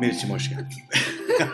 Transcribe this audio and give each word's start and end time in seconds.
Meriç'im 0.00 0.30
hoş 0.30 0.50
geldin. 0.50 0.66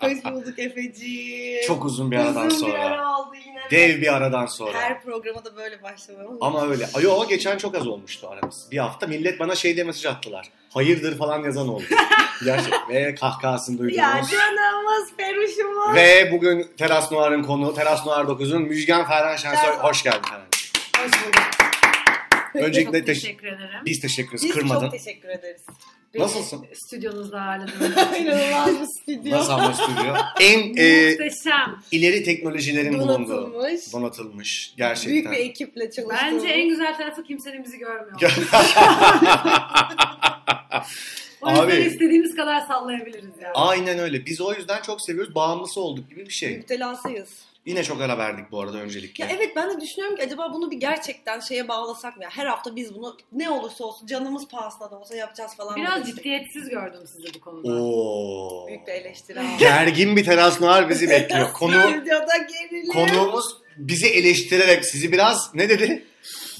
Hoş 0.00 0.24
bulduk 0.24 0.58
Efeciğim. 0.58 1.66
Çok 1.66 1.84
uzun 1.84 2.10
bir 2.10 2.16
aradan 2.16 2.46
Uzun 2.46 2.58
sonra. 2.58 2.72
bir 2.74 2.78
ara 2.78 3.18
oldu 3.18 3.34
yine. 3.46 3.60
Dev 3.70 4.00
bir 4.00 4.14
aradan 4.16 4.46
sonra. 4.46 4.78
Her 4.80 5.02
programa 5.02 5.44
da 5.44 5.56
böyle 5.56 5.82
başlamamız. 5.82 6.38
Ama 6.40 6.66
öyle. 6.68 6.86
Ayo 6.94 7.28
geçen 7.28 7.58
çok 7.58 7.74
az 7.74 7.86
olmuştu 7.86 8.28
aramız. 8.28 8.68
Bir 8.72 8.78
hafta 8.78 9.06
millet 9.06 9.40
bana 9.40 9.54
şey 9.54 9.74
diye 9.74 9.84
mesaj 9.84 10.06
attılar. 10.06 10.48
Hayırdır 10.70 11.18
falan 11.18 11.44
yazan 11.44 11.68
oldu. 11.68 11.84
Gerçek. 12.44 12.72
Ve 12.88 13.14
kahkahasını 13.14 13.74
Ya 13.76 13.78
duydunuz. 14.12 14.30
canımız, 14.30 15.12
peruşumuz. 15.18 15.94
Ve 15.94 16.28
bugün 16.32 16.66
Teras 16.78 17.12
Noir'ın 17.12 17.42
konu 17.42 17.74
Teras 17.74 18.06
Noir 18.06 18.24
9'un 18.24 18.62
Müjgan 18.62 19.06
Ferhan 19.08 19.36
Şensoy. 19.36 19.70
Hoş 19.70 20.02
geldin 20.02 20.22
Ferhan. 20.28 20.46
Hoş 20.98 21.12
bulduk. 21.26 21.40
Öncelikle 22.54 22.98
Çok 22.98 23.08
teş- 23.08 23.20
teşekkür 23.20 23.46
ederim. 23.46 23.80
biz 23.84 24.00
teşekkür 24.00 24.28
ederiz. 24.30 24.42
Biz 24.44 24.54
Kırmadın. 24.54 24.80
çok 24.80 24.92
teşekkür 24.92 25.28
ederiz. 25.28 25.62
Beni 26.14 26.22
Nasılsın? 26.22 26.66
Stüdyonuzda 26.74 27.40
ağırladığınız 27.40 27.90
için. 27.90 28.14
İnanılmaz 28.24 28.80
bir 28.80 28.86
stüdyo. 28.86 29.32
Nasıl 29.38 29.52
ama 29.52 29.74
stüdyo? 29.74 30.14
En 30.40 30.58
e, 30.76 31.10
Muhteşem. 31.10 31.76
ileri 31.92 32.24
teknolojilerin 32.24 32.98
bulunduğu. 32.98 33.28
Donatılmış. 33.52 33.92
Donatılmış. 33.92 34.74
Büyük 34.76 34.78
Gerçekten. 34.88 35.32
bir 35.32 35.38
ekiple 35.38 35.90
çalıştığımız. 35.90 36.44
Bence 36.44 36.48
en 36.48 36.68
güzel 36.68 36.96
tarafı 36.98 37.22
kimsenin 37.22 37.64
bizi 37.64 37.78
görmüyor. 37.78 38.20
o 41.40 41.50
yüzden 41.50 41.64
Abi. 41.66 41.72
istediğimiz 41.76 42.36
kadar 42.36 42.60
sallayabiliriz 42.60 43.34
yani. 43.42 43.52
Aynen 43.54 43.98
öyle. 43.98 44.26
Biz 44.26 44.40
o 44.40 44.54
yüzden 44.54 44.82
çok 44.82 45.00
seviyoruz. 45.02 45.34
Bağımlısı 45.34 45.80
olduk 45.80 46.10
gibi 46.10 46.26
bir 46.26 46.32
şey. 46.32 46.56
Müptelasıyız. 46.56 47.28
Yine 47.66 47.82
çok 47.82 48.00
ara 48.00 48.18
verdik 48.18 48.52
bu 48.52 48.60
arada 48.60 48.78
öncelikle. 48.78 49.24
Ya 49.24 49.30
evet 49.36 49.56
ben 49.56 49.70
de 49.70 49.80
düşünüyorum 49.80 50.16
ki 50.16 50.22
acaba 50.22 50.52
bunu 50.54 50.70
bir 50.70 50.76
gerçekten 50.76 51.40
şeye 51.40 51.68
bağlasak 51.68 52.16
mı? 52.16 52.22
ya? 52.22 52.30
Her 52.32 52.46
hafta 52.46 52.76
biz 52.76 52.94
bunu 52.94 53.16
ne 53.32 53.50
olursa 53.50 53.84
olsun 53.84 54.06
canımız 54.06 54.48
pahasına 54.48 54.90
da 54.90 54.98
olsa 54.98 55.16
yapacağız 55.16 55.56
falan. 55.56 55.76
Biraz 55.76 55.94
demiştik. 55.94 56.16
ciddiyetsiz 56.16 56.68
gördüm 56.68 57.02
sizi 57.06 57.34
bu 57.34 57.40
konuda. 57.40 57.72
Oo. 57.72 58.66
Büyük 58.68 58.86
bir 58.86 58.92
eleştiri. 58.92 59.38
Gergin 59.58 60.16
bir 60.16 60.24
Teras 60.24 60.60
Noir 60.60 60.88
bizi 60.88 61.10
bekliyor. 61.10 61.52
Konu 61.52 62.04
konuğumuz 62.92 63.56
bizi 63.76 64.06
eleştirerek 64.06 64.84
sizi 64.84 65.12
biraz 65.12 65.54
ne 65.54 65.68
dedi? 65.68 66.04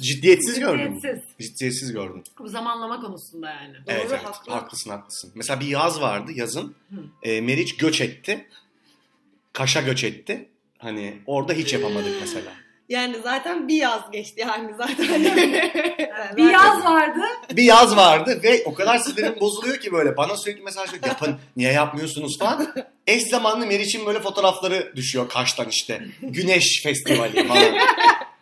Ciddiyetsiz 0.01 0.61
gördüm. 0.61 0.95
Ciddiyetsiz. 0.95 1.37
Ciddiyetsiz 1.41 1.93
gördüm. 1.93 2.23
Bu 2.39 2.49
zamanlama 2.49 3.01
konusunda 3.01 3.51
yani. 3.51 3.75
Doğru, 3.75 3.95
evet, 3.95 4.07
evet. 4.09 4.25
haklı. 4.25 4.53
haklısın 4.53 4.91
haklısın. 4.91 5.33
Mesela 5.35 5.61
bir 5.61 5.67
yaz 5.67 6.01
vardı 6.01 6.33
yazın. 6.35 6.75
Hı. 6.91 7.03
E, 7.23 7.41
Meriç 7.41 7.77
göç 7.77 8.01
etti. 8.01 8.49
Kaş'a 9.53 9.81
göç 9.81 10.05
etti. 10.05 10.50
Hani 10.81 11.19
orada 11.27 11.53
hiç 11.53 11.73
yapamadık 11.73 12.15
mesela. 12.21 12.51
Yani 12.89 13.17
zaten 13.23 13.69
bir 13.69 13.77
yaz 13.77 14.11
geçti 14.13 14.41
yani 14.41 14.75
zaten. 14.79 15.25
Bir 16.37 16.51
yaz 16.51 16.85
vardı. 16.85 17.21
Bir 17.53 17.63
yaz 17.63 17.97
vardı 17.97 18.41
ve 18.43 18.63
o 18.65 18.75
kadar 18.75 18.99
sinirim 18.99 19.41
bozuluyor 19.41 19.77
ki 19.77 19.93
böyle 19.93 20.17
bana 20.17 20.37
sürekli 20.37 20.63
mesaj 20.63 20.93
yok 20.93 21.07
yapın 21.07 21.37
niye 21.57 21.73
yapmıyorsunuz 21.73 22.39
falan. 22.39 22.75
Eş 23.07 23.23
zamanlı 23.23 23.67
Meriç'in 23.67 24.07
böyle 24.07 24.21
fotoğrafları 24.21 24.93
düşüyor 24.97 25.29
Kaş'tan 25.29 25.69
işte. 25.69 26.03
Güneş 26.23 26.83
festivali 26.83 27.49
falan. 27.49 27.75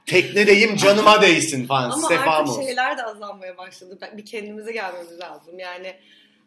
Teknedeyim 0.06 0.76
canıma 0.76 1.22
değsin 1.22 1.66
falan. 1.66 1.90
Ama 1.90 2.08
Sefam 2.08 2.28
artık 2.28 2.64
şeyler 2.64 2.98
de 2.98 3.02
azalmaya 3.02 3.58
başladı. 3.58 3.98
Bir 4.16 4.24
kendimize 4.24 4.72
gelmemiz 4.72 5.20
lazım. 5.20 5.58
Yani 5.58 5.94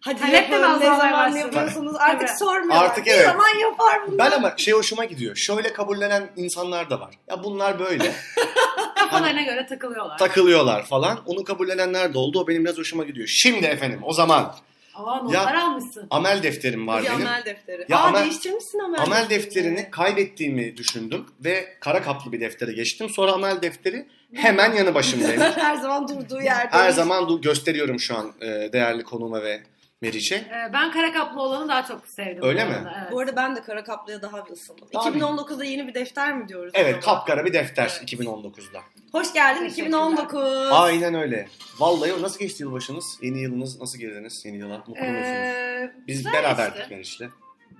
hadi 0.01 0.19
Talep 0.19 0.51
de 0.51 0.55
yapalım 0.55 0.79
ne 0.81 0.85
zaman 0.85 1.35
yapıyorsunuz 1.35 1.95
artık 1.99 2.27
Tabii. 2.27 2.37
sormuyorlar. 2.37 2.85
Artık 2.85 3.05
Bir 3.05 3.11
evet. 3.11 3.25
zaman 3.25 3.49
yapar 3.61 3.99
bunlar. 4.07 4.17
Ben 4.31 4.37
ama 4.37 4.53
şey 4.57 4.73
hoşuma 4.73 5.05
gidiyor. 5.05 5.35
Şöyle 5.35 5.73
kabullenen 5.73 6.29
insanlar 6.35 6.89
da 6.89 6.99
var. 6.99 7.15
Ya 7.29 7.43
bunlar 7.43 7.79
böyle. 7.79 8.11
Kafalarına 8.95 9.41
göre 9.41 9.65
takılıyorlar. 9.67 10.17
takılıyorlar 10.17 10.85
falan. 10.85 11.19
Onu 11.25 11.43
kabullenenler 11.43 12.13
de 12.13 12.17
oldu. 12.17 12.39
O 12.39 12.47
benim 12.47 12.65
biraz 12.65 12.77
hoşuma 12.77 13.03
gidiyor. 13.03 13.27
Şimdi 13.27 13.65
efendim 13.65 13.99
o 14.03 14.13
zaman 14.13 14.55
Aa 14.95 15.15
notlar 15.17 15.55
almışsın. 15.55 16.07
amel 16.09 16.43
defterim 16.43 16.87
var 16.87 17.03
bir 17.03 17.07
benim. 17.09 17.27
amel 17.27 17.45
defteri. 17.45 17.85
Ya 17.89 17.97
Aa 17.99 18.07
amel- 18.07 18.23
değiştirmişsin 18.23 18.79
amel, 18.79 19.01
Amel 19.01 19.29
defterini 19.29 19.91
kaybettiğimi 19.91 20.77
düşündüm 20.77 21.25
ve 21.45 21.77
kara 21.79 22.01
kaplı 22.01 22.31
bir 22.31 22.39
deftere 22.41 22.73
geçtim. 22.73 23.09
Sonra 23.09 23.31
amel 23.31 23.61
defteri 23.61 24.07
hemen 24.33 24.73
yanı 24.73 24.93
başımdayım. 24.93 25.41
Her 25.55 25.75
zaman 25.75 26.07
durduğu 26.07 26.41
yerde. 26.41 26.77
Her 26.77 26.91
zaman 26.91 27.23
du- 27.23 27.41
gösteriyorum 27.41 27.99
şu 27.99 28.17
an 28.17 28.33
e, 28.41 28.47
değerli 28.73 29.03
konuma 29.03 29.41
ve 29.43 29.61
Meriç'e. 30.01 30.35
Ee, 30.35 30.73
ben 30.73 30.91
kara 30.91 31.13
kaplı 31.13 31.41
olanı 31.41 31.67
daha 31.69 31.85
çok 31.85 32.07
sevdim. 32.07 32.43
Öyle 32.43 32.65
mi? 32.65 32.73
arada, 32.75 32.97
Evet. 33.01 33.11
Bu 33.11 33.19
arada 33.19 33.35
ben 33.35 33.55
de 33.55 33.61
kara 33.61 33.83
kaplıya 33.83 34.21
daha 34.21 34.45
bir 34.45 34.51
ısındım. 34.51 34.87
Abi. 34.95 35.17
2019'da 35.19 35.65
yeni 35.65 35.87
bir 35.87 35.93
defter 35.93 36.33
mi 36.37 36.47
diyoruz? 36.47 36.71
Evet 36.75 36.97
acaba? 36.97 37.05
kapkara 37.05 37.45
bir 37.45 37.53
defter 37.53 37.97
Evet. 37.99 38.13
2019'da. 38.13 38.79
Hoş 39.11 39.33
geldin 39.33 39.59
Teşekkürler. 39.61 39.87
2019. 39.87 40.67
Aynen 40.71 41.13
öyle. 41.13 41.47
Vallahi 41.79 42.21
nasıl 42.21 42.39
geçti 42.39 42.63
yılbaşınız? 42.63 43.19
Yeni 43.21 43.41
yılınız 43.41 43.79
nasıl 43.81 43.99
girdiniz 43.99 44.45
yeni 44.45 44.57
yıla? 44.57 44.77
Mutlu 44.77 44.91
musunuz? 44.91 45.09
Ee, 45.27 45.91
Biz 46.07 46.17
güzel 46.17 46.33
beraberdik 46.33 46.77
geçti. 46.77 46.93
Meriç'le. 46.93 47.21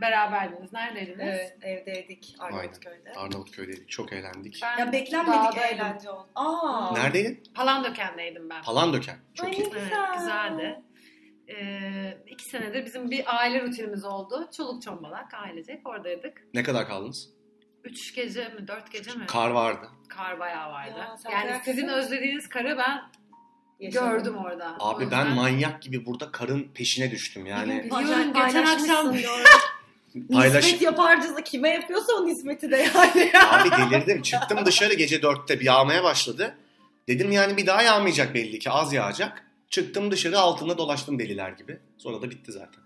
Beraberdiniz. 0.02 0.74
Neredeydiniz? 0.74 1.20
Evet 1.20 1.58
evdeydik 1.62 2.36
Arnavutköy'de. 2.40 3.12
Arnavutköy'deydik. 3.16 3.90
Çok 3.90 4.14
eğlendik. 4.14 4.60
Ben 4.64 4.78
Ya 4.78 4.92
beklenmedik 4.92 5.58
eğlence 5.72 6.10
oldu. 6.10 6.28
Aa. 6.36 6.94
Neredeydin? 6.94 7.44
Palandöken'deydim 7.56 8.50
ben. 8.50 8.62
Palandöken. 8.62 9.16
Çok 9.34 9.48
Ay, 9.48 9.54
iyi. 9.54 9.60
ne 9.60 9.68
Evet, 9.72 9.74
güzel. 9.84 10.14
güzeldi. 10.20 10.82
Ee, 11.52 12.18
iki 12.28 12.46
senedir 12.46 12.86
bizim 12.86 13.12
bir 13.12 13.38
aile 13.38 13.62
rutinimiz 13.64 14.06
oldu. 14.06 14.50
Çoluk 14.58 14.82
çombalak 14.82 15.34
ailecek 15.34 15.90
oradaydık. 15.90 16.44
Ne 16.54 16.64
kadar 16.64 16.88
kaldınız? 16.88 17.30
Üç 17.84 18.16
gece 18.16 18.50
mi 18.50 18.68
dört 18.68 18.92
gece 18.92 19.12
mi? 19.12 19.26
Kar 19.28 19.50
vardı. 19.50 19.88
Kar 20.08 20.40
bayağı 20.40 20.72
vardı. 20.72 21.00
Ya, 21.00 21.18
sen 21.24 21.32
yani 21.32 21.50
bırak- 21.50 21.66
sizin 21.66 21.88
özlediğiniz 21.88 22.50
karı 22.50 22.78
ben 22.78 23.02
Yaşadım. 23.80 24.10
gördüm 24.10 24.38
orada. 24.38 24.76
Abi 24.80 25.12
ben 25.12 25.20
yüzden- 25.20 25.36
manyak 25.36 25.82
gibi 25.82 26.06
burada 26.06 26.32
karın 26.32 26.64
peşine 26.74 27.12
düştüm 27.12 27.46
yani. 27.46 27.84
Biliyorum, 27.84 28.34
geçen 28.34 28.66
akşam-. 28.66 29.16
Paylaş... 30.34 30.66
Nispet 30.66 30.82
yaparcağız 30.82 31.36
kime 31.46 31.70
yapıyorsa 31.70 32.14
o 32.14 32.26
nispeti 32.26 32.72
de 32.72 32.78
yani. 32.78 33.32
Abi 33.50 33.72
delirdim. 33.72 34.22
Çıktım 34.22 34.66
dışarı 34.66 34.94
gece 34.94 35.22
dörtte 35.22 35.60
bir 35.60 35.66
yağmaya 35.66 36.04
başladı. 36.04 36.56
Dedim 37.08 37.32
yani 37.32 37.58
bir 37.58 37.68
daha 37.68 37.82
yağmayacak 37.82 38.34
belli 38.34 38.60
ki 38.60 38.70
az 38.72 38.94
yağacak. 38.94 39.51
Çıktım 39.72 40.12
dışarı 40.12 40.40
altında 40.40 40.78
dolaştım 40.78 41.20
deliler 41.20 41.52
gibi. 41.52 41.80
Sonra 41.98 42.22
da 42.22 42.30
bitti 42.30 42.52
zaten. 42.52 42.84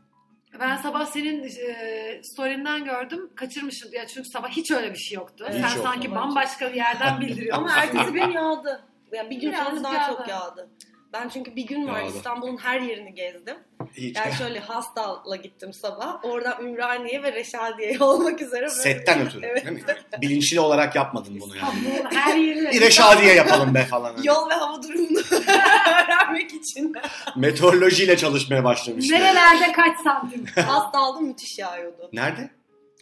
Ben 0.60 0.78
sabah 0.78 1.06
senin 1.06 1.44
e, 1.44 2.24
story'inden 2.24 2.86
gördüm. 2.86 3.30
Kaçırmışım. 3.36 3.94
Ya 3.94 4.08
çünkü 4.08 4.30
sabah 4.30 4.50
hiç 4.50 4.72
öyle 4.72 4.94
bir 4.94 4.98
şey 4.98 5.16
yoktu. 5.16 5.46
Hiç 5.50 5.54
Sen 5.56 5.76
yok. 5.76 5.86
sanki 5.86 6.12
bambaşka 6.16 6.70
bir 6.70 6.76
yerden 6.76 7.22
bildiriyorsun. 7.22 7.64
Ama 7.64 7.76
ertesi 7.78 8.12
gün 8.14 8.32
yağdı. 8.32 8.84
Yani 9.12 9.30
bir 9.30 9.36
gün 9.42 9.52
sonra 9.52 9.62
Birazcık 9.66 9.84
daha 9.84 9.94
yağdı. 9.94 10.18
çok 10.18 10.28
yağdı. 10.28 10.70
Ben 11.14 11.30
çünkü 11.30 11.56
bir 11.56 11.68
gün 11.68 11.88
var. 11.88 12.04
İstanbul'un 12.16 12.58
her 12.58 12.80
yerini 12.82 13.14
gezdim. 13.14 13.56
Hiç. 13.94 14.18
Yani 14.18 14.34
şöyle 14.34 14.60
Hastal'la 14.60 15.36
gittim 15.36 15.74
sabah. 15.74 16.26
Oradan 16.26 16.66
Ümraniye 16.66 17.24
ve 17.24 17.34
Reşadiye'ye 17.34 18.00
olmak 18.04 18.42
üzere. 18.42 18.62
böyle- 18.62 18.70
Setten 18.70 19.22
ötürü 19.28 19.46
Evet. 19.46 19.66
değil 19.66 19.78
mi? 19.78 19.84
Bilinçli 20.22 20.60
olarak 20.60 20.96
yapmadın 20.96 21.40
bunu 21.42 21.56
yani. 21.58 21.70
İstanbul'un 21.80 22.16
her 22.16 22.36
yeri. 22.38 22.72
Bir 22.72 22.82
Reşadiye 22.82 23.34
yapalım 23.34 23.76
be 23.76 23.86
falan. 23.86 24.16
Yol 24.24 24.50
ve 24.50 24.54
hava 24.54 24.84
durumunu 24.84 25.20
öğrenmek 25.32 26.54
için. 26.54 26.94
Meteorolojiyle 27.36 28.18
çalışmaya 28.18 28.64
başlamış. 28.64 29.10
Nerelerde 29.10 29.72
kaç 29.72 29.98
santim? 30.04 30.46
Hastal'da 30.56 31.20
müthiş 31.20 31.60
yağıyordu. 31.60 32.10
Nerede? 32.14 32.50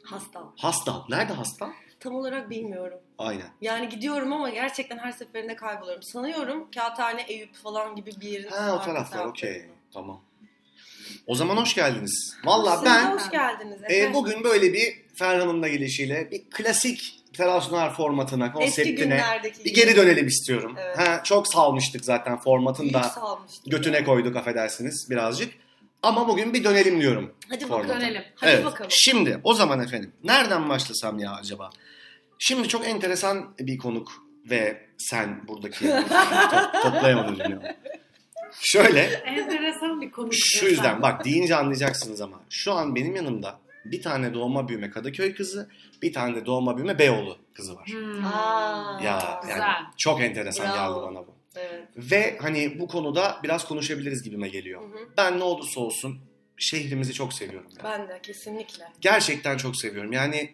Hastal. 0.03 0.43
Hastal. 0.57 1.01
Nerede 1.09 1.33
Hastal? 1.33 1.69
Tam 1.99 2.15
olarak 2.15 2.49
bilmiyorum. 2.49 2.99
Aynen. 3.17 3.47
Yani 3.61 3.89
gidiyorum 3.89 4.33
ama 4.33 4.49
gerçekten 4.49 4.97
her 4.97 5.11
seferinde 5.11 5.55
kayboluyorum. 5.55 6.03
Sanıyorum 6.03 6.71
Kağıthane, 6.71 7.21
Eyüp 7.27 7.55
falan 7.55 7.95
gibi 7.95 8.11
bir 8.21 8.29
yerin. 8.29 8.49
Ha 8.49 8.79
o 8.81 8.85
taraflar 8.85 9.25
okey. 9.25 9.65
Tamam. 9.93 10.21
O 11.27 11.35
zaman 11.35 11.57
hoş 11.57 11.75
geldiniz. 11.75 12.35
Valla 12.45 12.81
ben 12.85 13.11
hoş 13.11 13.29
geldiniz. 13.29 13.81
e, 13.91 14.13
bugün 14.13 14.43
böyle 14.43 14.73
bir 14.73 15.01
Ferhan'ın 15.15 15.63
da 15.63 15.67
gelişiyle 15.67 16.31
bir 16.31 16.49
klasik 16.49 17.19
Terasunar 17.33 17.93
formatına, 17.93 18.53
konseptine 18.53 19.23
bir 19.65 19.73
geri 19.73 19.95
dönelim 19.95 20.27
istiyorum. 20.27 20.75
Evet. 20.79 20.97
Ha, 20.99 21.21
çok 21.23 21.47
salmıştık 21.47 22.05
zaten 22.05 22.39
formatın 22.39 22.83
Büyük 22.83 22.93
da 22.93 23.03
salmıştık 23.03 23.71
götüne 23.71 23.97
ya. 23.97 24.05
koyduk 24.05 24.35
affedersiniz 24.35 25.07
birazcık. 25.09 25.53
Ama 26.03 26.27
bugün 26.27 26.53
bir 26.53 26.63
dönelim 26.63 27.01
diyorum. 27.01 27.33
Hadi 27.49 27.67
formata. 27.67 27.87
bakalım. 27.89 28.01
Dönelim. 28.01 28.23
Hadi 28.35 28.51
evet. 28.51 28.65
bakalım. 28.65 28.91
Şimdi 28.93 29.39
o 29.43 29.53
zaman 29.53 29.79
efendim 29.79 30.11
nereden 30.23 30.69
başlasam 30.69 31.19
ya 31.19 31.31
acaba? 31.31 31.69
Şimdi 32.39 32.67
çok 32.67 32.87
enteresan 32.87 33.55
bir 33.59 33.77
konuk 33.77 34.11
ve 34.49 34.87
sen 34.97 35.47
buradaki 35.47 35.85
to- 35.87 36.81
toplayamadım 36.83 37.51
ya. 37.51 37.75
Şöyle 38.61 38.99
Enteresan 39.01 40.01
bir 40.01 40.11
konu. 40.11 40.29
şu 40.33 40.65
yüzden 40.65 41.01
bak 41.01 41.25
deyince 41.25 41.55
anlayacaksınız 41.55 42.21
ama 42.21 42.39
şu 42.49 42.73
an 42.73 42.95
benim 42.95 43.15
yanımda 43.15 43.59
bir 43.85 44.01
tane 44.01 44.33
doğma 44.33 44.67
büyüme 44.67 44.89
Kadıköy 44.89 45.35
kızı, 45.35 45.69
bir 46.01 46.13
tane 46.13 46.35
de 46.35 46.45
doğma 46.45 46.77
büyüme 46.77 46.99
Beyoğlu 46.99 47.37
kızı 47.53 47.75
var. 47.75 47.87
Hmm. 47.87 48.25
Aa, 48.25 48.99
Ya 49.03 49.11
yani 49.11 49.41
güzel. 49.41 49.73
çok 49.97 50.21
enteresan 50.21 50.65
Bravo. 50.67 50.75
geldi 50.95 51.07
bana 51.15 51.27
bu. 51.27 51.33
Evet. 51.55 51.87
Ve 51.97 52.37
hani 52.41 52.79
bu 52.79 52.87
konuda 52.87 53.39
biraz 53.43 53.67
konuşabiliriz 53.67 54.23
gibime 54.23 54.49
geliyor. 54.49 54.81
Hı 54.81 54.85
hı. 54.85 55.09
Ben 55.17 55.39
ne 55.39 55.43
olursa 55.43 55.79
olsun 55.79 56.19
şehrimizi 56.57 57.13
çok 57.13 57.33
seviyorum. 57.33 57.69
ya. 57.77 57.83
Ben 57.83 58.09
de 58.09 58.19
kesinlikle. 58.23 58.85
Gerçekten 59.01 59.57
çok 59.57 59.75
seviyorum. 59.75 60.11
Yani 60.11 60.53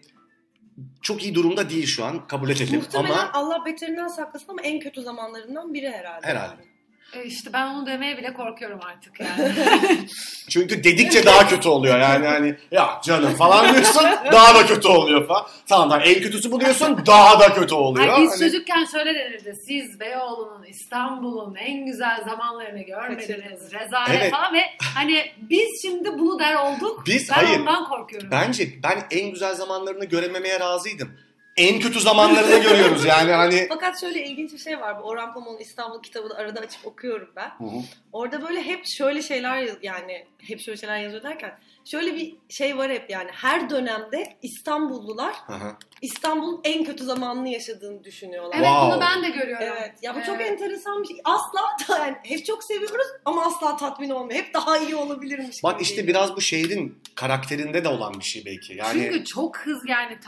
çok 1.01 1.23
iyi 1.23 1.35
durumda 1.35 1.69
değil 1.69 1.85
şu 1.85 2.05
an 2.05 2.27
kabul 2.27 2.49
edelim 2.49 2.75
Muhtemelen 2.75 3.11
ama 3.11 3.31
Allah 3.33 3.65
beterinden 3.65 4.07
saklasın 4.07 4.49
ama 4.49 4.61
en 4.61 4.79
kötü 4.79 5.01
zamanlarından 5.01 5.73
biri 5.73 5.89
herhalde. 5.89 6.27
Herhalde. 6.27 6.61
yani. 6.61 6.78
E, 7.13 7.23
işte 7.23 7.53
ben 7.53 7.67
onu 7.67 7.85
demeye 7.85 8.17
bile 8.17 8.33
korkuyorum 8.33 8.79
artık 8.85 9.19
yani. 9.19 9.53
Çünkü 10.49 10.83
dedikçe 10.83 11.25
daha 11.25 11.47
kötü 11.47 11.69
oluyor 11.69 11.99
yani 11.99 12.27
hani 12.27 12.55
ya 12.71 13.01
canım 13.03 13.35
falan 13.35 13.73
diyorsun 13.73 14.03
daha 14.31 14.55
da 14.55 14.65
kötü 14.65 14.87
oluyor 14.87 15.27
falan. 15.27 15.45
Tamam 15.67 15.89
tamam 15.89 16.05
en 16.05 16.21
kötüsü 16.21 16.51
bu 16.51 16.59
diyorsun 16.61 17.03
daha 17.05 17.39
da 17.39 17.53
kötü 17.53 17.75
oluyor. 17.75 18.07
Ay, 18.07 18.21
biz 18.23 18.31
Hani- 18.31 18.39
çocukken 18.39 18.85
şöyle 18.85 19.15
denirdi. 19.15 19.55
Siz 19.67 19.99
Beyoğlu'nun, 19.99 20.63
İstanbul'un 20.63 21.55
en 21.55 21.85
güzel 21.85 22.23
zamanlarını 22.25 22.81
görmediniz. 22.81 23.73
Rezalet 23.73 24.21
Evet. 24.21 24.31
falan 24.31 24.53
ve 24.53 24.61
hani 24.95 25.25
biz 25.37 25.81
şimdi 25.81 26.19
bunu 26.19 26.39
der 26.39 26.55
olduk. 26.55 27.03
Biz- 27.05 27.29
ben 27.29 27.35
hayır. 27.35 27.59
ondan 27.59 27.85
korkuyorum. 27.89 28.31
Bence 28.31 28.69
ben 28.83 29.03
en 29.11 29.29
güzel 29.31 29.55
zamanlarını 29.55 30.05
görememeye 30.05 30.59
razıydım. 30.59 31.11
En 31.59 31.79
kötü 31.79 31.99
zamanlarını 31.99 32.63
görüyoruz 32.63 33.05
yani 33.05 33.31
hani. 33.31 33.65
Fakat 33.69 34.01
şöyle 34.01 34.25
ilginç 34.25 34.53
bir 34.53 34.57
şey 34.57 34.79
var. 34.79 34.99
Bu 34.99 35.03
Orhan 35.03 35.33
Pamuk'un 35.33 35.57
İstanbul 35.57 36.01
kitabını 36.01 36.33
arada 36.35 36.59
açıp 36.59 36.85
okuyorum 36.87 37.29
ben. 37.35 37.49
Hı 37.57 37.63
hı. 37.63 37.81
Orada 38.13 38.41
böyle 38.41 38.61
hep 38.63 38.85
şöyle 38.97 39.21
şeyler 39.21 39.69
yani 39.81 40.25
hep 40.47 40.59
şöyle 40.59 40.77
şeyler 40.77 40.99
yazıyor 40.99 41.23
derken 41.23 41.59
şöyle 41.85 42.15
bir 42.15 42.35
şey 42.49 42.77
var 42.77 42.91
hep 42.91 43.09
yani 43.09 43.29
her 43.33 43.69
dönemde 43.69 44.37
İstanbullular 44.41 45.33
Hı 45.47 45.53
hı. 45.53 45.75
İstanbul'un 46.01 46.61
en 46.63 46.83
kötü 46.83 47.03
zamanını 47.03 47.49
yaşadığını 47.49 48.03
düşünüyorlar. 48.03 48.55
Evet 48.57 48.67
Wow. 48.67 48.91
bunu 48.91 49.01
ben 49.01 49.23
de 49.23 49.29
görüyorum. 49.29 49.67
Evet. 49.77 49.91
Ya 50.01 50.13
bu 50.13 50.17
Evet. 50.17 50.25
çok 50.27 50.41
enteresan 50.41 51.03
bir 51.03 51.07
şey. 51.07 51.17
Asla 51.23 51.61
da 51.89 51.97
yani 52.05 52.15
hep 52.23 52.45
çok 52.45 52.63
seviyoruz 52.63 53.07
ama 53.25 53.45
asla 53.45 53.77
tatmin 53.77 54.09
olmuyor. 54.09 54.39
Hep 54.39 54.53
daha 54.53 54.77
iyi 54.77 54.95
olabilirmiş. 54.95 55.63
Bak 55.63 55.73
gibi 55.73 55.83
işte 55.83 55.95
geliyor. 55.95 56.07
biraz 56.15 56.35
bu 56.35 56.41
şehrin 56.41 57.01
karakterinde 57.15 57.83
de 57.83 57.87
olan 57.87 58.13
bir 58.19 58.25
şey 58.25 58.45
belki. 58.45 58.73
Yani 58.73 58.93
Çünkü 59.03 59.25
çok 59.25 59.57
hız 59.57 59.83
yani 59.87 60.19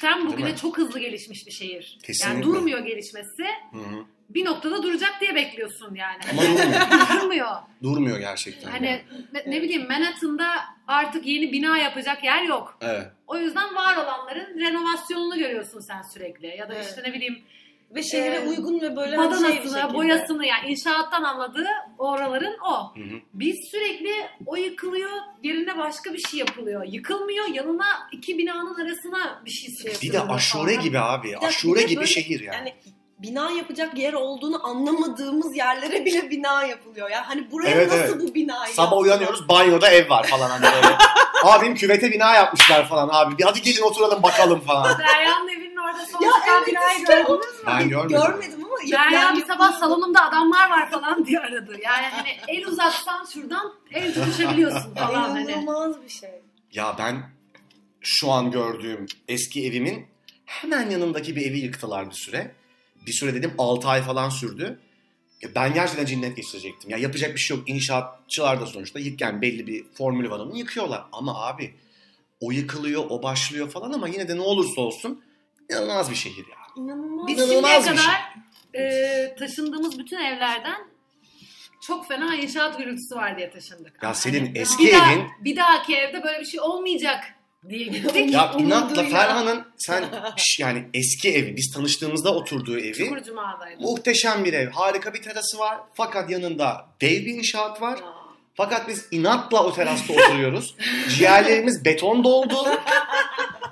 tarihten 0.00 0.26
bugüne 0.26 0.44
Değil 0.44 0.54
mi? 0.54 0.60
çok 0.60 0.78
hızlı 0.78 0.98
gelişmiş 1.00 1.46
bir 1.46 1.52
şehir. 1.52 1.98
Kesinlikle. 2.02 2.34
Yani 2.34 2.44
durmuyor 2.44 2.78
gelişmesi. 2.78 3.42
Hı 3.72 3.78
hı. 3.78 4.04
Bir 4.30 4.44
noktada 4.44 4.82
duracak 4.82 5.20
diye 5.20 5.34
bekliyorsun 5.34 5.94
yani. 5.94 6.18
Ama 6.32 6.42
durmuyor. 6.42 6.80
Durmuyor. 7.22 7.50
Durmuyor 7.82 8.18
gerçekten. 8.18 8.70
Hani 8.70 9.02
ne, 9.32 9.42
ne 9.46 9.62
bileyim 9.62 9.88
Manhattan'da 9.88 10.46
artık 10.86 11.26
yeni 11.26 11.52
bina 11.52 11.78
yapacak 11.78 12.24
yer 12.24 12.42
yok. 12.42 12.78
Evet. 12.80 13.06
O 13.26 13.36
yüzden 13.38 13.74
var 13.74 13.96
olanların 13.96 14.58
renovasyonunu 14.60 15.38
görüyorsun 15.38 15.80
sen 15.80 16.02
sürekli. 16.02 16.46
Ya 16.46 16.68
da 16.68 16.74
Evet. 16.74 16.86
işte 16.88 17.02
ne 17.10 17.12
bileyim 17.14 17.42
ve 17.94 18.02
şehre 18.02 18.34
Ee, 18.34 18.48
uygun 18.48 18.80
ve 18.80 18.96
böyle 18.96 19.16
hani 19.16 19.30
şey 19.34 19.42
bir 19.42 19.44
badanasını, 19.44 19.78
şekilde. 19.80 19.94
boyasını 19.94 20.46
yani 20.46 20.70
inşaattan 20.70 21.22
anladığı 21.22 21.66
oraların 21.98 22.56
o. 22.64 22.96
Hı 22.96 23.00
hı. 23.00 23.18
Biz 23.34 23.56
sürekli 23.70 24.12
o 24.46 24.56
yıkılıyor, 24.56 25.10
yerine 25.42 25.78
başka 25.78 26.12
bir 26.12 26.18
şey 26.18 26.40
yapılıyor. 26.40 26.84
Yıkılmıyor, 26.86 27.46
yanına 27.54 27.86
iki 28.12 28.38
binanın 28.38 28.74
arasına 28.74 29.42
bir 29.44 29.50
şey 29.50 29.68
Bir 29.70 29.76
sıkıştırılıyor 29.76 30.28
de 30.28 30.32
aşure 30.32 30.70
falan. 30.72 30.84
gibi 30.84 30.98
abi. 30.98 31.28
Bir 31.28 31.32
de- 31.32 31.46
Aşure 31.46 31.80
bir 31.80 31.86
gibi 31.88 31.96
böyle- 31.96 32.06
şehir 32.06 32.40
yani. 32.40 32.54
Yani 32.56 32.74
bina 33.18 33.50
yapacak 33.50 33.98
yer 33.98 34.12
olduğunu 34.12 34.66
anlamadığımız 34.66 35.56
yerlere 35.56 36.04
bile 36.04 36.30
bina 36.30 36.64
yapılıyor. 36.64 37.10
Ya 37.10 37.28
hani 37.28 37.50
buraya 37.50 37.70
Evet, 37.70 37.86
nasıl 37.92 38.02
evet. 38.02 38.20
bu 38.30 38.34
binayı 38.34 38.72
Sabah 38.74 38.84
yaptılar? 38.86 39.02
uyanıyoruz 39.04 39.48
banyoda 39.48 39.90
ev 39.90 40.10
var 40.10 40.26
falan 40.26 40.50
hani 40.50 40.62
böyle. 40.62 40.94
Abim 41.44 41.74
küvete 41.74 42.10
bina 42.12 42.34
yapmışlar 42.34 42.88
falan 42.88 43.08
abi. 43.12 43.38
Bir 43.38 43.44
hadi 43.44 43.62
gelin 43.62 43.82
oturalım 43.82 44.22
bakalım 44.22 44.60
falan. 44.60 44.98
Derya'nın 44.98 45.48
evinin 45.48 45.76
orada 45.90 46.06
son 46.06 46.22
Ya 46.24 46.30
çıkan 46.32 46.56
evet 46.58 46.68
binayı 46.68 46.98
işte 46.98 47.12
gördün 47.12 47.24
onu 47.30 47.38
mü? 47.38 47.44
Ben 47.66 47.88
görmedim. 47.88 48.20
Görmedim 48.26 48.64
ama 48.64 48.76
Derya 48.92 49.20
yani 49.20 49.38
bir 49.40 49.46
sabah 49.46 49.80
salonumda 49.80 50.28
adamlar 50.28 50.70
var 50.70 50.90
falan 50.90 51.26
diye 51.26 51.40
aradı. 51.40 51.76
Yani 51.82 52.06
hani 52.06 52.28
el 52.48 52.66
uzatsan 52.66 53.24
şuradan 53.32 53.72
el 53.92 54.14
tutuşabiliyorsun 54.14 54.94
falan 54.94 55.30
hani. 55.30 55.52
inanılmaz 55.52 56.02
bir 56.02 56.08
şey. 56.08 56.30
Ya 56.72 56.94
ben 56.98 57.30
şu 58.00 58.30
an 58.30 58.50
gördüğüm 58.50 59.06
eski 59.28 59.66
evimin 59.66 60.06
hemen 60.44 60.90
yanındaki 60.90 61.36
bir 61.36 61.46
evi 61.46 61.58
yıktılar 61.58 62.10
bir 62.10 62.14
süre. 62.14 62.54
Bir 63.06 63.12
süre 63.12 63.34
dedim 63.34 63.52
6 63.58 63.88
ay 63.88 64.02
falan 64.02 64.28
sürdü. 64.28 64.80
Ya 65.42 65.50
Ben 65.54 65.74
gerçekten 65.74 66.06
cinnet 66.06 66.36
geçirecektim. 66.36 66.90
Ya 66.90 66.98
yapacak 66.98 67.34
bir 67.34 67.40
şey 67.40 67.56
yok. 67.56 67.68
İnşaatçılar 67.68 68.60
da 68.60 68.66
sonuçta 68.66 68.98
yık 68.98 69.20
yani 69.20 69.42
belli 69.42 69.66
bir 69.66 69.84
formülü 69.94 70.30
var 70.30 70.38
onun 70.38 70.54
yıkıyorlar. 70.54 71.04
Ama 71.12 71.46
abi 71.46 71.74
o 72.40 72.52
yıkılıyor, 72.52 73.04
o 73.08 73.22
başlıyor 73.22 73.70
falan 73.70 73.92
ama 73.92 74.08
yine 74.08 74.28
de 74.28 74.36
ne 74.36 74.40
olursa 74.40 74.80
olsun 74.80 75.22
inanılmaz 75.70 76.10
bir 76.10 76.16
şehir 76.16 76.46
ya. 76.48 76.56
İnanılmaz. 76.76 77.26
Biz 77.26 77.38
İnanılmaz 77.38 77.70
şimdiye 77.84 77.92
bir 77.92 77.98
şey. 77.98 78.06
kadar 78.06 78.34
e, 78.74 79.34
taşındığımız 79.38 79.98
bütün 79.98 80.16
evlerden 80.20 80.90
çok 81.86 82.08
fena 82.08 82.34
inşaat 82.34 82.78
gürültüsü 82.78 83.14
var 83.16 83.36
diye 83.38 83.50
taşındık. 83.50 84.02
Ya 84.02 84.14
senin 84.14 84.46
hani 84.46 84.58
eski 84.58 84.86
bir 84.86 84.92
daha- 84.92 85.12
evin- 85.12 85.28
bir 85.44 85.56
dahaki 85.56 85.96
evde 85.96 86.22
böyle 86.22 86.40
bir 86.40 86.44
şey 86.46 86.60
olmayacak 86.60 87.24
diye 87.68 87.84
gittik. 87.86 88.32
Ya 88.34 88.52
inatla. 88.58 89.02
Ferhan'ın 89.04 89.64
sen 89.76 90.04
yani 90.58 90.88
eski 90.94 91.34
evi, 91.34 91.56
biz 91.56 91.72
tanıştığımızda 91.74 92.34
oturduğu 92.34 92.78
evi 92.78 92.94
Çukur 92.94 93.22
Cuma'daydı. 93.22 93.82
muhteşem 93.82 94.44
bir 94.44 94.52
ev. 94.52 94.70
Harika 94.70 95.14
bir 95.14 95.22
terası 95.22 95.58
var. 95.58 95.78
Fakat 95.94 96.30
yanında 96.30 96.86
dev 97.00 97.10
bir 97.26 97.34
inşaat 97.34 97.82
var. 97.82 98.00
Fakat 98.54 98.88
biz 98.88 99.06
inatla 99.10 99.64
o 99.64 99.72
terasta 99.74 100.12
oturuyoruz. 100.12 100.74
Ciğerlerimiz 101.16 101.84
beton 101.84 102.24
doldu. 102.24 102.56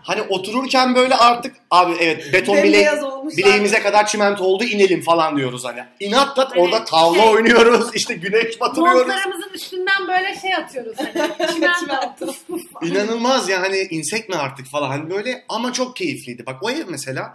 Hani 0.03 0.23
otururken 0.23 0.95
böyle 0.95 1.15
artık 1.15 1.57
abi 1.71 1.93
evet 2.01 2.33
beton 2.33 2.63
bile, 2.63 2.93
bileğimize 3.37 3.83
kadar 3.83 4.07
çimento 4.07 4.45
oldu 4.45 4.65
inelim 4.65 5.03
falan 5.03 5.37
diyoruz 5.37 5.65
hani. 5.65 5.85
İnatla 6.01 6.51
Hani 6.51 6.61
orada 6.61 6.85
tavla 6.85 7.19
şey- 7.19 7.29
oynuyoruz 7.31 7.91
işte 7.95 8.15
güneş 8.15 8.61
batırıyoruz. 8.61 9.07
Montlarımızın 9.07 9.51
üstünden 9.55 10.09
böyle 10.09 10.41
şey 10.41 10.55
atıyoruz 10.55 10.97
hani. 10.99 11.31
Çimento. 11.81 12.35
İnanılmaz 12.83 13.49
ya 13.49 13.63
hani 13.63 13.79
insek 13.79 14.29
mi 14.29 14.37
artık 14.37 14.67
falan 14.67 14.89
hani 14.89 15.11
böyle 15.11 15.45
ama 15.49 15.73
çok 15.73 15.97
keyifliydi. 15.97 16.47
Bak 16.47 16.63
o 16.63 16.71
ev 16.71 16.85
mesela 16.89 17.35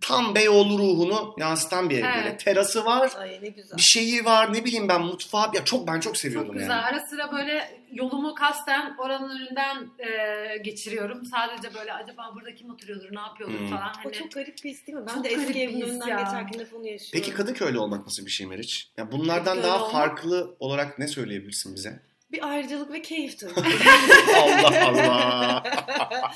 tam 0.00 0.34
Beyoğlu 0.34 0.78
ruhunu 0.78 1.34
yansıtan 1.38 1.90
bir 1.90 1.98
ev 1.98 2.02
böyle. 2.04 2.28
Evet. 2.28 2.44
Terası 2.44 2.84
var, 2.84 3.12
Ay 3.18 3.38
ne 3.42 3.48
güzel. 3.48 3.76
bir 3.76 3.82
şeyi 3.82 4.24
var 4.24 4.52
ne 4.54 4.64
bileyim 4.64 4.88
ben 4.88 5.00
mutfağı 5.02 5.50
ya 5.54 5.64
çok 5.64 5.86
ben 5.86 6.00
çok 6.00 6.16
seviyordum 6.16 6.48
Çok 6.52 6.56
güzel. 6.58 6.70
yani. 6.70 6.82
Ara 6.82 7.00
sıra 7.00 7.32
böyle 7.32 7.80
yolumu 7.92 8.34
kasten 8.34 8.94
oranın 8.98 9.28
önünden 9.36 9.76
e, 9.98 10.56
geçiriyorum. 10.58 11.24
Sadece 11.24 11.74
böyle 11.74 11.92
acaba 11.92 12.30
burada 12.34 12.54
kim 12.54 12.70
oturuyordur, 12.70 13.14
ne 13.16 13.20
yapıyordur 13.20 13.58
Hmm. 13.58 13.68
falan. 13.70 13.88
O 13.88 14.04
Hani 14.04 14.12
çok 14.12 14.32
garip 14.32 14.56
bir 14.64 14.70
his 14.70 14.86
değil 14.86 14.98
mi? 14.98 15.04
Ben 15.08 15.14
Çok 15.14 15.24
de 15.24 15.28
eski 15.28 15.60
evimin 15.62 15.80
önünden 15.80 16.06
ya. 16.06 16.16
geçerken 16.16 16.58
hep 16.58 16.74
onu 16.74 16.86
yaşıyorum. 16.88 17.10
Peki 17.12 17.34
Kadıköy'lü 17.34 17.78
olmak 17.78 18.06
nasıl 18.06 18.26
bir 18.26 18.30
şey 18.30 18.46
Meriç? 18.46 18.90
Ya 18.96 19.12
bunlardan 19.12 19.44
Kadıköy'lü 19.44 19.62
daha 19.66 19.76
olmak- 19.78 19.92
farklı 19.92 20.56
olarak 20.60 20.98
ne 20.98 21.08
söyleyebilirsin 21.08 21.74
bize? 21.74 22.02
Bir 22.32 22.48
ayrıcalık 22.48 22.92
ve 22.92 23.02
keyif 23.02 23.38
tabii. 23.38 23.52
Allah 24.42 24.86
Allah. 24.88 25.62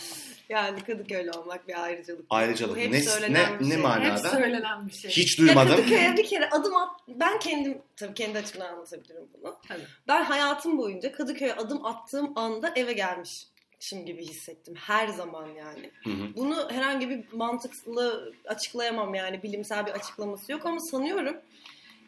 yani 0.49 0.85
Kadıköy'lü 0.85 1.31
olmak 1.31 1.69
bir 1.69 1.83
ayrıcalık. 1.85 2.25
Ayrıcalık. 2.31 2.77
Bu 2.77 2.81
hep 2.81 2.91
Ne- 2.91 3.01
söylenen 3.03 3.55
ne- 3.55 3.61
bir 3.61 3.65
ne 3.65 3.69
şey. 3.69 3.77
hep 3.77 3.83
Manada? 3.85 4.17
söylenen 4.31 4.87
bir 4.87 4.93
şey. 4.93 5.11
Hiç 5.11 5.39
Ya 5.39 5.47
duymadım. 5.47 5.77
Kadıköy'e 5.77 6.17
bir 6.17 6.27
kere 6.27 6.51
adım 6.51 6.77
at. 6.77 6.91
Ben 7.09 7.39
kendim 7.39 7.79
tabii 7.97 8.15
kendi 8.15 8.39
açımdan 8.39 8.73
anlatabilirim 8.73 9.29
bunu. 9.39 9.57
Tabii. 9.69 9.83
Ben 10.09 10.25
hayatım 10.25 10.79
boyunca 10.79 11.13
Kadıköy'e 11.13 11.55
adım 11.55 11.87
attığım 11.87 12.39
anda 12.39 12.73
eve 12.77 12.93
gelmişim 12.93 14.07
gibi 14.07 14.27
hissettim. 14.27 14.75
Her 14.77 15.09
zaman 15.09 15.47
yani. 15.49 15.91
Hı 16.05 16.11
hı. 16.11 16.37
Bunu 16.37 16.71
herhangi 16.71 17.11
bir 17.11 17.25
mantıklı 17.33 18.33
açıklayamam 18.47 19.15
yani. 19.15 19.43
Bilimsel 19.43 19.87
bir 19.87 19.91
açıklaması 19.93 20.53
yok 20.53 20.67
ama 20.67 20.81
sanıyorum. 20.81 21.37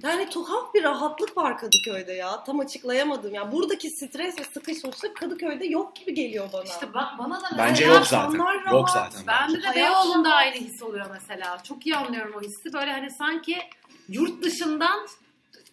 Yani 0.02 0.28
tuhaf 0.28 0.74
bir 0.74 0.84
rahatlık 0.84 1.36
var 1.36 1.58
Kadıköy'de 1.58 2.12
ya. 2.12 2.44
Tam 2.44 2.60
açıklayamadım. 2.60 3.34
Yani 3.34 3.52
buradaki 3.52 3.90
stres 3.90 4.38
ve 4.40 4.44
sıkışmışlık 4.44 5.16
Kadıköy'de 5.16 5.66
yok 5.66 5.96
gibi 5.96 6.14
geliyor 6.14 6.48
bana. 6.52 6.62
İşte 6.64 6.86
ba- 6.86 7.18
bana 7.18 7.34
da 7.36 7.48
mesela 7.50 7.68
Bence 7.68 7.84
yok 7.84 8.06
zaten. 8.06 8.38
Yok 8.38 8.88
rahat. 8.88 9.12
zaten. 9.12 9.26
Bende 9.26 9.62
de 9.62 9.66
Hayat 9.66 9.76
Beyoğlu'nda 10.04 10.34
aynı 10.34 10.54
his 10.54 10.82
oluyor 10.82 11.06
mesela. 11.12 11.62
Çok 11.62 11.86
iyi 11.86 11.96
anlıyorum 11.96 12.34
o 12.38 12.40
hissi. 12.40 12.72
Böyle 12.72 12.92
hani 12.92 13.10
sanki 13.10 13.56
yurt 14.08 14.42
dışından 14.42 15.06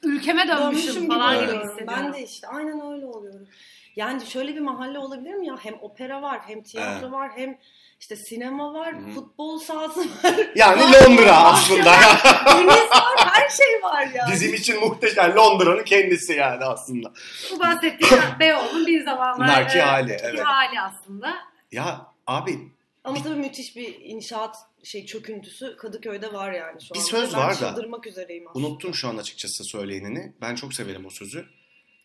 ülkeme 0.03 0.47
dönmüşüm, 0.47 0.87
Dönmüşüm 0.95 1.07
falan 1.07 1.33
gibi 1.35 1.41
gibi 1.45 1.51
oluyorum. 1.51 1.69
hissediyorum. 1.69 2.03
Ben 2.05 2.13
de 2.13 2.23
işte 2.23 2.47
aynen 2.47 2.91
öyle 2.93 3.05
oluyorum. 3.05 3.47
Yani 3.95 4.25
şöyle 4.25 4.55
bir 4.55 4.59
mahalle 4.59 4.99
olabilir 4.99 5.33
mi 5.33 5.47
ya? 5.47 5.55
Hem 5.63 5.73
opera 5.81 6.21
var, 6.21 6.41
hem 6.47 6.63
tiyatro 6.63 7.01
Evet. 7.01 7.11
var, 7.11 7.31
hem 7.35 7.57
işte 8.03 8.15
sinema 8.15 8.73
var, 8.73 8.95
Hı. 9.01 9.11
futbol 9.11 9.59
sahası 9.59 9.99
var, 10.23 10.35
Yani 10.55 10.81
Londra 10.81 11.37
aslında. 11.37 11.85
deniz 12.45 12.67
var, 12.91 13.15
her 13.17 13.49
şey 13.49 13.81
var 13.83 14.07
ya. 14.07 14.27
Bizim 14.31 14.53
için 14.53 14.79
muhteşem. 14.79 15.35
Londra'nın 15.35 15.83
kendisi 15.83 16.33
yani 16.33 16.65
aslında. 16.65 17.13
Bu 17.51 17.59
bahsettiğim 17.59 18.23
Beyoğlu'nun 18.39 18.87
bir 18.87 19.05
zamanlar 19.05 19.47
Narki 19.47 19.77
e, 19.77 19.81
hali, 19.81 20.17
evet. 20.23 20.39
hali 20.43 20.79
aslında. 20.81 21.33
Ya 21.71 22.07
abi 22.27 22.59
Ama 23.03 23.23
tabii 23.23 23.35
müthiş 23.39 23.75
bir 23.75 23.99
inşaat 23.99 24.55
şey 24.83 25.05
çöküntüsü 25.05 25.77
Kadıköy'de 25.77 26.33
var 26.33 26.51
yani 26.51 26.81
şu 26.81 26.93
Bir 26.93 26.99
anda. 26.99 27.07
söz 27.09 27.33
Ben 27.33 27.39
var 27.39 27.49
da, 27.51 27.55
çıldırmak 27.55 28.07
üzereyim 28.07 28.47
aslında. 28.49 28.67
unuttum 28.67 28.93
şu 28.93 29.07
an 29.07 29.17
açıkçası 29.17 29.63
söyleyenini. 29.63 30.33
Ben 30.41 30.55
çok 30.55 30.73
severim 30.73 31.05
o 31.05 31.09
sözü. 31.09 31.45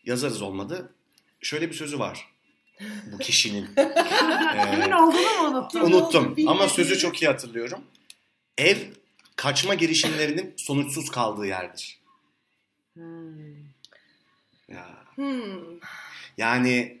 Yazarız 0.05 0.41
olmadı. 0.41 0.93
Şöyle 1.41 1.69
bir 1.69 1.75
sözü 1.75 1.99
var. 1.99 2.27
Bu 3.13 3.17
kişinin. 3.17 3.65
Kimin 3.75 4.91
Ee, 4.91 4.95
olduğunu 4.95 5.41
mu 5.41 5.47
unuttun? 5.57 5.81
unuttum 5.81 6.35
ama 6.47 6.67
sözü 6.69 6.97
çok 6.97 7.21
iyi 7.21 7.27
hatırlıyorum. 7.27 7.83
Ev 8.57 8.77
kaçma 9.35 9.73
girişimlerinin 9.73 10.53
sonuçsuz 10.57 11.09
kaldığı 11.11 11.45
yerdir. 11.45 11.99
Hmm. 12.93 13.55
Ya. 14.67 14.87
Hmm. 15.15 15.79
Yani 16.37 16.97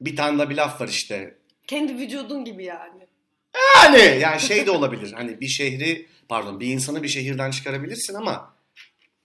bir 0.00 0.16
tane 0.16 0.38
de 0.38 0.50
bir 0.50 0.56
laf 0.56 0.80
var 0.80 0.88
işte. 0.88 1.34
Kendi 1.66 1.94
vücudun 1.98 2.44
gibi 2.44 2.64
yani. 2.64 3.06
Yani 3.76 4.18
yani 4.20 4.40
şey 4.40 4.66
de 4.66 4.70
olabilir. 4.70 5.12
Hani 5.12 5.40
bir 5.40 5.48
şehri 5.48 6.06
pardon 6.28 6.60
bir 6.60 6.66
insanı 6.66 7.02
bir 7.02 7.08
şehirden 7.08 7.50
çıkarabilirsin 7.50 8.14
ama 8.14 8.54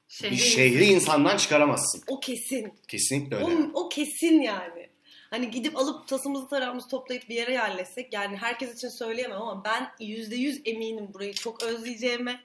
Şehri, 0.08 0.32
Bir 0.32 0.38
şehri 0.38 0.86
insandan 0.86 1.38
çıkaramazsın. 1.38 2.03
O 2.08 2.20
kesin. 2.20 2.74
Kesinlikle 2.88 3.38
O, 3.38 3.50
öyle. 3.50 3.62
o 3.74 3.89
kesin 3.89 4.42
yani. 4.42 4.89
Hani 5.34 5.52
gidip 5.52 5.78
alıp 5.78 6.08
tasımızı 6.08 6.48
tarağımızı 6.48 6.88
toplayıp 6.88 7.30
bir 7.30 7.36
yere 7.36 7.54
yerleşsek 7.54 8.13
yani 8.13 8.38
herkes 8.38 8.75
için 8.78 8.90
söyleyemem 8.90 9.42
ama 9.42 9.63
ben 9.66 9.92
yüzde 10.00 10.36
yüz 10.36 10.62
eminim 10.66 11.10
burayı 11.13 11.34
çok 11.34 11.63
özleyeceğime. 11.63 12.40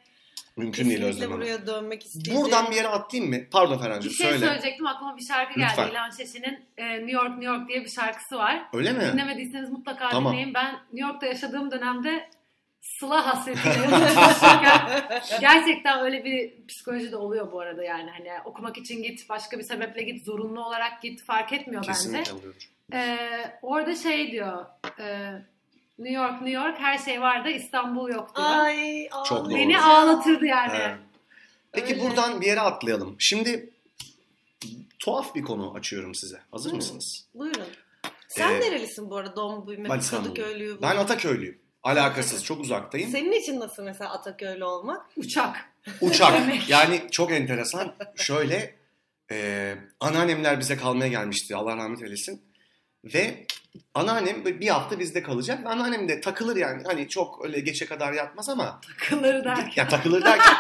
Mümkün 0.57 0.85
değil 0.85 0.97
Kesinlikle 0.99 1.07
özlemem. 1.25 1.37
buraya 1.41 1.67
dönmek 1.67 2.07
isteyeceğim. 2.07 2.41
Buradan 2.41 2.71
bir 2.71 2.77
yere 2.77 2.89
atlayayım 2.89 3.35
mı? 3.35 3.41
Pardon 3.51 3.79
Bir 3.79 3.83
Ferhan'cığım 3.83 4.13
şey 4.13 4.27
söyle. 4.27 4.39
söyleyecektim 4.47 4.87
aklıma 4.87 5.17
bir 5.17 5.23
şarkı 5.25 5.55
geldi. 5.61 5.71
Lütfen. 5.71 5.91
İlhan 5.91 6.11
Şeşi'nin 6.11 6.61
e, 6.77 6.89
New 6.93 7.11
York 7.13 7.29
New 7.29 7.45
York 7.45 7.69
diye 7.69 7.85
bir 7.85 7.89
şarkısı 7.91 8.37
var. 8.37 8.63
Öyle 8.73 8.93
mi? 8.93 9.01
Dinlemediyseniz 9.13 9.71
mutlaka 9.71 10.09
Tamam. 10.11 10.33
dinleyin. 10.33 10.55
Ben 10.55 10.73
New 10.93 11.09
York'ta 11.09 11.27
yaşadığım 11.27 11.71
dönemde 11.71 12.29
sıla 12.81 13.27
hasretiyle 13.27 13.87
gerçekten 15.41 16.01
öyle 16.05 16.25
bir 16.25 16.67
psikoloji 16.67 17.13
de 17.13 17.17
oluyor 17.17 17.53
bu 17.53 17.61
arada 17.61 17.85
yani. 17.85 18.11
Hani 18.11 18.31
okumak 18.45 18.79
için 18.79 19.03
git, 19.03 19.29
başka 19.29 19.59
bir 19.59 19.65
sebeple 19.65 20.03
git, 20.03 20.25
zorunlu 20.25 20.65
olarak 20.65 21.03
git 21.03 21.23
fark 21.25 21.53
etmiyor 21.53 21.83
bence. 21.89 21.93
Kesinlikle 21.93 22.33
Ee, 22.93 23.19
orada 23.63 23.97
şey 23.97 24.33
diyor. 24.33 24.67
e, 25.01 25.33
New 25.99 26.23
York, 26.23 26.33
New 26.43 26.51
York 26.51 26.79
her 26.79 26.99
şey 26.99 27.21
var 27.21 27.45
da 27.45 27.51
İstanbul 27.51 28.09
yok 28.09 28.37
diyor. 28.37 28.49
Ay, 28.51 29.09
Çok 29.29 29.45
doğru. 29.45 29.55
Beni 29.55 29.81
ağlatırdı 29.81 30.47
yani. 30.47 30.73
Evet. 30.77 30.97
Peki 31.73 31.95
Öyle. 31.95 32.05
buradan 32.05 32.41
bir 32.41 32.47
yere 32.47 32.61
atlayalım. 32.61 33.17
Şimdi 33.19 33.71
tuhaf 34.99 35.35
bir 35.35 35.43
konu 35.43 35.75
açıyorum 35.75 36.15
size. 36.15 36.41
Hazır 36.51 36.71
Hı. 36.73 36.77
mısınız? 36.77 37.27
Buyurun. 37.35 37.67
Sen 38.29 38.53
Ee, 38.53 38.61
nerelisin 38.61 39.11
bu 39.11 39.17
arada? 39.17 39.37
Doğum 39.37 39.67
büyüme, 39.67 39.89
Ben 39.89 39.99
İstanbulluyum. 39.99 40.35
Kadıköylüyü. 40.35 40.83
Ben 40.83 40.97
Ataköylüyüm. 40.97 41.59
Alakasız. 41.83 42.45
Çok 42.45 42.61
uzaktayım. 42.61 43.11
Senin 43.11 43.33
için 43.33 43.61
nasıl 43.61 43.83
mesela 43.83 44.11
Ataköylü 44.13 44.65
olmak? 44.65 45.07
Uçak. 45.17 45.57
Uçak. 46.01 46.41
Yani 46.69 47.03
çok 47.11 47.33
enteresan. 47.33 47.95
Şöyle 48.17 48.75
e, 49.31 49.75
anneannemler 50.01 50.61
bize 50.61 50.77
kalmaya 50.77 51.09
gelmişti. 51.09 51.57
Allah 51.57 51.77
rahmet 51.77 52.03
eylesin. 52.03 52.43
Ve 53.05 53.47
anneannem 53.95 54.45
bir 54.45 54.69
hafta 54.69 54.99
bizde 54.99 55.23
kalacak. 55.23 55.65
Ve 55.65 55.69
anneannem 55.69 56.09
de 56.09 56.21
takılır 56.21 56.57
yani. 56.57 56.83
Hani 56.87 57.09
çok 57.09 57.45
öyle 57.45 57.61
geçe 57.61 57.87
kadar 57.87 58.13
yatmaz 58.13 58.49
ama 58.49 58.81
Kılları 58.99 59.45
derken. 59.45 59.73
ya 59.77 59.89
takılır 59.89 60.25
derken 60.25 60.55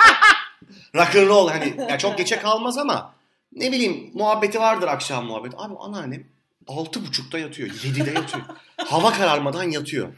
rock'n'roll 0.94 1.48
hani 1.48 1.74
ya 1.90 1.98
çok 1.98 2.18
geçe 2.18 2.38
kalmaz 2.38 2.78
ama 2.78 3.14
ne 3.52 3.72
bileyim 3.72 4.10
muhabbeti 4.14 4.60
vardır 4.60 4.88
akşam 4.88 5.24
muhabbeti. 5.26 5.56
Abi 5.58 5.74
anneannem 5.78 6.24
altı 6.66 7.06
buçukta 7.06 7.38
yatıyor. 7.38 7.68
Yedide 7.84 8.10
yatıyor. 8.10 8.44
Hava 8.76 9.12
kararmadan 9.12 9.62
yatıyor. 9.62 10.08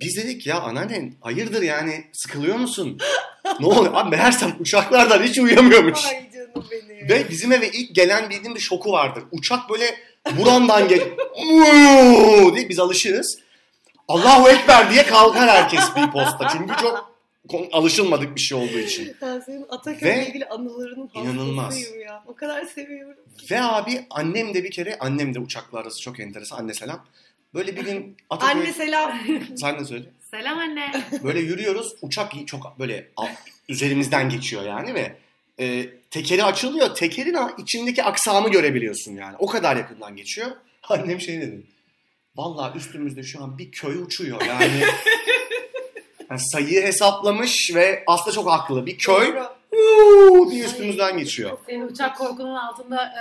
Biz 0.00 0.16
dedik 0.16 0.46
ya 0.46 0.60
anneannen 0.60 1.14
hayırdır 1.20 1.62
yani 1.62 2.04
sıkılıyor 2.12 2.56
musun? 2.56 2.98
Ne 3.60 3.66
oluyor? 3.66 3.94
Abi 3.94 4.10
meğersem 4.10 4.56
uçaklardan 4.60 5.22
hiç 5.22 5.38
uyuyamıyormuş. 5.38 6.06
Ay 6.06 6.30
canım 6.32 6.66
benim. 6.70 7.08
Ve 7.08 7.28
bizim 7.30 7.52
eve 7.52 7.68
ilk 7.70 7.94
gelen 7.94 8.30
bildiğim 8.30 8.54
bir 8.54 8.60
şoku 8.60 8.92
vardır. 8.92 9.24
Uçak 9.32 9.70
böyle 9.70 9.94
buramdan 10.36 10.88
gel 10.88 11.00
Uuu 11.38 12.56
diye 12.56 12.68
biz 12.68 12.78
alışırız. 12.78 13.38
Allahu 14.08 14.48
Ekber 14.48 14.90
diye 14.90 15.06
kalkar 15.06 15.48
herkes 15.50 15.84
bir 15.96 16.10
posta. 16.10 16.48
Çünkü 16.52 16.74
çok 16.82 17.08
alışılmadık 17.72 18.36
bir 18.36 18.40
şey 18.40 18.58
olduğu 18.58 18.78
için. 18.78 19.16
Ben 19.22 19.40
senin 19.40 19.66
Ataköy'le 19.68 20.26
ilgili 20.28 20.44
anılarının 20.44 21.10
inanılmaz. 21.14 21.80
ya. 21.80 22.22
O 22.26 22.34
kadar 22.34 22.64
seviyorum. 22.64 23.24
Ve 23.50 23.62
abi 23.62 24.06
annem 24.10 24.54
de 24.54 24.64
bir 24.64 24.70
kere, 24.70 24.98
annem 25.00 25.34
de 25.34 25.38
uçakla 25.38 25.78
arası 25.78 26.00
çok 26.00 26.20
enteresan. 26.20 26.58
Anne 26.58 26.74
selam. 26.74 27.04
Böyle 27.54 27.76
bir 27.76 27.84
gün 27.84 28.16
Ataköy... 28.30 28.62
Anne 28.62 28.72
selam. 28.72 29.12
Sen 29.56 29.78
de 29.78 29.84
söyle. 29.84 30.04
Selam 30.30 30.58
anne. 30.58 30.92
Böyle 31.24 31.40
yürüyoruz. 31.40 31.94
Uçak 32.02 32.32
çok 32.46 32.78
böyle 32.78 33.08
üzerimizden 33.68 34.28
geçiyor 34.28 34.62
yani 34.62 34.94
ve 34.94 35.16
e, 35.60 35.86
tekeri 36.10 36.44
açılıyor. 36.44 36.94
Tekerin 36.94 37.36
içindeki 37.58 38.04
aksamı 38.04 38.48
görebiliyorsun 38.50 39.12
yani. 39.12 39.36
O 39.38 39.46
kadar 39.46 39.76
yakından 39.76 40.16
geçiyor. 40.16 40.50
Annem 41.02 41.20
şey 41.20 41.40
dedi. 41.40 41.66
Vallahi 42.36 42.78
üstümüzde 42.78 43.22
şu 43.22 43.42
an 43.42 43.58
bir 43.58 43.70
köy 43.72 44.02
uçuyor 44.02 44.40
yani. 44.46 44.82
yani 46.30 46.40
sayıyı 46.40 46.82
hesaplamış 46.82 47.74
ve 47.74 48.04
aslında 48.06 48.34
çok 48.34 48.50
haklı. 48.50 48.86
Bir 48.86 48.98
köy 48.98 49.34
"Uuu" 49.72 50.50
diye 50.50 50.64
üstümüzden 50.64 51.18
geçiyor. 51.18 51.58
Senin 51.66 51.88
uçak 51.88 52.16
korkunun 52.16 52.54
altında 52.54 53.12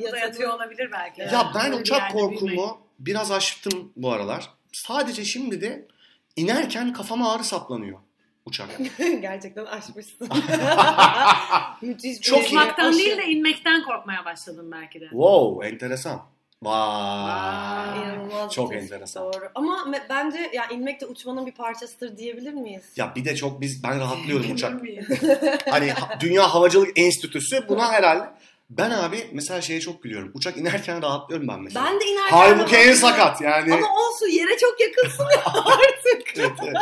e, 0.00 0.18
Yatıyor. 0.18 0.54
olabilir 0.54 0.88
belki. 0.92 1.20
Ya 1.20 1.52
ben 1.54 1.64
Böyle 1.64 1.76
bir 1.76 1.80
uçak 1.80 2.12
korkumu 2.12 2.78
biraz 2.98 3.30
aştım 3.30 3.92
bu 3.96 4.12
aralar. 4.12 4.50
Sadece 4.72 5.24
şimdi 5.24 5.60
de 5.60 5.88
inerken 6.36 6.92
kafama 6.92 7.32
ağrı 7.32 7.44
saplanıyor 7.44 7.98
uçak. 8.46 8.68
Gerçekten 9.20 9.64
aşmışsın. 9.64 10.28
Müthiş 11.82 12.18
bir 12.18 12.22
Çok. 12.22 12.42
Uçmaktan 12.42 12.88
aşı. 12.88 12.98
değil 12.98 13.16
de 13.16 13.24
inmekten 13.24 13.84
korkmaya 13.84 14.24
başladım 14.24 14.72
belki 14.72 15.00
de. 15.00 15.08
wow 15.10 15.68
enteresan. 15.68 16.35
Vay. 16.62 17.98
İnanılmaz 17.98 18.52
Çok 18.52 18.74
enteresan. 18.74 19.24
Doğru. 19.24 19.48
Ama 19.54 19.76
me- 19.76 20.02
bence 20.10 20.50
ya 20.54 20.66
inmek 20.68 21.00
de 21.00 21.06
uçmanın 21.06 21.46
bir 21.46 21.52
parçasıdır 21.52 22.16
diyebilir 22.16 22.52
miyiz? 22.54 22.84
Ya 22.96 23.12
bir 23.16 23.24
de 23.24 23.36
çok 23.36 23.60
biz 23.60 23.82
ben 23.84 24.00
rahatlıyorum 24.00 24.50
uçak. 24.52 24.80
Hani 25.70 25.90
ha- 25.90 26.18
Dünya 26.20 26.54
Havacılık 26.54 26.98
Enstitüsü 26.98 27.68
buna 27.68 27.92
herhalde 27.92 28.24
ben 28.70 28.90
abi 28.90 29.30
mesela 29.32 29.60
şeye 29.60 29.80
çok 29.80 30.02
gülüyorum. 30.02 30.30
Uçak 30.34 30.56
inerken 30.56 31.02
rahatlıyorum 31.02 31.48
ben 31.48 31.60
mesela. 31.60 31.84
Ben 31.86 32.00
de 32.00 32.04
inerken 32.04 32.36
Halbuki 32.36 32.76
en 32.76 32.94
sakat 32.94 33.40
yani. 33.40 33.74
Ama 33.74 33.86
olsun 33.86 34.26
yere 34.26 34.58
çok 34.58 34.80
yakınsın 34.80 35.24
artık. 35.44 36.38
Evet, 36.38 36.50
evet. 36.62 36.76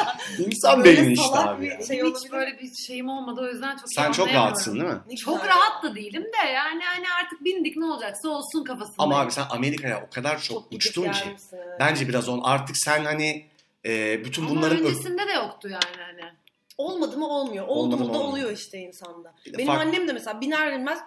İnsan 0.46 0.84
Böyle 0.84 1.02
beyni 1.02 1.12
işte 1.12 1.38
abi. 1.38 1.62
bir 1.64 1.70
ya. 1.70 1.86
şey 1.86 2.02
hiç 2.02 2.32
böyle 2.32 2.58
bir 2.58 2.74
şeyim 2.74 3.08
olmadı 3.08 3.40
o 3.44 3.48
yüzden 3.48 3.76
çok 3.76 3.92
Sen 3.92 4.12
çok 4.12 4.28
rahatsın 4.28 4.74
değil 4.74 4.84
mi? 4.92 4.98
Ne 5.08 5.16
Çok 5.16 5.42
güzel 5.42 5.56
rahat 5.56 5.82
da 5.82 5.94
değilim 5.94 6.22
de 6.22 6.48
yani 6.48 6.82
hani 6.84 7.04
artık 7.22 7.44
bindik 7.44 7.76
ne 7.76 7.84
olacaksa 7.84 8.28
olsun 8.28 8.64
kafasındayım. 8.64 9.12
Ama 9.12 9.20
abi 9.20 9.32
sen 9.32 9.44
Amerika'ya 9.50 10.04
o 10.10 10.14
kadar 10.14 10.40
çok, 10.42 10.62
Çok 10.62 10.72
uçtun 10.72 11.12
ki. 11.12 11.18
evet. 11.52 11.66
Bence 11.80 12.08
biraz 12.08 12.28
on 12.28 12.40
artık 12.44 12.76
sen 12.76 13.04
hani 13.04 13.46
e, 13.86 14.24
bütün 14.24 14.42
Ama 14.42 14.50
bunların 14.50 14.78
ö- 14.78 14.80
öncesinde 14.80 15.26
de 15.28 15.32
yoktu 15.32 15.68
yani 15.68 16.02
hani. 16.06 16.30
Olmadı 16.78 17.18
mı 17.18 17.28
olmuyor. 17.28 17.64
Oldu 17.68 17.96
mu 17.96 18.00
da 18.00 18.04
olmuyor. 18.18 18.24
oluyor 18.24 18.50
işte 18.52 18.78
insanda. 18.78 19.34
Benim 19.58 19.66
fark- 19.66 19.80
annem 19.80 20.08
de 20.08 20.12
mesela 20.12 20.40
biner 20.40 20.72
binmez 20.72 20.98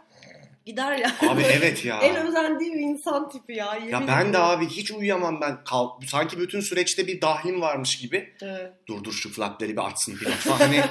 gider 0.67 0.97
ya. 0.97 1.15
Abi 1.29 1.41
evet 1.57 1.85
ya. 1.85 1.99
en 1.99 2.27
özendiğim 2.27 2.79
insan 2.79 3.29
tipi 3.29 3.53
ya. 3.53 3.75
yemin 3.75 3.89
Ya 3.89 4.07
ben 4.07 4.33
de 4.33 4.37
abi 4.37 4.67
hiç 4.67 4.91
uyuyamam 4.91 5.41
ben. 5.41 5.63
Kalk, 5.63 6.03
sanki 6.03 6.39
bütün 6.39 6.59
süreçte 6.59 7.07
bir 7.07 7.21
dahlim 7.21 7.61
varmış 7.61 7.97
gibi. 7.97 8.33
Evet. 8.41 8.73
Dur 8.87 9.03
dur 9.03 9.13
şu 9.13 9.33
flapları 9.33 9.71
bir 9.71 9.85
açsın 9.87 10.15
falan. 10.39 10.57
Hani 10.57 10.83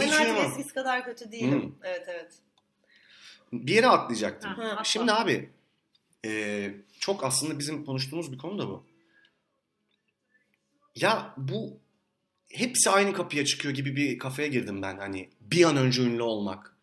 ben 0.00 0.08
artık 0.08 0.38
eskisi 0.50 0.74
kadar 0.74 1.04
kötü 1.04 1.32
değilim. 1.32 1.62
Hmm. 1.62 1.72
Evet 1.84 2.04
evet. 2.08 2.32
Bir 3.52 3.74
yere 3.74 3.86
atlayacaktım. 3.86 4.50
Ha, 4.50 4.64
Ha, 4.64 4.68
atla. 4.68 4.84
Şimdi 4.84 5.12
abi 5.12 5.50
e, 6.26 6.70
çok 7.00 7.24
aslında 7.24 7.58
bizim 7.58 7.84
konuştuğumuz 7.84 8.32
bir 8.32 8.38
konu 8.38 8.58
da 8.58 8.68
bu. 8.68 8.86
Ya 10.96 11.34
bu 11.36 11.80
hepsi 12.52 12.90
aynı 12.90 13.12
kapıya 13.12 13.44
çıkıyor 13.44 13.74
gibi 13.74 13.96
bir 13.96 14.18
kafaya 14.18 14.48
girdim 14.48 14.82
ben. 14.82 14.98
Hani 14.98 15.30
bir 15.40 15.64
an 15.64 15.76
önce 15.76 16.02
ünlü 16.02 16.22
olmak, 16.22 16.73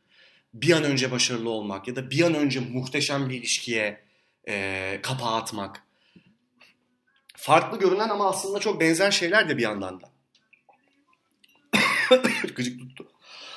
bir 0.53 0.71
an 0.73 0.83
önce 0.83 1.11
başarılı 1.11 1.49
olmak 1.49 1.87
ya 1.87 1.95
da 1.95 2.09
bir 2.11 2.21
an 2.23 2.33
önce 2.33 2.59
muhteşem 2.59 3.29
bir 3.29 3.35
ilişkiye 3.35 4.03
e, 4.47 4.99
kapağı 5.03 5.35
atmak. 5.35 5.83
Farklı 7.35 7.79
görünen 7.79 8.09
ama 8.09 8.29
aslında 8.29 8.59
çok 8.59 8.79
benzer 8.81 9.11
şeyler 9.11 9.49
de 9.49 9.57
bir 9.57 9.63
yandan 9.63 10.01
da. 10.01 10.09
Gıcık 12.55 12.79
tuttu. 12.79 13.07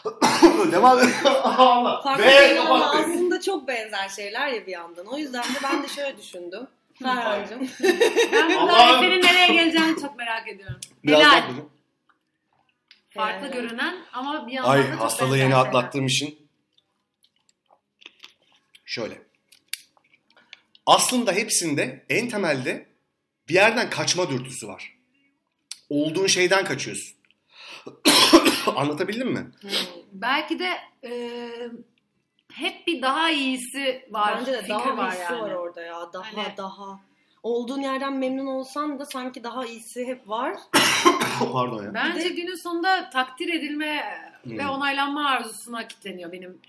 Devam 0.73 0.99
et. 0.99 1.09
Allah. 1.43 2.03
Farklı 2.03 2.25
Ve 2.25 2.61
ama 2.61 2.91
aslında 2.91 3.41
çok 3.41 3.69
benzer 3.69 4.09
şeyler 4.09 4.49
ya 4.49 4.67
bir 4.67 4.73
yandan. 4.73 5.07
O 5.07 5.19
yüzden 5.19 5.43
de 5.43 5.59
ben 5.63 5.83
de 5.83 5.89
şöyle 5.89 6.19
düşündüm. 6.19 6.67
Ferhan'cığım. 7.03 7.69
Ben 8.33 8.57
Allah'ım. 8.57 9.05
Efe'nin 9.05 9.23
nereye 9.23 9.47
geleceğini 9.53 10.01
çok 10.01 10.19
merak 10.19 10.49
ediyorum. 10.49 10.81
Biraz 11.05 11.21
Helal. 11.21 11.43
Farklı 13.11 13.51
görünen 13.51 13.97
ama 14.13 14.47
bir 14.47 14.53
yandan 14.53 14.71
Ay 14.71 14.83
da 14.83 14.91
çok 14.93 15.01
hastalığı 15.01 15.31
benzer 15.31 15.45
yeni 15.45 15.53
şeyler. 15.53 15.67
atlattığım 15.67 16.07
için. 16.07 16.44
Şöyle. 18.95 19.23
Aslında 20.87 21.33
hepsinde 21.33 22.05
en 22.09 22.29
temelde 22.29 22.87
bir 23.49 23.55
yerden 23.55 23.91
kaçma 23.91 24.31
dürtüsü 24.31 24.69
var. 24.69 24.95
Olduğun 25.89 26.27
şeyden 26.27 26.65
kaçıyorsun. 26.65 27.17
Anlatabildim 28.77 29.33
mi? 29.33 29.51
Hmm. 29.61 29.71
Belki 30.13 30.59
de 30.59 30.69
e, 31.05 31.51
hep 32.53 32.87
bir 32.87 33.03
daha 33.03 33.31
iyisi 33.31 34.07
var. 34.11 34.39
Bence 34.41 34.53
de 34.53 34.69
daha 34.69 34.97
var 34.97 35.13
iyisi 35.13 35.23
yani. 35.23 35.43
var 35.43 35.51
orada 35.51 35.83
ya. 35.83 36.13
Daha 36.13 36.33
Hani- 36.37 36.57
daha. 36.57 37.01
Olduğun 37.43 37.81
yerden 37.81 38.13
memnun 38.17 38.47
olsan 38.47 38.99
da 38.99 39.07
sanki 39.07 39.45
daha 39.45 39.67
iyisi 39.67 40.07
hep 40.07 40.29
var. 40.29 40.57
Pardon 41.53 41.85
ya. 41.85 41.95
Bence 41.95 42.29
günün 42.29 42.57
sonunda 42.63 43.11
takdir 43.11 43.55
edilme 43.55 44.21
ve 44.47 44.63
Hmm. 44.65 44.71
onaylanma 44.71 45.29
arzusuna 45.31 45.89
kitleniyor 45.89 46.33
benim 46.33 46.61